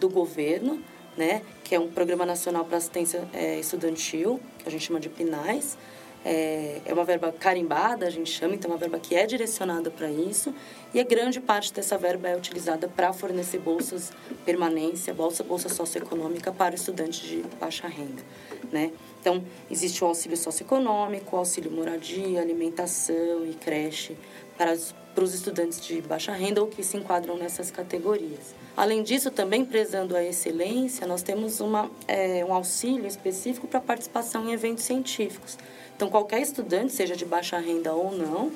do 0.00 0.08
governo, 0.08 0.82
né, 1.16 1.42
que 1.62 1.74
é 1.74 1.80
um 1.80 1.88
Programa 1.88 2.26
Nacional 2.26 2.64
para 2.64 2.78
Assistência 2.78 3.28
é, 3.32 3.58
Estudantil, 3.60 4.40
que 4.58 4.68
a 4.68 4.70
gente 4.70 4.84
chama 4.84 4.98
de 4.98 5.08
PNAES. 5.08 5.76
É, 6.24 6.80
é 6.84 6.92
uma 6.92 7.04
verba 7.04 7.32
carimbada, 7.32 8.06
a 8.06 8.10
gente 8.10 8.30
chama, 8.30 8.54
então 8.54 8.70
é 8.70 8.74
uma 8.74 8.78
verba 8.78 8.98
que 8.98 9.14
é 9.14 9.26
direcionada 9.26 9.90
para 9.90 10.10
isso. 10.10 10.54
E 10.94 11.00
a 11.00 11.04
grande 11.04 11.40
parte 11.40 11.72
dessa 11.72 11.98
verba 11.98 12.28
é 12.28 12.36
utilizada 12.36 12.86
para 12.86 13.12
fornecer 13.12 13.58
bolsas 13.58 14.12
permanência, 14.44 15.12
bolsa, 15.12 15.42
bolsa 15.42 15.68
socioeconômica 15.68 16.52
para 16.52 16.74
estudantes 16.74 17.20
de 17.20 17.42
baixa 17.58 17.88
renda, 17.88 18.22
né? 18.70 18.92
Então, 19.20 19.42
existe 19.70 20.02
o 20.02 20.06
auxílio 20.08 20.36
socioeconômico, 20.36 21.36
o 21.36 21.38
auxílio 21.38 21.70
moradia, 21.70 22.40
alimentação 22.40 23.46
e 23.46 23.54
creche 23.54 24.16
para 24.58 24.72
os, 24.72 24.94
para 25.14 25.22
os 25.22 25.32
estudantes 25.32 25.80
de 25.80 26.00
baixa 26.02 26.32
renda 26.32 26.60
ou 26.60 26.66
que 26.66 26.82
se 26.82 26.96
enquadram 26.96 27.36
nessas 27.36 27.70
categorias. 27.70 28.54
Além 28.76 29.02
disso, 29.02 29.30
também 29.30 29.64
prezando 29.64 30.16
a 30.16 30.24
excelência, 30.24 31.06
nós 31.06 31.22
temos 31.22 31.60
uma, 31.60 31.90
é, 32.08 32.44
um 32.44 32.52
auxílio 32.52 33.06
específico 33.06 33.68
para 33.68 33.80
participação 33.80 34.48
em 34.48 34.52
eventos 34.52 34.84
científicos. 34.84 35.58
Então, 36.02 36.10
qualquer 36.10 36.42
estudante, 36.42 36.92
seja 36.92 37.14
de 37.14 37.24
baixa 37.24 37.56
renda 37.58 37.92
ou 37.92 38.10
não, 38.10 38.50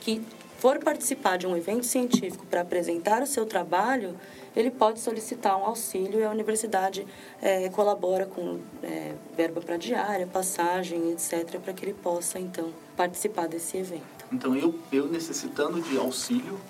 que 0.00 0.20
for 0.58 0.78
participar 0.80 1.38
de 1.38 1.46
um 1.46 1.56
evento 1.56 1.86
científico 1.86 2.44
para 2.44 2.60
apresentar 2.60 3.22
o 3.22 3.26
seu 3.26 3.46
trabalho, 3.46 4.14
ele 4.54 4.70
pode 4.70 5.00
solicitar 5.00 5.58
um 5.58 5.64
auxílio 5.64 6.20
e 6.20 6.24
a 6.24 6.30
universidade 6.30 7.06
é, 7.40 7.70
colabora 7.70 8.26
com 8.26 8.60
é, 8.82 9.14
verba 9.34 9.62
para 9.62 9.78
diária, 9.78 10.26
passagem, 10.26 11.12
etc., 11.12 11.58
para 11.58 11.72
que 11.72 11.86
ele 11.86 11.94
possa, 11.94 12.38
então, 12.38 12.70
participar 12.94 13.48
desse 13.48 13.78
evento. 13.78 14.02
Então, 14.30 14.54
eu, 14.54 14.78
eu 14.92 15.08
necessitando 15.08 15.80
de 15.80 15.96
auxílio, 15.96 16.60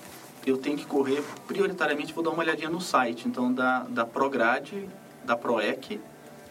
eu 0.46 0.56
tenho 0.56 0.76
que 0.76 0.86
correr, 0.86 1.24
prioritariamente, 1.48 2.12
vou 2.12 2.22
dar 2.22 2.30
uma 2.30 2.44
olhadinha 2.44 2.70
no 2.70 2.80
site, 2.80 3.26
então, 3.26 3.52
da, 3.52 3.80
da 3.80 4.06
Prograde, 4.06 4.88
da 5.24 5.34
PROEC 5.36 6.00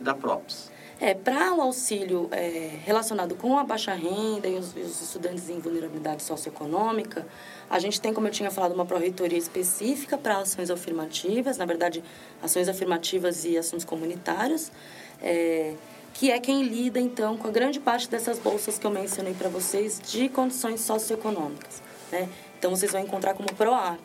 e 0.02 0.04
da 0.04 0.14
PROPS. 0.14 0.70
É, 1.02 1.14
para 1.14 1.54
o 1.54 1.62
auxílio 1.62 2.28
é, 2.30 2.72
relacionado 2.84 3.34
com 3.34 3.58
a 3.58 3.64
baixa 3.64 3.94
renda 3.94 4.50
e 4.50 4.56
os, 4.56 4.76
os, 4.76 5.02
estudantes 5.02 5.50
em 5.50 5.58
vulnerabilidade 5.58 6.22
socioeconômica, 6.24 7.26
a 7.70 7.80
gente 7.80 8.02
tem, 8.02 8.14
como 8.14 8.28
eu 8.28 8.32
tinha 8.32 8.52
falado, 8.52 8.74
uma 8.74 8.86
pró-reitoria 8.86 9.38
específica 9.38 10.18
para 10.18 10.40
ações 10.40 10.70
afirmativas, 10.70 11.58
na 11.58 11.66
verdade, 11.66 12.04
ações 12.44 12.68
afirmativas 12.68 13.46
e 13.46 13.58
assuntos 13.58 13.86
comunitários, 13.86 14.74
é, 15.22 15.74
que 16.14 16.32
é 16.32 16.38
quem 16.38 16.64
lida, 16.64 17.00
então, 17.00 17.38
com 17.38 17.48
a 17.48 17.52
grande 17.52 17.80
parte 17.80 18.10
dessas 18.10 18.38
bolsas 18.38 18.78
que 18.78 18.86
eu 18.86 18.92
mencionei 18.92 19.34
para 19.34 19.48
vocês 19.48 20.02
de 20.06 20.28
condições 20.28 20.82
socioeconômicas. 20.82 21.82
Né? 22.12 22.28
Então, 22.58 22.72
vocês 22.72 22.92
vão 22.92 23.00
encontrar 23.00 23.36
como 23.36 23.48
PROAP 23.54 24.02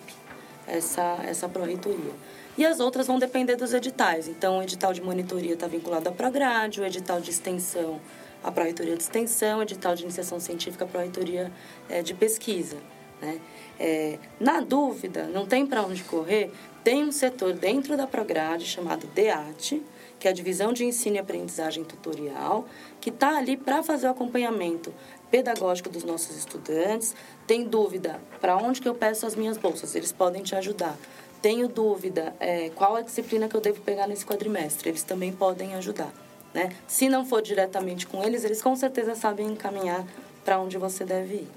essa, 0.65 1.19
essa 1.25 1.49
pró-reitoria. 1.49 2.13
E 2.57 2.65
as 2.65 2.79
outras 2.79 3.07
vão 3.07 3.19
depender 3.19 3.57
dos 3.57 3.75
editais. 3.75 4.29
Então, 4.29 4.59
o 4.59 4.63
edital 4.63 4.93
de 4.93 5.03
monitoria 5.03 5.55
está 5.55 5.67
vinculado 5.67 6.09
à 6.09 6.13
Prograde, 6.13 6.81
o 6.81 6.85
edital 6.85 7.21
de 7.21 7.31
extensão 7.31 8.01
à 8.45 8.53
Pró-Reitoria 8.53 8.97
de 8.97 9.03
Extensão, 9.03 9.59
o 9.59 9.63
edital 9.63 9.95
de 9.97 10.03
iniciação 10.03 10.39
científica 10.39 10.85
à 10.85 10.89
Pró-Reitoria 10.89 11.51
é, 11.89 12.03
de 12.03 12.15
Pesquisa. 12.15 12.77
Né? 13.21 13.41
É, 13.81 14.19
na 14.39 14.61
dúvida, 14.61 15.27
não 15.27 15.47
tem 15.47 15.67
para 15.67 15.83
onde 15.83 16.05
correr, 16.05 16.53
tem 16.85 17.03
um 17.03 17.11
setor 17.11 17.55
dentro 17.55 17.97
da 17.97 18.07
Prograde 18.07 18.67
chamado 18.67 19.07
DEAT, 19.09 19.83
que 20.21 20.29
é 20.29 20.31
a 20.31 20.35
Divisão 20.35 20.73
de 20.73 20.85
Ensino 20.85 21.17
e 21.17 21.19
Aprendizagem 21.19 21.83
Tutorial, 21.83 22.67
que 23.01 23.11
está 23.11 23.37
ali 23.37 23.57
para 23.57 23.83
fazer 23.83 24.07
o 24.07 24.11
acompanhamento 24.11 24.95
pedagógico 25.31 25.89
dos 25.89 26.05
nossos 26.05 26.37
estudantes. 26.37 27.17
Tem 27.47 27.65
dúvida 27.65 28.21
para 28.41 28.57
onde 28.57 28.81
que 28.81 28.89
eu 28.89 28.95
peço 28.95 29.27
as 29.27 29.35
minhas 29.35 29.57
bolsas? 29.57 29.95
Eles 29.95 30.13
podem 30.13 30.43
te 30.43 30.55
ajudar. 30.55 30.97
Tenho 31.45 31.69
dúvida 31.69 32.35
é, 32.41 32.71
qual 32.71 32.97
a 32.97 33.03
disciplina 33.03 33.47
que 33.51 33.55
eu 33.55 33.61
devo 33.61 33.79
pegar 33.83 34.07
nesse 34.07 34.25
quadrimestre? 34.25 34.89
Eles 34.89 35.03
também 35.03 35.31
podem 35.31 35.75
ajudar. 35.75 36.11
Né? 36.55 36.75
Se 36.87 37.07
não 37.07 37.27
for 37.27 37.43
diretamente 37.43 38.07
com 38.07 38.25
eles, 38.25 38.45
eles 38.45 38.63
com 38.63 38.75
certeza 38.75 39.15
sabem 39.15 39.49
encaminhar 39.49 40.07
para 40.43 40.59
onde 40.59 40.79
você 40.79 41.05
deve 41.05 41.35
ir. 41.35 41.49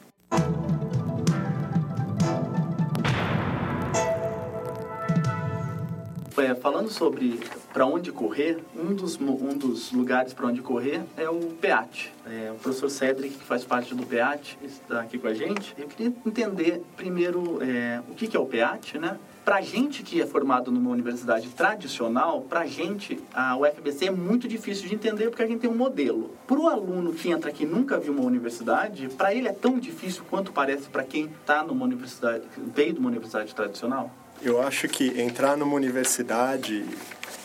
É, 6.38 6.54
falando 6.56 6.90
sobre 6.90 7.40
para 7.72 7.86
onde 7.86 8.12
correr, 8.12 8.60
um 8.76 8.94
dos, 8.94 9.18
um 9.20 9.58
dos 9.58 9.94
lugares 9.94 10.34
para 10.34 10.48
onde 10.48 10.62
correr 10.62 11.02
é 11.16 11.30
o 11.30 11.40
PEAT. 11.62 12.14
É, 12.26 12.52
o 12.52 12.56
professor 12.56 12.90
Cedric, 12.90 13.38
que 13.38 13.46
faz 13.46 13.64
parte 13.64 13.96
do 13.96 14.06
PEAT, 14.06 14.58
está 14.62 15.00
aqui 15.00 15.18
com 15.18 15.28
a 15.28 15.34
gente. 15.34 15.74
Eu 15.78 15.88
queria 15.88 16.14
entender 16.26 16.84
primeiro 16.98 17.60
é, 17.64 18.02
o 18.10 18.16
que, 18.16 18.28
que 18.28 18.36
é 18.36 18.40
o 18.40 18.46
PEAT, 18.46 18.98
né? 18.98 19.18
Para 19.48 19.62
gente 19.62 20.04
que 20.04 20.22
é 20.22 20.26
formado 20.26 20.70
numa 20.70 20.90
universidade 20.90 21.48
tradicional, 21.48 22.42
para 22.42 22.66
gente 22.66 23.18
a 23.34 23.56
UFBC 23.56 24.08
é 24.08 24.12
muito 24.12 24.46
difícil 24.46 24.90
de 24.90 24.96
entender 24.96 25.30
porque 25.30 25.42
a 25.42 25.48
gente 25.48 25.62
tem 25.62 25.70
um 25.70 25.74
modelo. 25.74 26.36
Para 26.46 26.60
o 26.60 26.68
aluno 26.68 27.14
que 27.14 27.30
entra 27.30 27.50
aqui 27.50 27.66
nunca 27.66 27.98
viu 27.98 28.12
uma 28.12 28.26
universidade, 28.26 29.08
para 29.18 29.34
ele 29.34 29.48
é 29.48 29.54
tão 29.54 29.80
difícil 29.80 30.24
quanto 30.30 30.52
parece 30.52 30.90
para 30.90 31.02
quem 31.02 31.28
está 31.40 31.64
numa 31.64 31.86
universidade, 31.86 32.44
veio 32.76 32.92
de 32.92 33.00
uma 33.00 33.08
universidade 33.08 33.56
tradicional? 33.56 34.12
Eu 34.42 34.62
acho 34.62 34.90
que 34.90 35.18
entrar 35.18 35.56
numa 35.56 35.76
universidade 35.76 36.84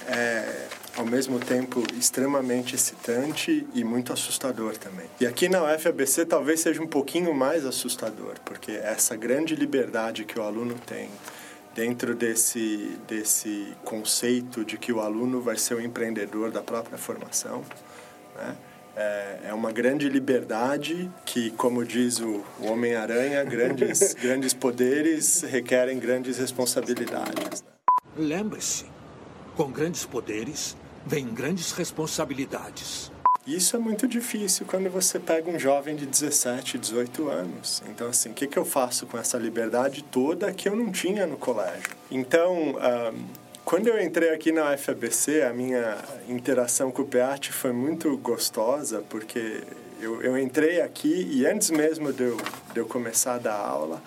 é 0.09 0.67
ao 0.97 1.07
mesmo 1.07 1.39
tempo 1.39 1.85
extremamente 1.97 2.75
excitante 2.75 3.65
e 3.73 3.85
muito 3.85 4.13
assustador 4.13 4.77
também. 4.77 5.07
E 5.21 5.27
aqui 5.27 5.49
na 5.49 5.73
UFABC 5.73 6.27
talvez 6.27 6.59
seja 6.59 6.83
um 6.83 6.87
pouquinho 6.89 7.33
mais 7.33 7.65
assustador, 7.65 8.35
porque 8.45 8.73
essa 8.73 9.15
grande 9.15 9.55
liberdade 9.55 10.25
que 10.25 10.37
o 10.37 10.43
aluno 10.43 10.75
tem 10.85 11.09
dentro 11.75 12.15
desse, 12.15 12.99
desse 13.07 13.73
conceito 13.85 14.65
de 14.65 14.77
que 14.77 14.93
o 14.93 15.01
aluno 15.01 15.41
vai 15.41 15.57
ser 15.57 15.75
o 15.75 15.81
empreendedor 15.81 16.51
da 16.51 16.63
própria 16.63 16.99
formação, 16.99 17.65
né? 18.37 18.57
É, 18.95 19.39
é 19.45 19.55
uma 19.55 19.73
grande 19.73 20.07
liberdade 20.07 21.11
que, 21.25 21.51
como 21.53 21.83
diz 21.83 22.21
o 22.21 22.45
Homem-Aranha, 22.61 23.43
grandes, 23.43 24.13
grandes 24.21 24.53
poderes 24.53 25.41
requerem 25.41 25.99
grandes 25.99 26.37
responsabilidades. 26.37 27.63
Né? 27.63 27.71
Lembre-se, 28.19 28.85
com 29.57 29.71
grandes 29.71 30.05
poderes 30.05 30.77
vem 31.07 31.27
grandes 31.27 31.73
responsabilidades. 31.73 33.12
Isso 33.47 33.75
é 33.75 33.79
muito 33.79 34.07
difícil 34.07 34.65
quando 34.67 34.89
você 34.89 35.19
pega 35.19 35.51
um 35.51 35.59
jovem 35.59 35.97
de 35.97 36.07
17, 36.07 36.79
18 36.79 37.29
anos. 37.29 37.83
Então, 37.89 38.09
assim, 38.09 38.31
o 38.31 38.35
que, 38.35 38.47
que 38.47 38.57
eu 38.57 38.65
faço 38.65 39.05
com 39.05 39.19
essa 39.19 39.37
liberdade 39.37 40.05
toda 40.05 40.53
que 40.53 40.69
eu 40.69 40.77
não 40.77 40.93
tinha 40.93 41.27
no 41.27 41.37
colégio? 41.37 41.91
Então, 42.09 42.77
quando 43.65 43.89
eu 43.89 44.01
entrei 44.01 44.31
aqui 44.31 44.53
na 44.53 44.73
UFABC, 44.73 45.43
a 45.43 45.53
minha 45.53 45.99
interação 46.29 46.93
com 46.93 47.03
o 47.03 47.05
PEAT 47.05 47.53
foi 47.53 47.73
muito 47.73 48.17
gostosa, 48.19 49.03
porque 49.09 49.65
eu, 50.01 50.23
eu 50.23 50.39
entrei 50.39 50.81
aqui 50.81 51.29
e 51.33 51.45
antes 51.45 51.71
mesmo 51.71 52.13
de 52.13 52.23
eu, 52.23 52.37
de 52.73 52.79
eu 52.79 52.87
começar 52.87 53.35
a 53.35 53.39
dar 53.39 53.57
aula, 53.57 54.01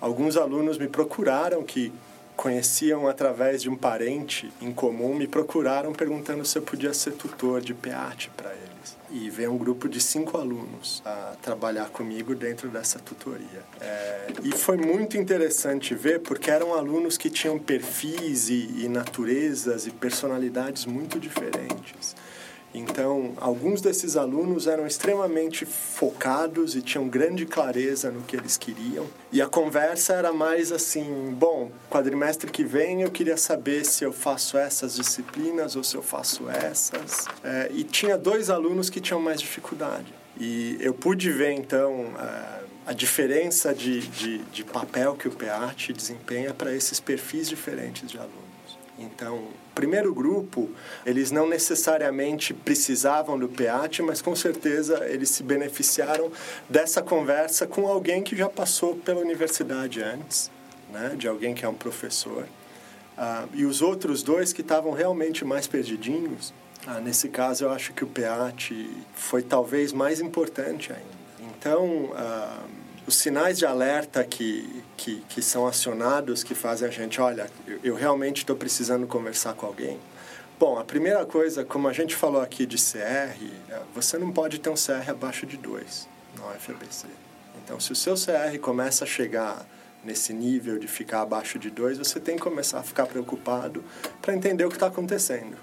alguns 0.00 0.34
alunos 0.34 0.78
me 0.78 0.88
procuraram 0.88 1.62
que 1.62 1.92
conheciam 2.38 3.08
através 3.08 3.60
de 3.60 3.68
um 3.68 3.76
parente 3.76 4.50
em 4.62 4.72
comum, 4.72 5.12
me 5.12 5.26
procuraram 5.26 5.92
perguntando 5.92 6.44
se 6.44 6.56
eu 6.56 6.62
podia 6.62 6.94
ser 6.94 7.10
tutor 7.14 7.60
de 7.60 7.74
PEAT 7.74 8.30
para 8.36 8.52
eles. 8.52 8.96
E 9.10 9.28
veio 9.28 9.52
um 9.52 9.58
grupo 9.58 9.88
de 9.88 10.00
cinco 10.00 10.38
alunos 10.38 11.02
a 11.04 11.34
trabalhar 11.42 11.88
comigo 11.88 12.36
dentro 12.36 12.68
dessa 12.68 13.00
tutoria. 13.00 13.64
É, 13.80 14.28
e 14.44 14.52
foi 14.52 14.76
muito 14.76 15.16
interessante 15.16 15.96
ver, 15.96 16.20
porque 16.20 16.48
eram 16.48 16.74
alunos 16.74 17.18
que 17.18 17.28
tinham 17.28 17.58
perfis 17.58 18.48
e, 18.48 18.84
e 18.84 18.88
naturezas 18.88 19.88
e 19.88 19.90
personalidades 19.90 20.86
muito 20.86 21.18
diferentes. 21.18 22.14
Então, 22.74 23.32
alguns 23.38 23.80
desses 23.80 24.16
alunos 24.16 24.66
eram 24.66 24.86
extremamente 24.86 25.64
focados 25.64 26.76
e 26.76 26.82
tinham 26.82 27.08
grande 27.08 27.46
clareza 27.46 28.10
no 28.10 28.22
que 28.22 28.36
eles 28.36 28.56
queriam. 28.56 29.06
E 29.32 29.40
a 29.40 29.46
conversa 29.46 30.14
era 30.14 30.32
mais 30.32 30.70
assim: 30.70 31.34
bom, 31.36 31.70
quadrimestre 31.90 32.50
que 32.50 32.64
vem 32.64 33.02
eu 33.02 33.10
queria 33.10 33.36
saber 33.36 33.84
se 33.84 34.04
eu 34.04 34.12
faço 34.12 34.58
essas 34.58 34.96
disciplinas 34.96 35.76
ou 35.76 35.82
se 35.82 35.96
eu 35.96 36.02
faço 36.02 36.48
essas. 36.50 37.26
É, 37.42 37.70
e 37.72 37.84
tinha 37.84 38.18
dois 38.18 38.50
alunos 38.50 38.90
que 38.90 39.00
tinham 39.00 39.20
mais 39.20 39.40
dificuldade. 39.40 40.12
E 40.38 40.76
eu 40.80 40.92
pude 40.92 41.30
ver 41.30 41.52
então. 41.52 42.12
É, 42.18 42.68
a 42.88 42.94
diferença 42.94 43.74
de, 43.74 44.00
de, 44.00 44.38
de 44.38 44.64
papel 44.64 45.14
que 45.14 45.28
o 45.28 45.30
PEAT 45.30 45.92
desempenha 45.92 46.54
para 46.54 46.74
esses 46.74 46.98
perfis 46.98 47.46
diferentes 47.46 48.10
de 48.10 48.16
alunos. 48.16 48.78
Então, 48.98 49.44
primeiro 49.78 50.12
grupo, 50.12 50.68
eles 51.06 51.30
não 51.30 51.48
necessariamente 51.48 52.52
precisavam 52.52 53.38
do 53.38 53.48
PEAT, 53.48 54.02
mas 54.02 54.20
com 54.20 54.34
certeza 54.34 55.06
eles 55.08 55.30
se 55.30 55.44
beneficiaram 55.44 56.32
dessa 56.68 57.00
conversa 57.00 57.64
com 57.64 57.86
alguém 57.86 58.20
que 58.20 58.34
já 58.34 58.48
passou 58.48 58.96
pela 58.96 59.20
universidade 59.20 60.02
antes, 60.02 60.50
né? 60.92 61.14
de 61.16 61.28
alguém 61.28 61.54
que 61.54 61.64
é 61.64 61.68
um 61.68 61.74
professor. 61.74 62.48
Ah, 63.16 63.46
e 63.54 63.64
os 63.64 63.80
outros 63.80 64.20
dois 64.20 64.52
que 64.52 64.62
estavam 64.62 64.90
realmente 64.90 65.44
mais 65.44 65.68
perdidinhos, 65.68 66.52
ah, 66.84 66.98
nesse 66.98 67.28
caso 67.28 67.66
eu 67.66 67.70
acho 67.70 67.92
que 67.92 68.02
o 68.02 68.08
PEAT 68.08 68.90
foi 69.14 69.42
talvez 69.42 69.92
mais 69.92 70.20
importante 70.20 70.92
ainda. 70.92 71.18
Então, 71.56 72.10
ah, 72.16 72.64
os 73.08 73.16
sinais 73.16 73.56
de 73.56 73.64
alerta 73.64 74.22
que, 74.22 74.84
que, 74.94 75.22
que 75.30 75.40
são 75.40 75.66
acionados, 75.66 76.44
que 76.44 76.54
fazem 76.54 76.86
a 76.86 76.90
gente, 76.90 77.18
olha, 77.22 77.50
eu, 77.66 77.80
eu 77.82 77.94
realmente 77.94 78.38
estou 78.42 78.54
precisando 78.54 79.06
conversar 79.06 79.54
com 79.54 79.64
alguém. 79.64 79.98
Bom, 80.60 80.78
a 80.78 80.84
primeira 80.84 81.24
coisa, 81.24 81.64
como 81.64 81.88
a 81.88 81.92
gente 81.94 82.14
falou 82.14 82.42
aqui 82.42 82.66
de 82.66 82.76
CR, 82.76 82.98
é, 82.98 83.80
você 83.94 84.18
não 84.18 84.30
pode 84.30 84.58
ter 84.58 84.68
um 84.68 84.74
CR 84.74 85.08
abaixo 85.08 85.46
de 85.46 85.56
2 85.56 86.06
na 86.36 86.48
UFABC. 86.48 87.06
Então, 87.64 87.80
se 87.80 87.92
o 87.92 87.96
seu 87.96 88.14
CR 88.14 88.58
começa 88.60 89.04
a 89.04 89.06
chegar 89.06 89.66
nesse 90.04 90.34
nível 90.34 90.78
de 90.78 90.86
ficar 90.86 91.22
abaixo 91.22 91.58
de 91.58 91.70
2, 91.70 91.96
você 91.96 92.20
tem 92.20 92.36
que 92.36 92.42
começar 92.42 92.80
a 92.80 92.82
ficar 92.82 93.06
preocupado 93.06 93.82
para 94.20 94.34
entender 94.34 94.66
o 94.66 94.68
que 94.68 94.76
está 94.76 94.88
acontecendo. 94.88 95.56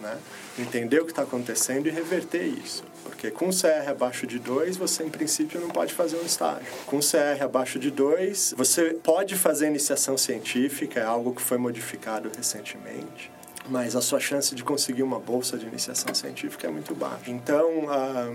Né? 0.00 0.18
Entender 0.58 1.00
o 1.00 1.04
que 1.04 1.12
está 1.12 1.22
acontecendo 1.22 1.86
e 1.86 1.90
reverter 1.90 2.44
isso. 2.44 2.82
Porque 3.04 3.30
com 3.30 3.50
CR 3.50 3.90
abaixo 3.90 4.26
de 4.26 4.38
2, 4.38 4.76
você 4.76 5.04
em 5.04 5.10
princípio 5.10 5.60
não 5.60 5.68
pode 5.68 5.92
fazer 5.92 6.16
um 6.16 6.24
estágio. 6.24 6.66
Com 6.86 7.00
CR 7.00 7.42
abaixo 7.42 7.78
de 7.78 7.90
2, 7.90 8.54
você 8.56 8.94
pode 8.94 9.36
fazer 9.36 9.66
iniciação 9.66 10.16
científica, 10.16 11.00
é 11.00 11.04
algo 11.04 11.34
que 11.34 11.42
foi 11.42 11.58
modificado 11.58 12.30
recentemente 12.34 13.30
mas 13.68 13.94
a 13.94 14.00
sua 14.00 14.18
chance 14.18 14.54
de 14.54 14.64
conseguir 14.64 15.02
uma 15.02 15.20
bolsa 15.20 15.56
de 15.56 15.64
iniciação 15.64 16.12
científica 16.12 16.66
é 16.66 16.70
muito 16.70 16.92
baixa. 16.92 17.30
Então, 17.30 17.88
ah, 17.88 18.32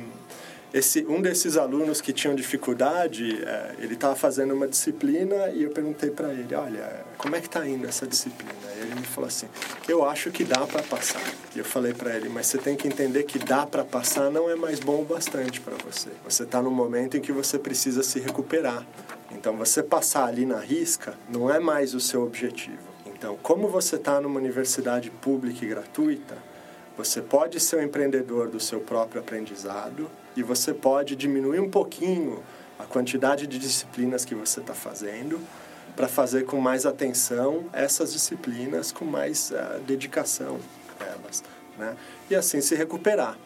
esse, 0.76 1.06
um 1.08 1.22
desses 1.22 1.56
alunos 1.56 2.02
que 2.02 2.12
tinham 2.12 2.36
dificuldade, 2.36 3.42
é, 3.46 3.76
ele 3.80 3.94
estava 3.94 4.14
fazendo 4.14 4.54
uma 4.54 4.68
disciplina 4.68 5.48
e 5.52 5.64
eu 5.64 5.70
perguntei 5.70 6.10
para 6.10 6.34
ele, 6.34 6.54
olha, 6.54 7.06
como 7.18 7.34
é 7.34 7.40
que 7.40 7.48
está 7.48 7.66
indo 7.66 7.88
essa 7.88 8.06
disciplina? 8.06 8.52
E 8.76 8.82
ele 8.82 8.96
me 8.96 9.06
falou 9.06 9.30
assim, 9.30 9.48
eu 9.88 10.04
acho 10.04 10.30
que 10.32 10.44
dá 10.44 10.68
para 10.68 10.84
passar. 10.84 11.24
E 11.56 11.60
eu 11.60 11.64
falei 11.64 11.94
para 11.94 12.14
ele, 12.14 12.28
mas 12.28 12.48
você 12.48 12.58
tem 12.58 12.76
que 12.76 12.90
entender 12.90 13.24
que 13.24 13.40
dá 13.40 13.66
para 13.66 13.86
passar 13.86 14.30
não 14.30 14.50
é 14.50 14.56
mais 14.56 14.82
bom 14.82 15.02
o 15.02 15.06
bastante 15.06 15.62
para 15.62 15.76
você. 15.78 16.10
Você 16.26 16.44
está 16.44 16.62
no 16.62 16.70
momento 16.70 17.16
em 17.16 17.22
que 17.22 17.32
você 17.32 17.58
precisa 17.58 18.04
se 18.04 18.20
recuperar. 18.20 18.86
Então, 19.32 19.56
você 19.56 19.82
passar 19.82 20.26
ali 20.26 20.46
na 20.46 20.60
risca 20.60 21.18
não 21.30 21.50
é 21.50 21.58
mais 21.58 21.94
o 21.94 22.02
seu 22.02 22.22
objetivo. 22.22 22.84
Então, 23.06 23.38
como 23.42 23.70
você 23.70 23.96
está 23.96 24.20
numa 24.20 24.42
universidade 24.42 25.10
pública 25.10 25.64
e 25.64 25.70
gratuita, 25.70 26.38
você 26.98 27.22
pode 27.22 27.62
ser 27.62 27.78
um 27.78 27.82
empreendedor 27.82 28.50
do 28.50 28.60
seu 28.60 28.82
próprio 28.82 29.22
aprendizado 29.22 30.12
e 30.36 30.44
você 30.44 30.74
pode 30.74 31.16
diminuir 31.16 31.60
um 31.60 31.70
pouquinho 31.70 32.44
a 32.78 32.84
quantidade 32.84 33.48
de 33.48 33.58
disciplinas 33.58 34.26
que 34.26 34.36
você 34.36 34.60
está 34.60 34.74
fazendo 34.74 35.40
para 35.96 36.08
fazer 36.08 36.46
com 36.46 36.60
mais 36.60 36.86
atenção 36.86 37.66
essas 37.72 38.12
disciplinas, 38.12 38.92
com 38.92 39.06
mais 39.06 39.52
uh, 39.52 39.80
dedicação 39.82 40.60
elas, 41.00 41.44
né? 41.78 41.96
E 42.30 42.36
assim 42.36 42.62
se 42.62 42.76
recuperar. 42.76 43.38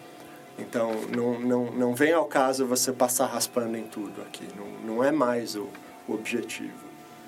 Então, 0.57 0.91
não, 1.15 1.39
não, 1.39 1.71
não 1.71 1.95
vem 1.95 2.11
ao 2.11 2.25
caso 2.25 2.65
você 2.65 2.91
passar 2.91 3.27
raspando 3.27 3.77
em 3.77 3.85
tudo 3.85 4.21
aqui. 4.21 4.47
Não, 4.55 4.95
não 4.95 5.03
é 5.03 5.11
mais 5.11 5.55
o, 5.55 5.67
o 6.07 6.13
objetivo, 6.13 6.85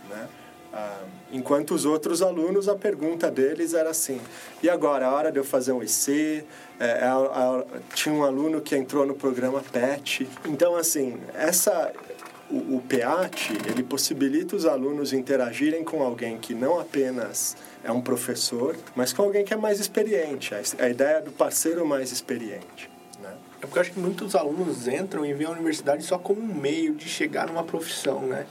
né? 0.09 0.28
Ah, 0.74 1.03
enquanto 1.32 1.74
os 1.74 1.86
outros 1.86 2.22
alunos, 2.22 2.69
a 2.69 2.76
pergunta 2.76 3.30
deles 3.30 3.74
era 3.74 3.89
assim: 3.89 4.22
e 4.63 4.69
agora, 4.69 5.07
a 5.07 5.13
hora 5.13 5.32
de 5.32 5.38
eu 5.38 5.43
fazer 5.43 5.72
um 5.74 5.84
IC? 5.84 6.43
É, 6.80 7.03
a, 7.03 7.63
tinha 7.93 8.15
um 8.15 8.24
aluno 8.24 8.61
que 8.61 8.76
entrou 8.76 9.05
no 9.05 9.13
programa 9.13 9.61
PET. 9.72 10.28
Então, 10.45 10.76
assim, 10.76 11.19
essa, 11.34 11.91
o, 12.49 12.78
o 12.78 12.84
PEAT, 12.88 13.51
ele 13.69 13.84
possibilita 13.84 14.55
os 14.55 14.65
alunos 14.65 15.13
interagirem 15.13 15.84
com 15.84 16.01
alguém 16.01 16.38
que 16.38 16.53
não 16.53 16.80
apenas 16.80 17.55
é 17.84 17.91
um 17.91 18.01
professor, 18.01 18.76
mas 18.95 19.11
com 19.11 19.24
alguém 19.24 19.43
que 19.43 19.53
é 19.53 19.57
mais 19.57 19.80
experiente. 19.80 20.55
A, 20.55 20.86
a 20.86 20.89
ideia 20.89 21.22
do 21.22 21.32
parceiro 21.32 21.86
mais 21.86 22.11
experiente. 22.11 22.89
Né? 23.22 23.34
É 23.61 23.65
porque 23.65 23.78
eu 23.78 23.82
acho 23.82 23.91
que 23.91 23.99
muitos 23.99 24.36
alunos 24.36 24.88
entram 24.88 25.26
e 25.26 25.34
veem 25.34 25.49
a 25.49 25.53
universidade 25.53 26.03
só 26.03 26.17
como 26.17 26.41
um 26.41 26.53
meio 26.53 26.95
de 26.95 27.07
chegar 27.07 27.47
numa 27.47 27.63
profissão, 27.63 28.22
né? 28.22 28.45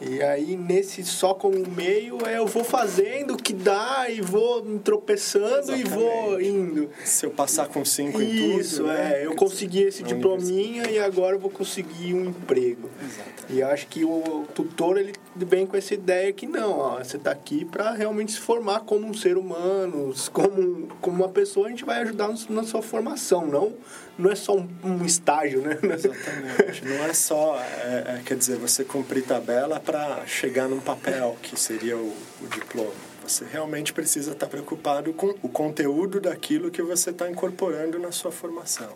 E 0.00 0.22
aí, 0.22 0.56
nesse 0.56 1.02
só 1.04 1.34
com 1.34 1.48
o 1.48 1.68
meio, 1.68 2.18
é, 2.26 2.38
eu 2.38 2.46
vou 2.46 2.62
fazendo 2.62 3.34
o 3.34 3.36
que 3.36 3.52
dá 3.52 4.06
e 4.08 4.20
vou 4.20 4.64
me 4.64 4.78
tropeçando 4.78 5.72
Exatamente. 5.72 5.86
e 5.86 5.90
vou 5.90 6.40
indo. 6.40 6.90
Se 7.04 7.26
eu 7.26 7.30
passar 7.30 7.66
com 7.68 7.84
cinco 7.84 8.22
em 8.22 8.28
tudo... 8.28 8.60
Isso, 8.60 8.82
né? 8.84 9.22
é. 9.22 9.26
Eu 9.26 9.34
consegui 9.34 9.82
esse 9.82 10.02
diplominha 10.02 10.88
e 10.88 10.98
agora 10.98 11.34
eu 11.34 11.40
vou 11.40 11.50
conseguir 11.50 12.14
um 12.14 12.24
emprego. 12.26 12.88
Exatamente. 13.02 13.38
E 13.50 13.62
acho 13.62 13.86
que 13.88 14.04
o 14.04 14.46
tutor, 14.54 14.98
ele 14.98 15.14
vem 15.34 15.66
com 15.66 15.76
essa 15.76 15.94
ideia 15.94 16.32
que 16.32 16.46
não, 16.46 16.78
ó, 16.78 16.98
você 16.98 17.16
está 17.16 17.32
aqui 17.32 17.64
para 17.64 17.92
realmente 17.92 18.32
se 18.32 18.38
formar 18.38 18.80
como 18.80 19.06
um 19.06 19.14
ser 19.14 19.36
humano, 19.36 20.14
como, 20.32 20.88
como 21.00 21.24
uma 21.24 21.28
pessoa, 21.28 21.66
a 21.66 21.70
gente 21.70 21.84
vai 21.84 22.02
ajudar 22.02 22.28
na 22.50 22.62
sua 22.62 22.82
formação, 22.82 23.46
não 23.46 23.72
não 24.18 24.32
é 24.32 24.34
só 24.34 24.56
um, 24.56 24.68
um 24.82 25.04
estágio, 25.04 25.62
né? 25.62 25.78
Exatamente. 25.80 26.84
Não 26.84 27.04
é 27.04 27.14
só, 27.14 27.58
é, 27.60 28.18
é, 28.18 28.22
quer 28.24 28.36
dizer, 28.36 28.56
você 28.56 28.84
cumprir 28.84 29.22
tabela 29.24 29.78
para 29.78 30.26
chegar 30.26 30.68
num 30.68 30.80
papel, 30.80 31.36
que 31.40 31.58
seria 31.58 31.96
o, 31.96 32.12
o 32.42 32.46
diploma. 32.48 32.90
Você 33.22 33.44
realmente 33.44 33.92
precisa 33.92 34.32
estar 34.32 34.46
preocupado 34.46 35.12
com 35.12 35.34
o 35.42 35.48
conteúdo 35.48 36.20
daquilo 36.20 36.70
que 36.70 36.82
você 36.82 37.10
está 37.10 37.30
incorporando 37.30 37.98
na 37.98 38.10
sua 38.10 38.32
formação. 38.32 38.94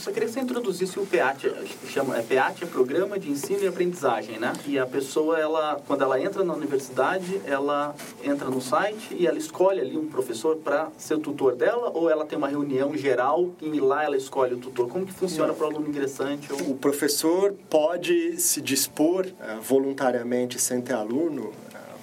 Só 0.00 0.10
queria 0.10 0.26
que 0.26 0.34
você 0.34 0.40
introduzisse 0.40 0.98
o 0.98 1.06
PEAT, 1.06 1.52
chama, 1.88 2.16
é 2.16 2.22
PEAT 2.22 2.64
é 2.64 2.66
Programa 2.66 3.18
de 3.18 3.30
Ensino 3.30 3.62
e 3.62 3.68
Aprendizagem, 3.68 4.38
né? 4.38 4.52
E 4.66 4.78
a 4.78 4.86
pessoa, 4.86 5.38
ela, 5.38 5.80
quando 5.86 6.02
ela 6.02 6.20
entra 6.20 6.42
na 6.42 6.54
universidade, 6.54 7.40
ela 7.44 7.94
entra 8.24 8.48
no 8.48 8.60
site 8.60 9.14
e 9.14 9.26
ela 9.26 9.38
escolhe 9.38 9.80
ali 9.80 9.98
um 9.98 10.08
professor 10.08 10.56
para 10.56 10.88
ser 10.96 11.14
o 11.14 11.18
tutor 11.18 11.54
dela 11.54 11.90
ou 11.94 12.08
ela 12.08 12.24
tem 12.24 12.38
uma 12.38 12.48
reunião 12.48 12.96
geral 12.96 13.50
e 13.60 13.78
lá 13.78 14.02
ela 14.02 14.16
escolhe 14.16 14.54
o 14.54 14.58
tutor? 14.58 14.88
Como 14.88 15.04
que 15.04 15.12
funciona 15.12 15.52
para 15.52 15.66
o 15.66 15.70
aluno 15.70 15.88
ingressante? 15.88 16.50
Ou... 16.52 16.70
O 16.70 16.74
professor 16.76 17.54
pode 17.68 18.40
se 18.40 18.60
dispor 18.60 19.26
uh, 19.26 19.60
voluntariamente, 19.60 20.58
sem 20.58 20.80
ter 20.80 20.94
aluno, 20.94 21.52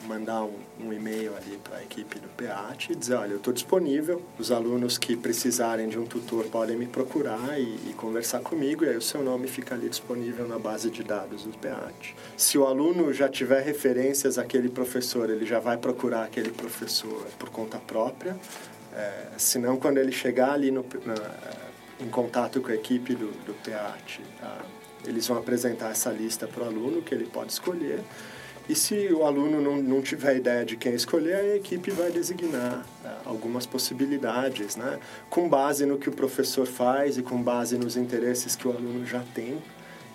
mandar 0.07 0.43
um 0.43 0.57
um 0.79 0.93
e-mail 0.93 1.35
ali 1.35 1.59
para 1.63 1.77
a 1.77 1.83
equipe 1.83 2.19
do 2.19 2.27
PEAT 2.29 2.91
e 2.91 2.95
dizer, 2.95 3.15
olha, 3.15 3.31
eu 3.31 3.37
estou 3.37 3.53
disponível, 3.53 4.21
os 4.37 4.51
alunos 4.51 4.97
que 4.97 5.15
precisarem 5.15 5.89
de 5.89 5.97
um 5.97 6.05
tutor 6.05 6.45
podem 6.45 6.77
me 6.77 6.85
procurar 6.85 7.59
e, 7.59 7.89
e, 7.89 7.93
conversar 7.97 8.39
comigo, 8.41 8.85
e 8.85 8.89
aí 8.89 8.97
o 8.97 9.01
seu 9.01 9.23
nome 9.23 9.47
fica 9.47 9.73
ali 9.73 9.89
disponível 9.89 10.47
na 10.47 10.59
base 10.59 10.89
de 10.89 11.03
dados 11.03 11.43
do 11.43 11.57
PEAT. 11.57 12.15
Se 12.35 12.57
o 12.57 12.65
aluno 12.65 13.11
já 13.11 13.27
tiver 13.27 13.61
referências 13.61 14.37
àquele 14.37 14.69
professor, 14.69 15.29
ele 15.29 15.45
já 15.45 15.59
vai 15.59 15.77
procurar 15.77 16.23
aquele 16.23 16.51
professor 16.51 17.25
por 17.39 17.49
conta 17.49 17.79
própria, 17.79 18.37
é, 18.93 19.27
senão 19.37 19.77
quando 19.77 19.97
ele 19.97 20.11
chegar 20.11 20.53
ali 20.53 20.69
no, 20.69 20.85
na, 21.05 21.15
em 21.99 22.09
contato 22.09 22.61
com 22.61 22.71
a 22.71 22.75
equipe 22.75 23.15
do, 23.15 23.31
do 23.45 23.53
PEAT, 23.63 24.21
tá? 24.39 24.59
eles 25.05 25.27
vão 25.27 25.37
apresentar 25.37 25.91
essa 25.91 26.11
lista 26.11 26.47
para 26.47 26.63
o 26.63 26.67
aluno 26.67 27.01
que 27.01 27.13
ele 27.13 27.25
pode 27.25 27.51
escolher, 27.51 28.03
e 28.69 28.75
se 28.75 29.07
o 29.13 29.23
aluno 29.23 29.61
não, 29.61 29.77
não 29.77 30.01
tiver 30.01 30.35
ideia 30.35 30.65
de 30.65 30.75
quem 30.75 30.93
escolher, 30.93 31.35
a 31.35 31.55
equipe 31.55 31.89
vai 31.91 32.11
designar 32.11 32.85
uh, 33.03 33.07
algumas 33.25 33.65
possibilidades, 33.65 34.75
né? 34.75 34.99
com 35.29 35.47
base 35.47 35.85
no 35.85 35.97
que 35.97 36.09
o 36.09 36.11
professor 36.11 36.67
faz 36.67 37.17
e 37.17 37.23
com 37.23 37.41
base 37.41 37.77
nos 37.77 37.95
interesses 37.95 38.55
que 38.55 38.67
o 38.67 38.71
aluno 38.71 39.05
já 39.05 39.23
tem. 39.33 39.57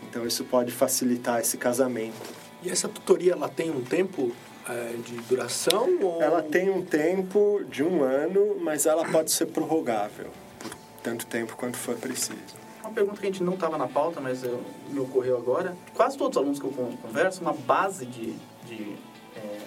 Então, 0.02 0.26
isso 0.26 0.44
pode 0.44 0.70
facilitar 0.70 1.40
esse 1.40 1.56
casamento. 1.56 2.30
E 2.62 2.68
essa 2.68 2.88
tutoria, 2.88 3.32
ela 3.32 3.48
tem 3.48 3.70
um 3.70 3.82
tempo 3.82 4.32
é, 4.68 4.96
de 5.02 5.16
duração? 5.22 5.98
Ou... 6.02 6.22
Ela 6.22 6.42
tem 6.42 6.68
um 6.68 6.82
tempo 6.82 7.62
de 7.70 7.82
um 7.82 8.02
ano, 8.02 8.58
mas 8.60 8.84
ela 8.84 9.04
pode 9.04 9.32
ser 9.32 9.46
prorrogável 9.46 10.26
por 10.58 10.70
tanto 11.02 11.24
tempo 11.24 11.56
quanto 11.56 11.78
for 11.78 11.96
preciso 11.96 12.61
uma 12.92 12.94
pergunta 12.94 13.20
que 13.20 13.26
a 13.26 13.30
gente 13.30 13.42
não 13.42 13.54
estava 13.54 13.78
na 13.78 13.88
pauta, 13.88 14.20
mas 14.20 14.44
eu, 14.44 14.62
me 14.90 15.00
ocorreu 15.00 15.38
agora. 15.38 15.74
Quase 15.94 16.16
todos 16.16 16.36
os 16.36 16.42
alunos 16.42 16.60
que 16.60 16.66
eu 16.66 16.96
converso, 17.02 17.40
uma 17.40 17.54
base 17.54 18.04
de, 18.04 18.34
de 18.66 18.96
é, 19.34 19.58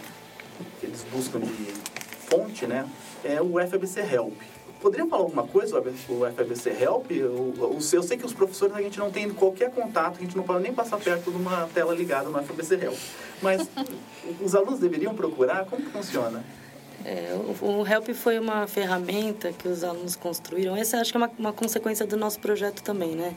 que 0.80 0.86
eles 0.86 1.04
buscam 1.12 1.40
de 1.40 1.74
fonte, 2.30 2.68
né, 2.68 2.88
é 3.24 3.42
o 3.42 3.54
FABC 3.68 4.02
Help. 4.02 4.40
Poderia 4.80 5.08
falar 5.08 5.24
alguma 5.24 5.48
coisa 5.48 5.80
o 5.80 5.84
FABC 5.84 6.70
Help? 6.80 7.10
Eu, 7.10 7.54
eu, 7.58 7.82
sei 7.82 8.18
que 8.18 8.26
os 8.26 8.34
professores 8.34 8.76
a 8.76 8.82
gente 8.82 9.00
não 9.00 9.10
tem 9.10 9.32
qualquer 9.32 9.72
contato, 9.72 10.18
a 10.18 10.22
gente 10.22 10.38
não 10.38 10.44
pode 10.44 10.62
nem 10.62 10.74
passar 10.74 10.98
perto 10.98 11.32
de 11.32 11.38
uma 11.38 11.68
tela 11.74 11.96
ligada 11.96 12.30
no 12.30 12.44
FABC 12.44 12.76
Help. 12.76 12.98
Mas 13.42 13.68
os 14.40 14.54
alunos 14.54 14.80
deveriam 14.80 15.16
procurar? 15.16 15.66
Como 15.66 15.82
funciona? 15.90 16.44
É, 17.06 17.36
o, 17.62 17.82
o 17.82 17.88
Help 17.88 18.10
foi 18.10 18.39
uma 18.39 18.66
ferramenta 18.66 19.53
que 19.53 19.68
os 19.68 19.84
alunos 19.84 20.16
construíram. 20.16 20.76
Essa 20.76 20.97
acho 20.97 21.12
que 21.12 21.18
é 21.18 21.20
uma, 21.20 21.32
uma 21.38 21.53
consequência 21.53 22.06
do 22.08 22.18
nosso 22.18 22.39
projeto 22.39 22.82
também, 22.82 23.16
né? 23.16 23.36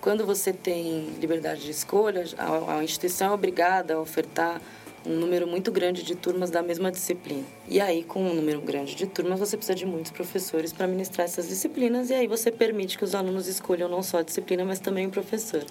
Quando 0.00 0.26
você 0.26 0.52
tem 0.52 1.10
liberdade 1.20 1.62
de 1.62 1.70
escolha, 1.70 2.24
a, 2.36 2.78
a 2.78 2.84
instituição 2.84 3.30
é 3.30 3.32
obrigada 3.32 3.94
a 3.94 4.00
ofertar 4.00 4.60
um 5.06 5.14
número 5.14 5.46
muito 5.46 5.70
grande 5.70 6.02
de 6.02 6.14
turmas 6.14 6.50
da 6.50 6.62
mesma 6.62 6.90
disciplina. 6.90 7.44
E 7.68 7.80
aí, 7.80 8.02
com 8.02 8.22
um 8.22 8.34
número 8.34 8.60
grande 8.60 8.94
de 8.94 9.06
turmas, 9.06 9.38
você 9.38 9.56
precisa 9.56 9.76
de 9.76 9.86
muitos 9.86 10.10
professores 10.10 10.72
para 10.72 10.86
ministrar 10.86 11.26
essas 11.26 11.48
disciplinas, 11.48 12.10
e 12.10 12.14
aí 12.14 12.26
você 12.26 12.50
permite 12.50 12.98
que 12.98 13.04
os 13.04 13.14
alunos 13.14 13.46
escolham 13.46 13.88
não 13.88 14.02
só 14.02 14.18
a 14.18 14.22
disciplina, 14.22 14.64
mas 14.64 14.80
também 14.80 15.06
o 15.06 15.10
professor. 15.10 15.64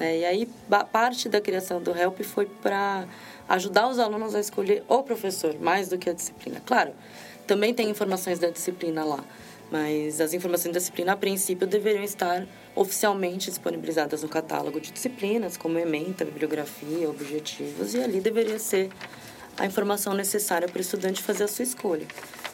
É, 0.00 0.20
e 0.20 0.24
aí, 0.24 0.48
parte 0.90 1.28
da 1.28 1.42
criação 1.42 1.80
do 1.80 1.94
HELP 1.94 2.22
foi 2.22 2.46
para 2.46 3.06
ajudar 3.46 3.86
os 3.86 3.98
alunos 3.98 4.34
a 4.34 4.40
escolher 4.40 4.82
o 4.88 5.02
professor, 5.02 5.54
mais 5.60 5.90
do 5.90 5.98
que 5.98 6.08
a 6.08 6.14
disciplina. 6.14 6.60
Claro, 6.64 6.92
também 7.46 7.74
tem 7.74 7.90
informações 7.90 8.38
da 8.38 8.48
disciplina 8.48 9.04
lá, 9.04 9.22
mas 9.70 10.18
as 10.18 10.32
informações 10.32 10.72
da 10.72 10.78
disciplina, 10.78 11.12
a 11.12 11.16
princípio, 11.16 11.66
deveriam 11.66 12.02
estar 12.02 12.46
oficialmente 12.74 13.50
disponibilizadas 13.50 14.22
no 14.22 14.28
catálogo 14.28 14.80
de 14.80 14.90
disciplinas, 14.90 15.58
como 15.58 15.78
ementa, 15.78 16.24
bibliografia, 16.24 17.10
objetivos, 17.10 17.92
e 17.92 18.02
ali 18.02 18.20
deveria 18.20 18.58
ser 18.58 18.88
a 19.58 19.66
informação 19.66 20.14
necessária 20.14 20.66
para 20.66 20.78
o 20.78 20.80
estudante 20.80 21.22
fazer 21.22 21.44
a 21.44 21.48
sua 21.48 21.64
escolha. 21.64 22.06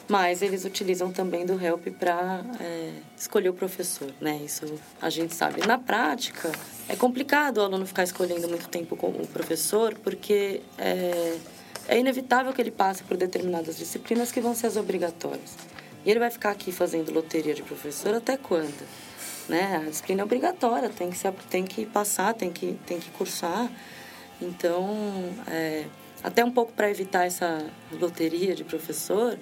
Mas 0.07 0.41
eles 0.41 0.63
utilizam 0.63 1.11
também 1.11 1.45
do 1.45 1.61
Help 1.61 1.87
para 1.99 2.41
é, 2.61 2.91
escolher 3.17 3.49
o 3.49 3.53
professor, 3.53 4.09
né? 4.21 4.39
Isso 4.43 4.65
a 5.01 5.09
gente 5.09 5.35
sabe. 5.35 5.67
Na 5.67 5.77
prática, 5.77 6.49
é 6.87 6.95
complicado 6.95 7.57
o 7.57 7.61
aluno 7.61 7.85
ficar 7.85 8.03
escolhendo 8.03 8.47
muito 8.47 8.69
tempo 8.69 8.95
com 8.95 9.07
o 9.07 9.27
professor, 9.27 9.93
porque 9.95 10.61
é, 10.77 11.37
é 11.89 11.99
inevitável 11.99 12.53
que 12.53 12.61
ele 12.61 12.71
passe 12.71 13.03
por 13.03 13.17
determinadas 13.17 13.77
disciplinas 13.77 14.31
que 14.31 14.39
vão 14.39 14.55
ser 14.55 14.67
as 14.67 14.77
obrigatórias. 14.77 15.57
E 16.05 16.09
ele 16.09 16.19
vai 16.19 16.31
ficar 16.31 16.51
aqui 16.51 16.71
fazendo 16.71 17.11
loteria 17.13 17.53
de 17.53 17.61
professor 17.61 18.15
até 18.15 18.37
quando? 18.37 18.87
Né? 19.49 19.83
A 19.85 19.89
disciplina 19.89 20.21
é 20.21 20.23
obrigatória, 20.23 20.89
tem 20.89 21.09
que, 21.09 21.17
se, 21.17 21.29
tem 21.49 21.65
que 21.65 21.85
passar, 21.85 22.33
tem 22.33 22.49
que, 22.49 22.79
tem 22.85 22.97
que 22.97 23.09
cursar. 23.11 23.69
Então, 24.41 24.87
é, 25.47 25.85
até 26.23 26.43
um 26.43 26.51
pouco 26.51 26.71
para 26.73 26.89
evitar 26.89 27.25
essa 27.25 27.65
loteria 27.91 28.55
de 28.55 28.63
professor, 28.63 29.37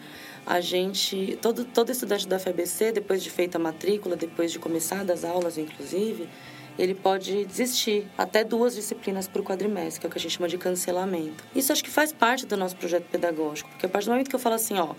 a 0.46 0.62
gente, 0.62 1.38
todo, 1.42 1.66
todo 1.66 1.92
estudante 1.92 2.28
da 2.28 2.38
FABC, 2.38 2.92
depois 2.92 3.24
de 3.24 3.30
feita 3.30 3.58
a 3.58 3.62
matrícula, 3.62 4.16
depois 4.16 4.52
de 4.52 4.60
começar 4.60 5.10
as 5.10 5.24
aulas, 5.24 5.58
inclusive, 5.58 6.30
ele 6.78 6.94
pode 6.94 7.46
desistir 7.46 8.08
até 8.18 8.44
duas 8.44 8.76
disciplinas 8.76 9.28
por 9.28 9.42
quadrimestre, 9.44 10.02
que 10.02 10.06
é 10.06 10.10
o 10.10 10.12
que 10.12 10.18
a 10.18 10.22
gente 10.22 10.38
chama 10.38 10.48
de 10.48 10.58
cancelamento. 10.58 11.44
Isso 11.56 11.72
acho 11.72 11.84
que 11.84 11.90
faz 11.90 12.12
parte 12.12 12.46
do 12.46 12.56
nosso 12.56 12.76
projeto 12.76 13.06
pedagógico, 13.10 13.70
porque 13.70 13.86
a 13.86 13.90
partir 13.90 14.06
do 14.08 14.12
momento 14.12 14.30
que 14.30 14.36
eu 14.36 14.40
falo 14.40 14.56
assim, 14.56 14.78
ó, 14.78 14.94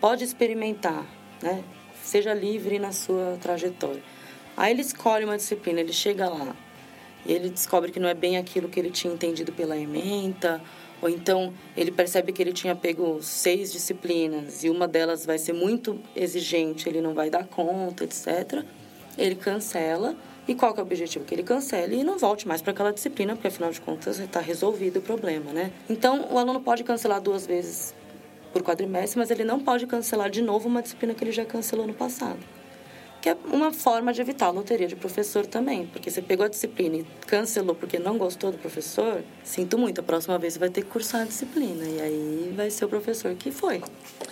pode 0.00 0.22
experimentar, 0.22 1.04
né? 1.42 1.64
Seja 2.02 2.34
livre 2.34 2.78
na 2.78 2.92
sua 2.92 3.38
trajetória. 3.40 4.02
Aí 4.56 4.72
ele 4.72 4.82
escolhe 4.82 5.24
uma 5.24 5.36
disciplina, 5.36 5.80
ele 5.80 5.92
chega 5.92 6.28
lá 6.28 6.54
e 7.24 7.32
ele 7.32 7.48
descobre 7.48 7.90
que 7.90 8.00
não 8.00 8.08
é 8.08 8.14
bem 8.14 8.36
aquilo 8.36 8.68
que 8.68 8.78
ele 8.78 8.90
tinha 8.90 9.12
entendido 9.12 9.52
pela 9.52 9.76
ementa, 9.76 10.60
ou 11.02 11.08
então 11.08 11.52
ele 11.76 11.90
percebe 11.90 12.32
que 12.32 12.40
ele 12.40 12.52
tinha 12.52 12.74
pego 12.74 13.20
seis 13.20 13.72
disciplinas 13.72 14.62
e 14.62 14.70
uma 14.70 14.86
delas 14.86 15.26
vai 15.26 15.36
ser 15.36 15.52
muito 15.52 15.98
exigente, 16.14 16.88
ele 16.88 17.00
não 17.00 17.12
vai 17.12 17.28
dar 17.28 17.44
conta, 17.46 18.04
etc. 18.04 18.64
Ele 19.18 19.34
cancela 19.34 20.16
e 20.46 20.54
qual 20.54 20.72
que 20.72 20.80
é 20.80 20.82
o 20.82 20.86
objetivo? 20.86 21.24
Que 21.24 21.34
ele 21.34 21.42
cancele 21.42 21.96
e 21.96 22.04
não 22.04 22.18
volte 22.18 22.48
mais 22.48 22.62
para 22.62 22.72
aquela 22.72 22.92
disciplina, 22.92 23.34
porque 23.34 23.48
afinal 23.48 23.70
de 23.70 23.80
contas 23.80 24.18
está 24.18 24.40
resolvido 24.40 24.98
o 24.98 25.02
problema, 25.02 25.52
né? 25.52 25.72
Então, 25.90 26.28
o 26.30 26.38
aluno 26.38 26.60
pode 26.60 26.82
cancelar 26.82 27.20
duas 27.20 27.46
vezes 27.46 27.94
por 28.52 28.62
quadrimestre, 28.62 29.18
mas 29.18 29.30
ele 29.30 29.44
não 29.44 29.60
pode 29.60 29.86
cancelar 29.86 30.30
de 30.30 30.42
novo 30.42 30.68
uma 30.68 30.82
disciplina 30.82 31.14
que 31.14 31.24
ele 31.24 31.32
já 31.32 31.44
cancelou 31.44 31.86
no 31.86 31.94
passado. 31.94 32.38
Que 33.22 33.28
é 33.28 33.36
uma 33.46 33.72
forma 33.72 34.12
de 34.12 34.20
evitar 34.20 34.46
a 34.46 34.50
loteria 34.50 34.88
de 34.88 34.96
professor 34.96 35.46
também, 35.46 35.86
porque 35.86 36.10
você 36.10 36.20
pegou 36.20 36.44
a 36.44 36.48
disciplina 36.48 36.96
e 36.96 37.06
cancelou 37.24 37.72
porque 37.72 37.96
não 37.96 38.18
gostou 38.18 38.50
do 38.50 38.58
professor, 38.58 39.22
sinto 39.44 39.78
muito, 39.78 40.00
a 40.00 40.02
próxima 40.02 40.36
vez 40.40 40.54
você 40.54 40.58
vai 40.58 40.70
ter 40.70 40.82
que 40.82 40.90
cursar 40.90 41.22
a 41.22 41.24
disciplina, 41.24 41.84
e 41.84 42.00
aí 42.00 42.52
vai 42.56 42.68
ser 42.68 42.84
o 42.84 42.88
professor 42.88 43.32
que 43.36 43.52
foi. 43.52 43.80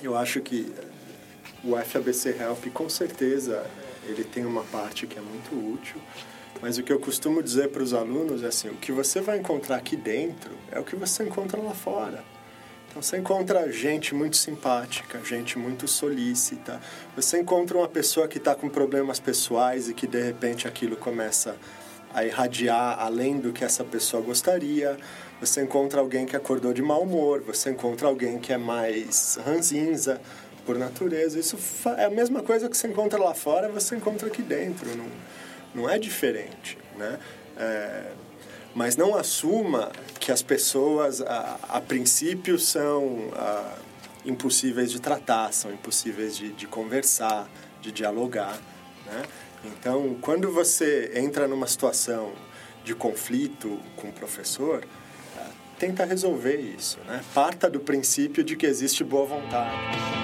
Eu 0.03 0.17
acho 0.17 0.41
que 0.41 0.75
o 1.63 1.77
FABC 1.77 2.31
Help, 2.31 2.67
com 2.75 2.89
certeza, 2.89 3.65
ele 4.09 4.25
tem 4.25 4.45
uma 4.45 4.65
parte 4.65 5.07
que 5.07 5.17
é 5.17 5.23
muito 5.23 5.55
útil, 5.73 6.01
mas 6.61 6.77
o 6.77 6.83
que 6.83 6.93
eu 6.93 6.99
costumo 6.99 7.41
dizer 7.41 7.69
para 7.69 7.85
os 7.85 7.95
alunos 7.95 8.43
é 8.43 8.49
assim, 8.49 8.71
o 8.71 8.75
que 8.75 8.91
você 8.91 9.21
vai 9.21 9.39
encontrar 9.39 9.77
aqui 9.77 9.95
dentro 9.95 10.51
é 10.73 10.81
o 10.81 10.85
que 10.85 10.97
você 10.97 11.23
encontra 11.23 11.61
lá 11.61 11.75
fora. 11.75 12.25
Então 12.91 13.01
você 13.01 13.19
encontra 13.19 13.71
gente 13.71 14.17
muito 14.17 14.37
simpática, 14.37 15.21
gente 15.25 15.57
muito 15.57 15.87
solícita. 15.87 16.81
Você 17.15 17.39
encontra 17.39 17.79
uma 17.79 17.87
pessoa 17.87 18.27
que 18.27 18.39
está 18.39 18.53
com 18.53 18.69
problemas 18.69 19.21
pessoais 19.21 19.89
e 19.89 19.95
que 19.95 20.09
de 20.09 20.21
repente 20.21 20.67
aquilo 20.67 20.97
começa 20.97 21.55
a 22.13 22.25
irradiar 22.25 22.99
além 22.99 23.39
do 23.39 23.53
que 23.53 23.65
essa 23.65 23.85
pessoa 23.85 24.21
gostaria. 24.21 24.97
Você 25.41 25.63
encontra 25.63 26.01
alguém 26.01 26.27
que 26.27 26.35
acordou 26.35 26.73
de 26.73 26.83
mau 26.83 27.03
humor, 27.03 27.41
você 27.43 27.71
encontra 27.71 28.09
alguém 28.09 28.41
que 28.41 28.53
é 28.53 28.59
mais 28.59 29.39
ranzinza 29.47 30.21
por 30.67 30.77
natureza. 30.77 31.39
Isso 31.39 31.57
é 31.97 32.07
a 32.07 32.11
mesma 32.11 32.43
coisa 32.43 32.69
que 32.69 32.77
você 32.77 32.89
encontra 32.89 33.21
lá 33.21 33.35
fora, 33.35 33.69
você 33.69 33.95
encontra 33.95 34.27
aqui 34.27 34.43
dentro. 34.43 34.89
Não, 34.97 35.07
não 35.77 35.89
é 35.89 35.97
diferente, 35.97 36.77
né? 36.99 37.21
É, 37.57 38.11
mas 38.75 38.97
não 38.97 39.17
assuma 39.17 39.91
que 40.19 40.31
as 40.31 40.43
pessoas, 40.43 41.21
a, 41.21 41.59
a 41.69 41.81
princípio, 41.81 42.59
são 42.59 43.31
a, 43.35 43.75
impossíveis 44.25 44.91
de 44.91 45.01
tratar, 45.01 45.53
são 45.53 45.73
impossíveis 45.73 46.37
de, 46.37 46.53
de 46.53 46.67
conversar, 46.67 47.49
de 47.81 47.91
dialogar. 47.91 48.59
Né? 49.07 49.23
Então, 49.65 50.17
quando 50.21 50.51
você 50.51 51.13
entra 51.15 51.47
numa 51.49 51.67
situação 51.67 52.33
de 52.85 52.95
conflito 52.95 53.79
com 53.97 54.09
o 54.09 54.13
professor, 54.13 54.85
eh, 55.37 55.47
tenta 55.79 56.05
resolver 56.05 56.57
isso. 56.57 56.99
Né? 57.07 57.23
Parta 57.35 57.69
do 57.69 57.81
princípio 57.81 58.43
de 58.43 58.57
que 58.57 58.67
existe 58.67 59.05
boa 59.05 59.27
vontade. 59.27 60.20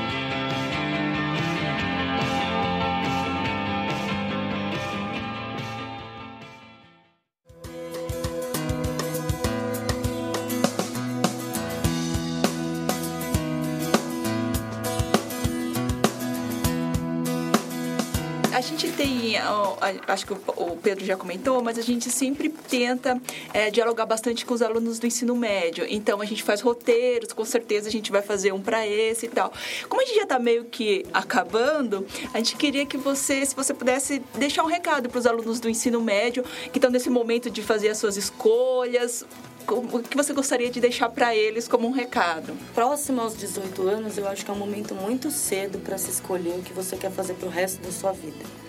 Acho 20.06 20.26
que 20.26 20.32
o 20.32 20.76
Pedro 20.82 21.04
já 21.04 21.16
comentou, 21.16 21.62
mas 21.62 21.78
a 21.78 21.82
gente 21.82 22.10
sempre 22.10 22.48
tenta 22.48 23.20
é, 23.52 23.70
dialogar 23.70 24.06
bastante 24.06 24.44
com 24.44 24.54
os 24.54 24.62
alunos 24.62 24.98
do 24.98 25.06
ensino 25.06 25.34
médio. 25.34 25.86
Então, 25.88 26.20
a 26.20 26.24
gente 26.24 26.42
faz 26.42 26.60
roteiros, 26.60 27.32
com 27.32 27.44
certeza 27.44 27.88
a 27.88 27.92
gente 27.92 28.10
vai 28.10 28.22
fazer 28.22 28.52
um 28.52 28.60
para 28.60 28.86
esse 28.86 29.26
e 29.26 29.28
tal. 29.28 29.52
Como 29.88 30.02
a 30.02 30.04
gente 30.04 30.16
já 30.16 30.22
está 30.22 30.38
meio 30.38 30.64
que 30.64 31.04
acabando, 31.12 32.06
a 32.32 32.38
gente 32.38 32.56
queria 32.56 32.86
que 32.86 32.96
você, 32.96 33.44
se 33.44 33.54
você 33.54 33.74
pudesse 33.74 34.22
deixar 34.34 34.62
um 34.62 34.68
recado 34.68 35.08
para 35.08 35.18
os 35.18 35.26
alunos 35.26 35.60
do 35.60 35.68
ensino 35.68 36.00
médio 36.00 36.44
que 36.72 36.78
estão 36.78 36.90
nesse 36.90 37.10
momento 37.10 37.50
de 37.50 37.62
fazer 37.62 37.88
as 37.88 37.98
suas 37.98 38.16
escolhas, 38.16 39.24
o 39.68 40.00
que 40.00 40.16
você 40.16 40.32
gostaria 40.32 40.70
de 40.70 40.80
deixar 40.80 41.08
para 41.08 41.34
eles 41.34 41.66
como 41.66 41.88
um 41.88 41.90
recado? 41.90 42.56
Próximo 42.74 43.20
aos 43.20 43.36
18 43.36 43.82
anos, 43.88 44.16
eu 44.16 44.28
acho 44.28 44.44
que 44.44 44.50
é 44.50 44.54
um 44.54 44.58
momento 44.58 44.94
muito 44.94 45.30
cedo 45.30 45.78
para 45.78 45.98
se 45.98 46.10
escolher 46.10 46.54
o 46.58 46.62
que 46.62 46.72
você 46.72 46.96
quer 46.96 47.10
fazer 47.10 47.34
para 47.34 47.48
o 47.48 47.50
resto 47.50 47.82
da 47.82 47.90
sua 47.90 48.12
vida. 48.12 48.65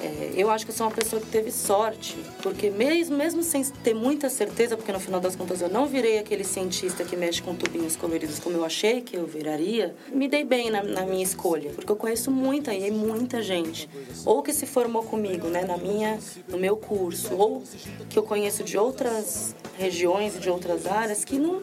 É, 0.00 0.32
eu 0.36 0.50
acho 0.50 0.64
que 0.64 0.70
eu 0.70 0.76
sou 0.76 0.86
uma 0.86 0.92
pessoa 0.92 1.20
que 1.20 1.28
teve 1.28 1.50
sorte, 1.50 2.16
porque 2.42 2.70
mesmo, 2.70 3.16
mesmo 3.16 3.42
sem 3.42 3.64
ter 3.64 3.94
muita 3.94 4.28
certeza, 4.28 4.76
porque 4.76 4.92
no 4.92 5.00
final 5.00 5.20
das 5.20 5.34
contas 5.34 5.60
eu 5.60 5.68
não 5.68 5.86
virei 5.86 6.18
aquele 6.18 6.44
cientista 6.44 7.04
que 7.04 7.16
mexe 7.16 7.42
com 7.42 7.54
tubinhos 7.54 7.96
coloridos 7.96 8.38
como 8.38 8.56
eu 8.56 8.64
achei 8.64 9.00
que 9.00 9.16
eu 9.16 9.26
viraria, 9.26 9.94
me 10.12 10.28
dei 10.28 10.44
bem 10.44 10.70
na, 10.70 10.82
na 10.82 11.06
minha 11.06 11.22
escolha, 11.22 11.70
porque 11.70 11.90
eu 11.90 11.96
conheço 11.96 12.30
muita 12.30 12.74
e 12.74 12.90
muita 12.90 13.42
gente, 13.42 13.88
ou 14.24 14.42
que 14.42 14.52
se 14.52 14.66
formou 14.66 15.02
comigo, 15.02 15.48
né, 15.48 15.64
na 15.64 15.76
minha, 15.76 16.18
no 16.48 16.58
meu 16.58 16.76
curso, 16.76 17.34
ou 17.34 17.62
que 18.08 18.18
eu 18.18 18.22
conheço 18.22 18.62
de 18.62 18.76
outras 18.76 19.54
regiões 19.78 20.36
e 20.36 20.40
de 20.40 20.50
outras 20.50 20.86
áreas 20.86 21.24
que 21.24 21.38
não 21.38 21.62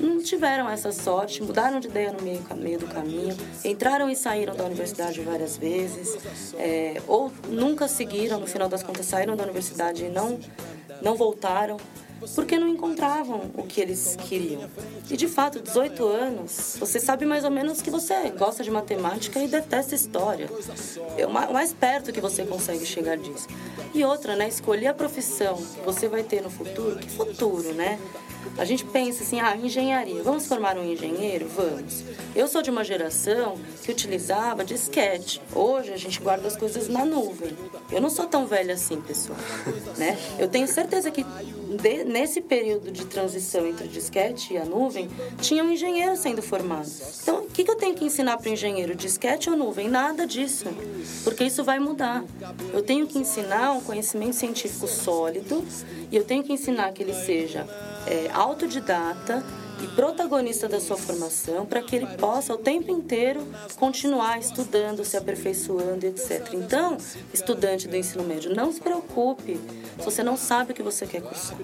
não 0.00 0.22
tiveram 0.22 0.68
essa 0.68 0.92
sorte, 0.92 1.42
mudaram 1.42 1.78
de 1.78 1.88
ideia 1.88 2.12
no 2.12 2.22
meio, 2.22 2.42
meio 2.56 2.78
do 2.78 2.86
caminho, 2.86 3.36
entraram 3.64 4.08
e 4.08 4.16
saíram 4.16 4.56
da 4.56 4.64
universidade 4.64 5.20
várias 5.20 5.56
vezes, 5.56 6.16
é, 6.58 7.00
ou 7.06 7.30
nunca 7.60 7.86
seguiram, 7.86 8.40
no 8.40 8.46
final 8.46 8.68
das 8.68 8.82
contas 8.82 9.04
saíram 9.04 9.36
da 9.36 9.44
universidade 9.44 10.06
e 10.06 10.08
não, 10.08 10.40
não 11.02 11.14
voltaram 11.14 11.76
porque 12.34 12.58
não 12.58 12.68
encontravam 12.68 13.50
o 13.54 13.62
que 13.62 13.80
eles 13.80 14.16
queriam. 14.28 14.68
E 15.10 15.16
de 15.16 15.26
fato, 15.26 15.60
18 15.60 16.06
anos, 16.06 16.76
você 16.78 17.00
sabe 17.00 17.24
mais 17.24 17.44
ou 17.44 17.50
menos 17.50 17.80
que 17.80 17.90
você 17.90 18.30
gosta 18.30 18.62
de 18.62 18.70
matemática 18.70 19.40
e 19.40 19.48
detesta 19.48 19.94
história. 19.94 20.48
É 21.16 21.26
o 21.26 21.32
mais 21.32 21.72
perto 21.72 22.12
que 22.12 22.20
você 22.20 22.44
consegue 22.44 22.84
chegar 22.84 23.16
disso. 23.16 23.46
E 23.94 24.04
outra, 24.04 24.36
né, 24.36 24.48
escolher 24.48 24.88
a 24.88 24.94
profissão 24.94 25.56
que 25.56 25.80
você 25.80 26.08
vai 26.08 26.22
ter 26.22 26.42
no 26.42 26.50
futuro, 26.50 26.98
que 26.98 27.08
futuro, 27.08 27.72
né? 27.72 27.98
A 28.58 28.64
gente 28.64 28.84
pensa 28.84 29.22
assim, 29.22 29.40
ah, 29.40 29.56
engenharia, 29.56 30.22
vamos 30.22 30.46
formar 30.46 30.76
um 30.76 30.84
engenheiro? 30.84 31.48
Vamos. 31.48 32.04
Eu 32.34 32.46
sou 32.46 32.62
de 32.62 32.70
uma 32.70 32.84
geração 32.84 33.58
que 33.82 33.90
utilizava 33.90 34.64
disquete. 34.64 35.40
Hoje 35.54 35.92
a 35.92 35.96
gente 35.96 36.20
guarda 36.20 36.46
as 36.46 36.56
coisas 36.56 36.88
na 36.88 37.04
nuvem. 37.04 37.56
Eu 37.90 38.00
não 38.00 38.10
sou 38.10 38.26
tão 38.26 38.46
velha 38.46 38.74
assim, 38.74 39.00
pessoal. 39.00 39.38
Né? 39.96 40.18
Eu 40.38 40.48
tenho 40.48 40.66
certeza 40.68 41.10
que 41.10 41.24
de, 41.76 42.04
nesse 42.04 42.40
período 42.40 42.90
de 42.90 43.04
transição 43.06 43.66
entre 43.66 43.86
o 43.86 43.88
disquete 43.88 44.54
e 44.54 44.58
a 44.58 44.64
nuvem, 44.64 45.08
tinha 45.40 45.62
um 45.62 45.70
engenheiro 45.70 46.16
sendo 46.16 46.42
formado. 46.42 46.90
Então, 47.22 47.44
o 47.44 47.46
que, 47.48 47.64
que 47.64 47.70
eu 47.70 47.76
tenho 47.76 47.94
que 47.94 48.04
ensinar 48.04 48.36
para 48.38 48.50
o 48.50 48.52
engenheiro? 48.52 48.94
Disquete 48.94 49.48
ou 49.48 49.56
nuvem? 49.56 49.88
Nada 49.88 50.26
disso. 50.26 50.66
Porque 51.24 51.44
isso 51.44 51.62
vai 51.62 51.78
mudar. 51.78 52.24
Eu 52.72 52.82
tenho 52.82 53.06
que 53.06 53.18
ensinar 53.18 53.72
um 53.72 53.80
conhecimento 53.80 54.34
científico 54.34 54.86
sólido 54.86 55.64
e 56.10 56.16
eu 56.16 56.24
tenho 56.24 56.42
que 56.42 56.52
ensinar 56.52 56.92
que 56.92 57.02
ele 57.02 57.14
seja 57.14 57.66
é, 58.06 58.30
autodidata 58.32 59.44
e 59.82 59.86
protagonista 59.88 60.68
da 60.68 60.80
sua 60.80 60.96
formação 60.96 61.66
para 61.66 61.82
que 61.82 61.96
ele 61.96 62.06
possa 62.16 62.54
o 62.54 62.58
tempo 62.58 62.90
inteiro 62.90 63.46
continuar 63.76 64.38
estudando, 64.38 65.04
se 65.04 65.16
aperfeiçoando, 65.16 66.06
etc. 66.06 66.48
Então, 66.52 66.96
estudante 67.32 67.88
do 67.88 67.96
ensino 67.96 68.24
médio, 68.24 68.54
não 68.54 68.72
se 68.72 68.80
preocupe 68.80 69.60
se 69.98 70.04
você 70.04 70.22
não 70.22 70.36
sabe 70.36 70.72
o 70.72 70.74
que 70.74 70.82
você 70.82 71.06
quer 71.06 71.22
cursar. 71.22 71.56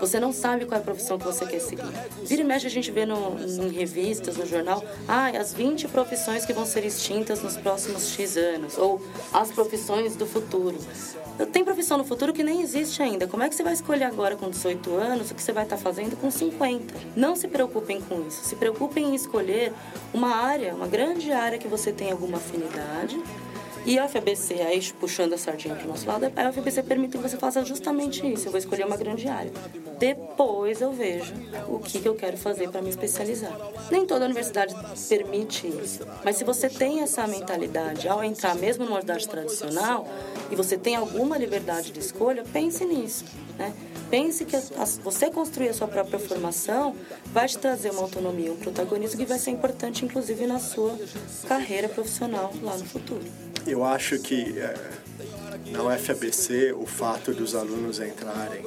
Você 0.00 0.20
não 0.20 0.32
sabe 0.32 0.64
qual 0.66 0.78
é 0.78 0.80
a 0.80 0.84
profissão 0.84 1.18
que 1.18 1.24
você 1.24 1.46
quer 1.46 1.60
seguir. 1.60 1.84
Vira 2.24 2.42
e 2.42 2.44
mexe 2.44 2.66
a 2.66 2.70
gente 2.70 2.90
vê 2.90 3.06
no, 3.06 3.38
em 3.38 3.68
revistas, 3.68 4.36
no 4.36 4.46
jornal, 4.46 4.84
ah, 5.08 5.28
as 5.28 5.52
20 5.52 5.88
profissões 5.88 6.44
que 6.44 6.52
vão 6.52 6.66
ser 6.66 6.84
extintas 6.84 7.42
nos 7.42 7.56
próximos 7.56 8.10
X 8.10 8.36
anos, 8.36 8.76
ou 8.78 9.00
as 9.32 9.50
profissões 9.50 10.16
do 10.16 10.26
futuro. 10.26 10.76
Tem 11.52 11.64
profissão 11.64 11.98
no 11.98 12.04
futuro 12.04 12.32
que 12.32 12.42
nem 12.42 12.62
existe 12.62 13.02
ainda. 13.02 13.26
Como 13.26 13.42
é 13.42 13.48
que 13.48 13.54
você 13.54 13.62
vai 13.62 13.74
escolher 13.74 14.04
agora 14.04 14.36
com 14.36 14.48
18 14.48 14.94
anos 14.94 15.30
o 15.30 15.34
que 15.34 15.42
você 15.42 15.52
vai 15.52 15.64
estar 15.64 15.76
fazendo 15.76 16.16
com 16.16 16.30
50? 16.30 16.94
Não 17.14 17.36
se 17.36 17.46
preocupem 17.46 18.00
com 18.00 18.26
isso. 18.26 18.44
Se 18.44 18.56
preocupem 18.56 19.10
em 19.10 19.14
escolher 19.14 19.72
uma 20.14 20.34
área, 20.34 20.74
uma 20.74 20.86
grande 20.86 21.30
área 21.32 21.58
que 21.58 21.68
você 21.68 21.92
tem 21.92 22.10
alguma 22.10 22.38
afinidade 22.38 23.20
e 23.86 24.00
a 24.00 24.08
FABC, 24.08 24.54
aí 24.54 24.82
puxando 24.98 25.34
a 25.34 25.38
sardinha 25.38 25.76
para 25.76 25.84
o 25.84 25.88
nosso 25.88 26.04
lado, 26.08 26.26
a 26.26 26.52
FABC 26.52 26.82
permite 26.82 27.16
que 27.16 27.22
você 27.22 27.36
faça 27.36 27.64
justamente 27.64 28.26
isso. 28.26 28.48
Eu 28.48 28.50
vou 28.50 28.58
escolher 28.58 28.84
uma 28.84 28.96
grande 28.96 29.28
área. 29.28 29.52
Depois 29.96 30.80
eu 30.80 30.90
vejo 30.90 31.32
o 31.68 31.78
que, 31.78 32.00
que 32.00 32.08
eu 32.08 32.16
quero 32.16 32.36
fazer 32.36 32.68
para 32.68 32.82
me 32.82 32.90
especializar. 32.90 33.56
Nem 33.88 34.04
toda 34.04 34.24
universidade 34.24 34.74
permite 35.08 35.68
isso. 35.68 36.04
Mas 36.24 36.34
se 36.34 36.42
você 36.42 36.68
tem 36.68 37.00
essa 37.00 37.24
mentalidade 37.28 38.08
ao 38.08 38.24
entrar 38.24 38.56
mesmo 38.56 38.84
numa 38.84 38.96
universidade 38.96 39.28
tradicional 39.28 40.08
e 40.50 40.56
você 40.56 40.76
tem 40.76 40.96
alguma 40.96 41.38
liberdade 41.38 41.92
de 41.92 42.00
escolha, 42.00 42.42
pense 42.52 42.84
nisso. 42.84 43.24
Né? 43.56 43.72
Pense 44.10 44.44
que 44.44 44.56
você 45.02 45.30
construir 45.30 45.68
a 45.68 45.74
sua 45.74 45.86
própria 45.86 46.18
formação 46.18 46.94
vai 47.26 47.46
te 47.46 47.56
trazer 47.58 47.90
uma 47.90 48.02
autonomia, 48.02 48.52
um 48.52 48.56
protagonismo 48.56 49.18
que 49.18 49.24
vai 49.26 49.38
ser 49.38 49.52
importante, 49.52 50.04
inclusive, 50.04 50.44
na 50.46 50.58
sua 50.58 50.98
carreira 51.48 51.88
profissional 51.88 52.52
lá 52.62 52.76
no 52.76 52.84
futuro. 52.84 53.45
Eu 53.66 53.84
acho 53.84 54.18
que 54.20 54.58
é, 54.58 54.74
na 55.72 55.82
UFABC 55.82 56.72
o 56.72 56.86
fato 56.86 57.32
dos 57.32 57.54
alunos 57.54 57.98
entrarem 57.98 58.62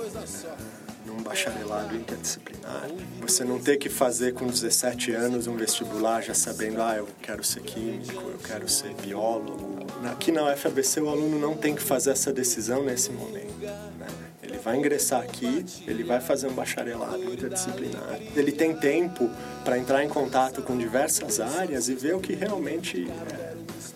num 1.06 1.24
bacharelado 1.24 1.96
interdisciplinar, 1.96 2.90
você 3.22 3.44
não 3.44 3.60
ter 3.60 3.78
que 3.78 3.90
fazer 3.90 4.34
com 4.34 4.46
17 4.46 5.12
anos 5.14 5.48
um 5.48 5.56
vestibular 5.56 6.22
já 6.22 6.34
sabendo, 6.34 6.82
ah, 6.82 6.98
eu 6.98 7.08
quero 7.22 7.44
ser 7.44 7.62
químico, 7.62 8.30
eu 8.30 8.40
quero 8.46 8.68
ser 8.68 8.94
biólogo. 8.96 9.80
Aqui 10.12 10.32
na 10.32 10.52
UFABC 10.54 11.02
o 11.02 11.10
aluno 11.10 11.40
não 11.40 11.56
tem 11.56 11.74
que 11.74 11.82
fazer 11.82 12.12
essa 12.12 12.32
decisão 12.32 12.84
nesse 12.84 13.12
momento. 13.12 13.58
Né? 13.98 14.08
Ele 14.44 14.58
vai 14.58 14.78
ingressar 14.78 15.22
aqui, 15.22 15.66
ele 15.88 16.04
vai 16.04 16.20
fazer 16.20 16.48
um 16.48 16.54
bacharelado 16.54 17.24
interdisciplinar. 17.24 18.20
Ele 18.36 18.52
tem 18.52 18.76
tempo 18.76 19.30
para 19.64 19.78
entrar 19.78 20.04
em 20.04 20.10
contato 20.10 20.62
com 20.62 20.78
diversas 20.78 21.40
áreas 21.40 21.88
e 21.88 21.96
ver 21.96 22.16
o 22.16 22.20
que 22.20 22.34
realmente 22.34 23.08
é 23.10 23.49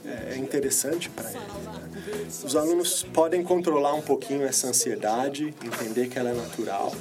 é 0.05 0.37
interessante 0.37 1.09
para 1.09 1.29
ele. 1.29 1.39
Né? 1.39 2.27
Os 2.43 2.55
alunos 2.55 3.03
podem 3.03 3.43
controlar 3.43 3.93
um 3.93 4.01
pouquinho 4.01 4.43
essa 4.43 4.67
ansiedade, 4.67 5.53
entender 5.63 6.07
que 6.07 6.19
ela 6.19 6.29
é 6.29 6.33
natural, 6.33 6.93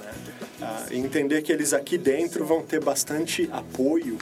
né? 0.00 0.12
ah, 0.60 0.86
entender 0.90 1.42
que 1.42 1.52
eles 1.52 1.72
aqui 1.72 1.98
dentro 1.98 2.44
vão 2.44 2.62
ter 2.62 2.82
bastante 2.82 3.48
apoio 3.52 4.18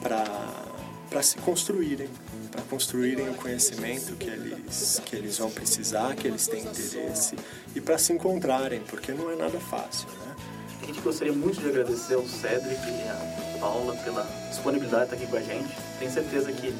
para 0.00 1.22
se 1.22 1.36
construírem, 1.38 2.08
para 2.50 2.62
construírem 2.62 3.28
o 3.28 3.34
conhecimento 3.34 4.14
que 4.16 4.28
eles, 4.28 5.02
que 5.04 5.16
eles 5.16 5.38
vão 5.38 5.50
precisar, 5.50 6.14
que 6.14 6.26
eles 6.26 6.46
têm 6.46 6.62
interesse, 6.62 7.36
e 7.74 7.80
para 7.80 7.98
se 7.98 8.12
encontrarem, 8.12 8.80
porque 8.88 9.12
não 9.12 9.30
é 9.30 9.36
nada 9.36 9.58
fácil. 9.58 10.08
Né? 10.08 10.36
A 10.82 10.86
gente 10.86 11.00
gostaria 11.00 11.32
muito 11.32 11.60
de 11.60 11.68
agradecer 11.68 12.14
ao 12.14 12.26
Cedric 12.26 12.80
e 12.86 13.08
à 13.08 13.58
Paula 13.60 13.94
pela 13.96 14.22
disponibilidade 14.48 15.10
de 15.10 15.14
estar 15.14 15.16
aqui 15.16 15.26
com 15.26 15.36
a 15.36 15.42
gente. 15.42 15.74
Tenho 15.98 16.10
certeza 16.10 16.52
que 16.52 16.72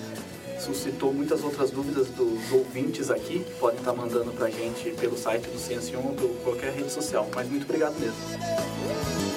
suscitou 0.59 1.13
muitas 1.13 1.43
outras 1.43 1.71
dúvidas 1.71 2.09
dos 2.09 2.53
ouvintes 2.53 3.11
aqui, 3.11 3.41
que 3.41 3.55
podem 3.55 3.79
estar 3.79 3.93
mandando 3.93 4.33
para 4.33 4.47
a 4.47 4.51
gente 4.51 4.91
pelo 4.93 5.17
site 5.17 5.49
do 5.49 5.59
Ciência 5.59 5.99
1 5.99 6.03
ou 6.03 6.15
qualquer 6.45 6.73
rede 6.73 6.91
social. 6.91 7.29
Mas 7.35 7.49
muito 7.49 7.65
obrigado 7.65 7.99
mesmo. 7.99 9.28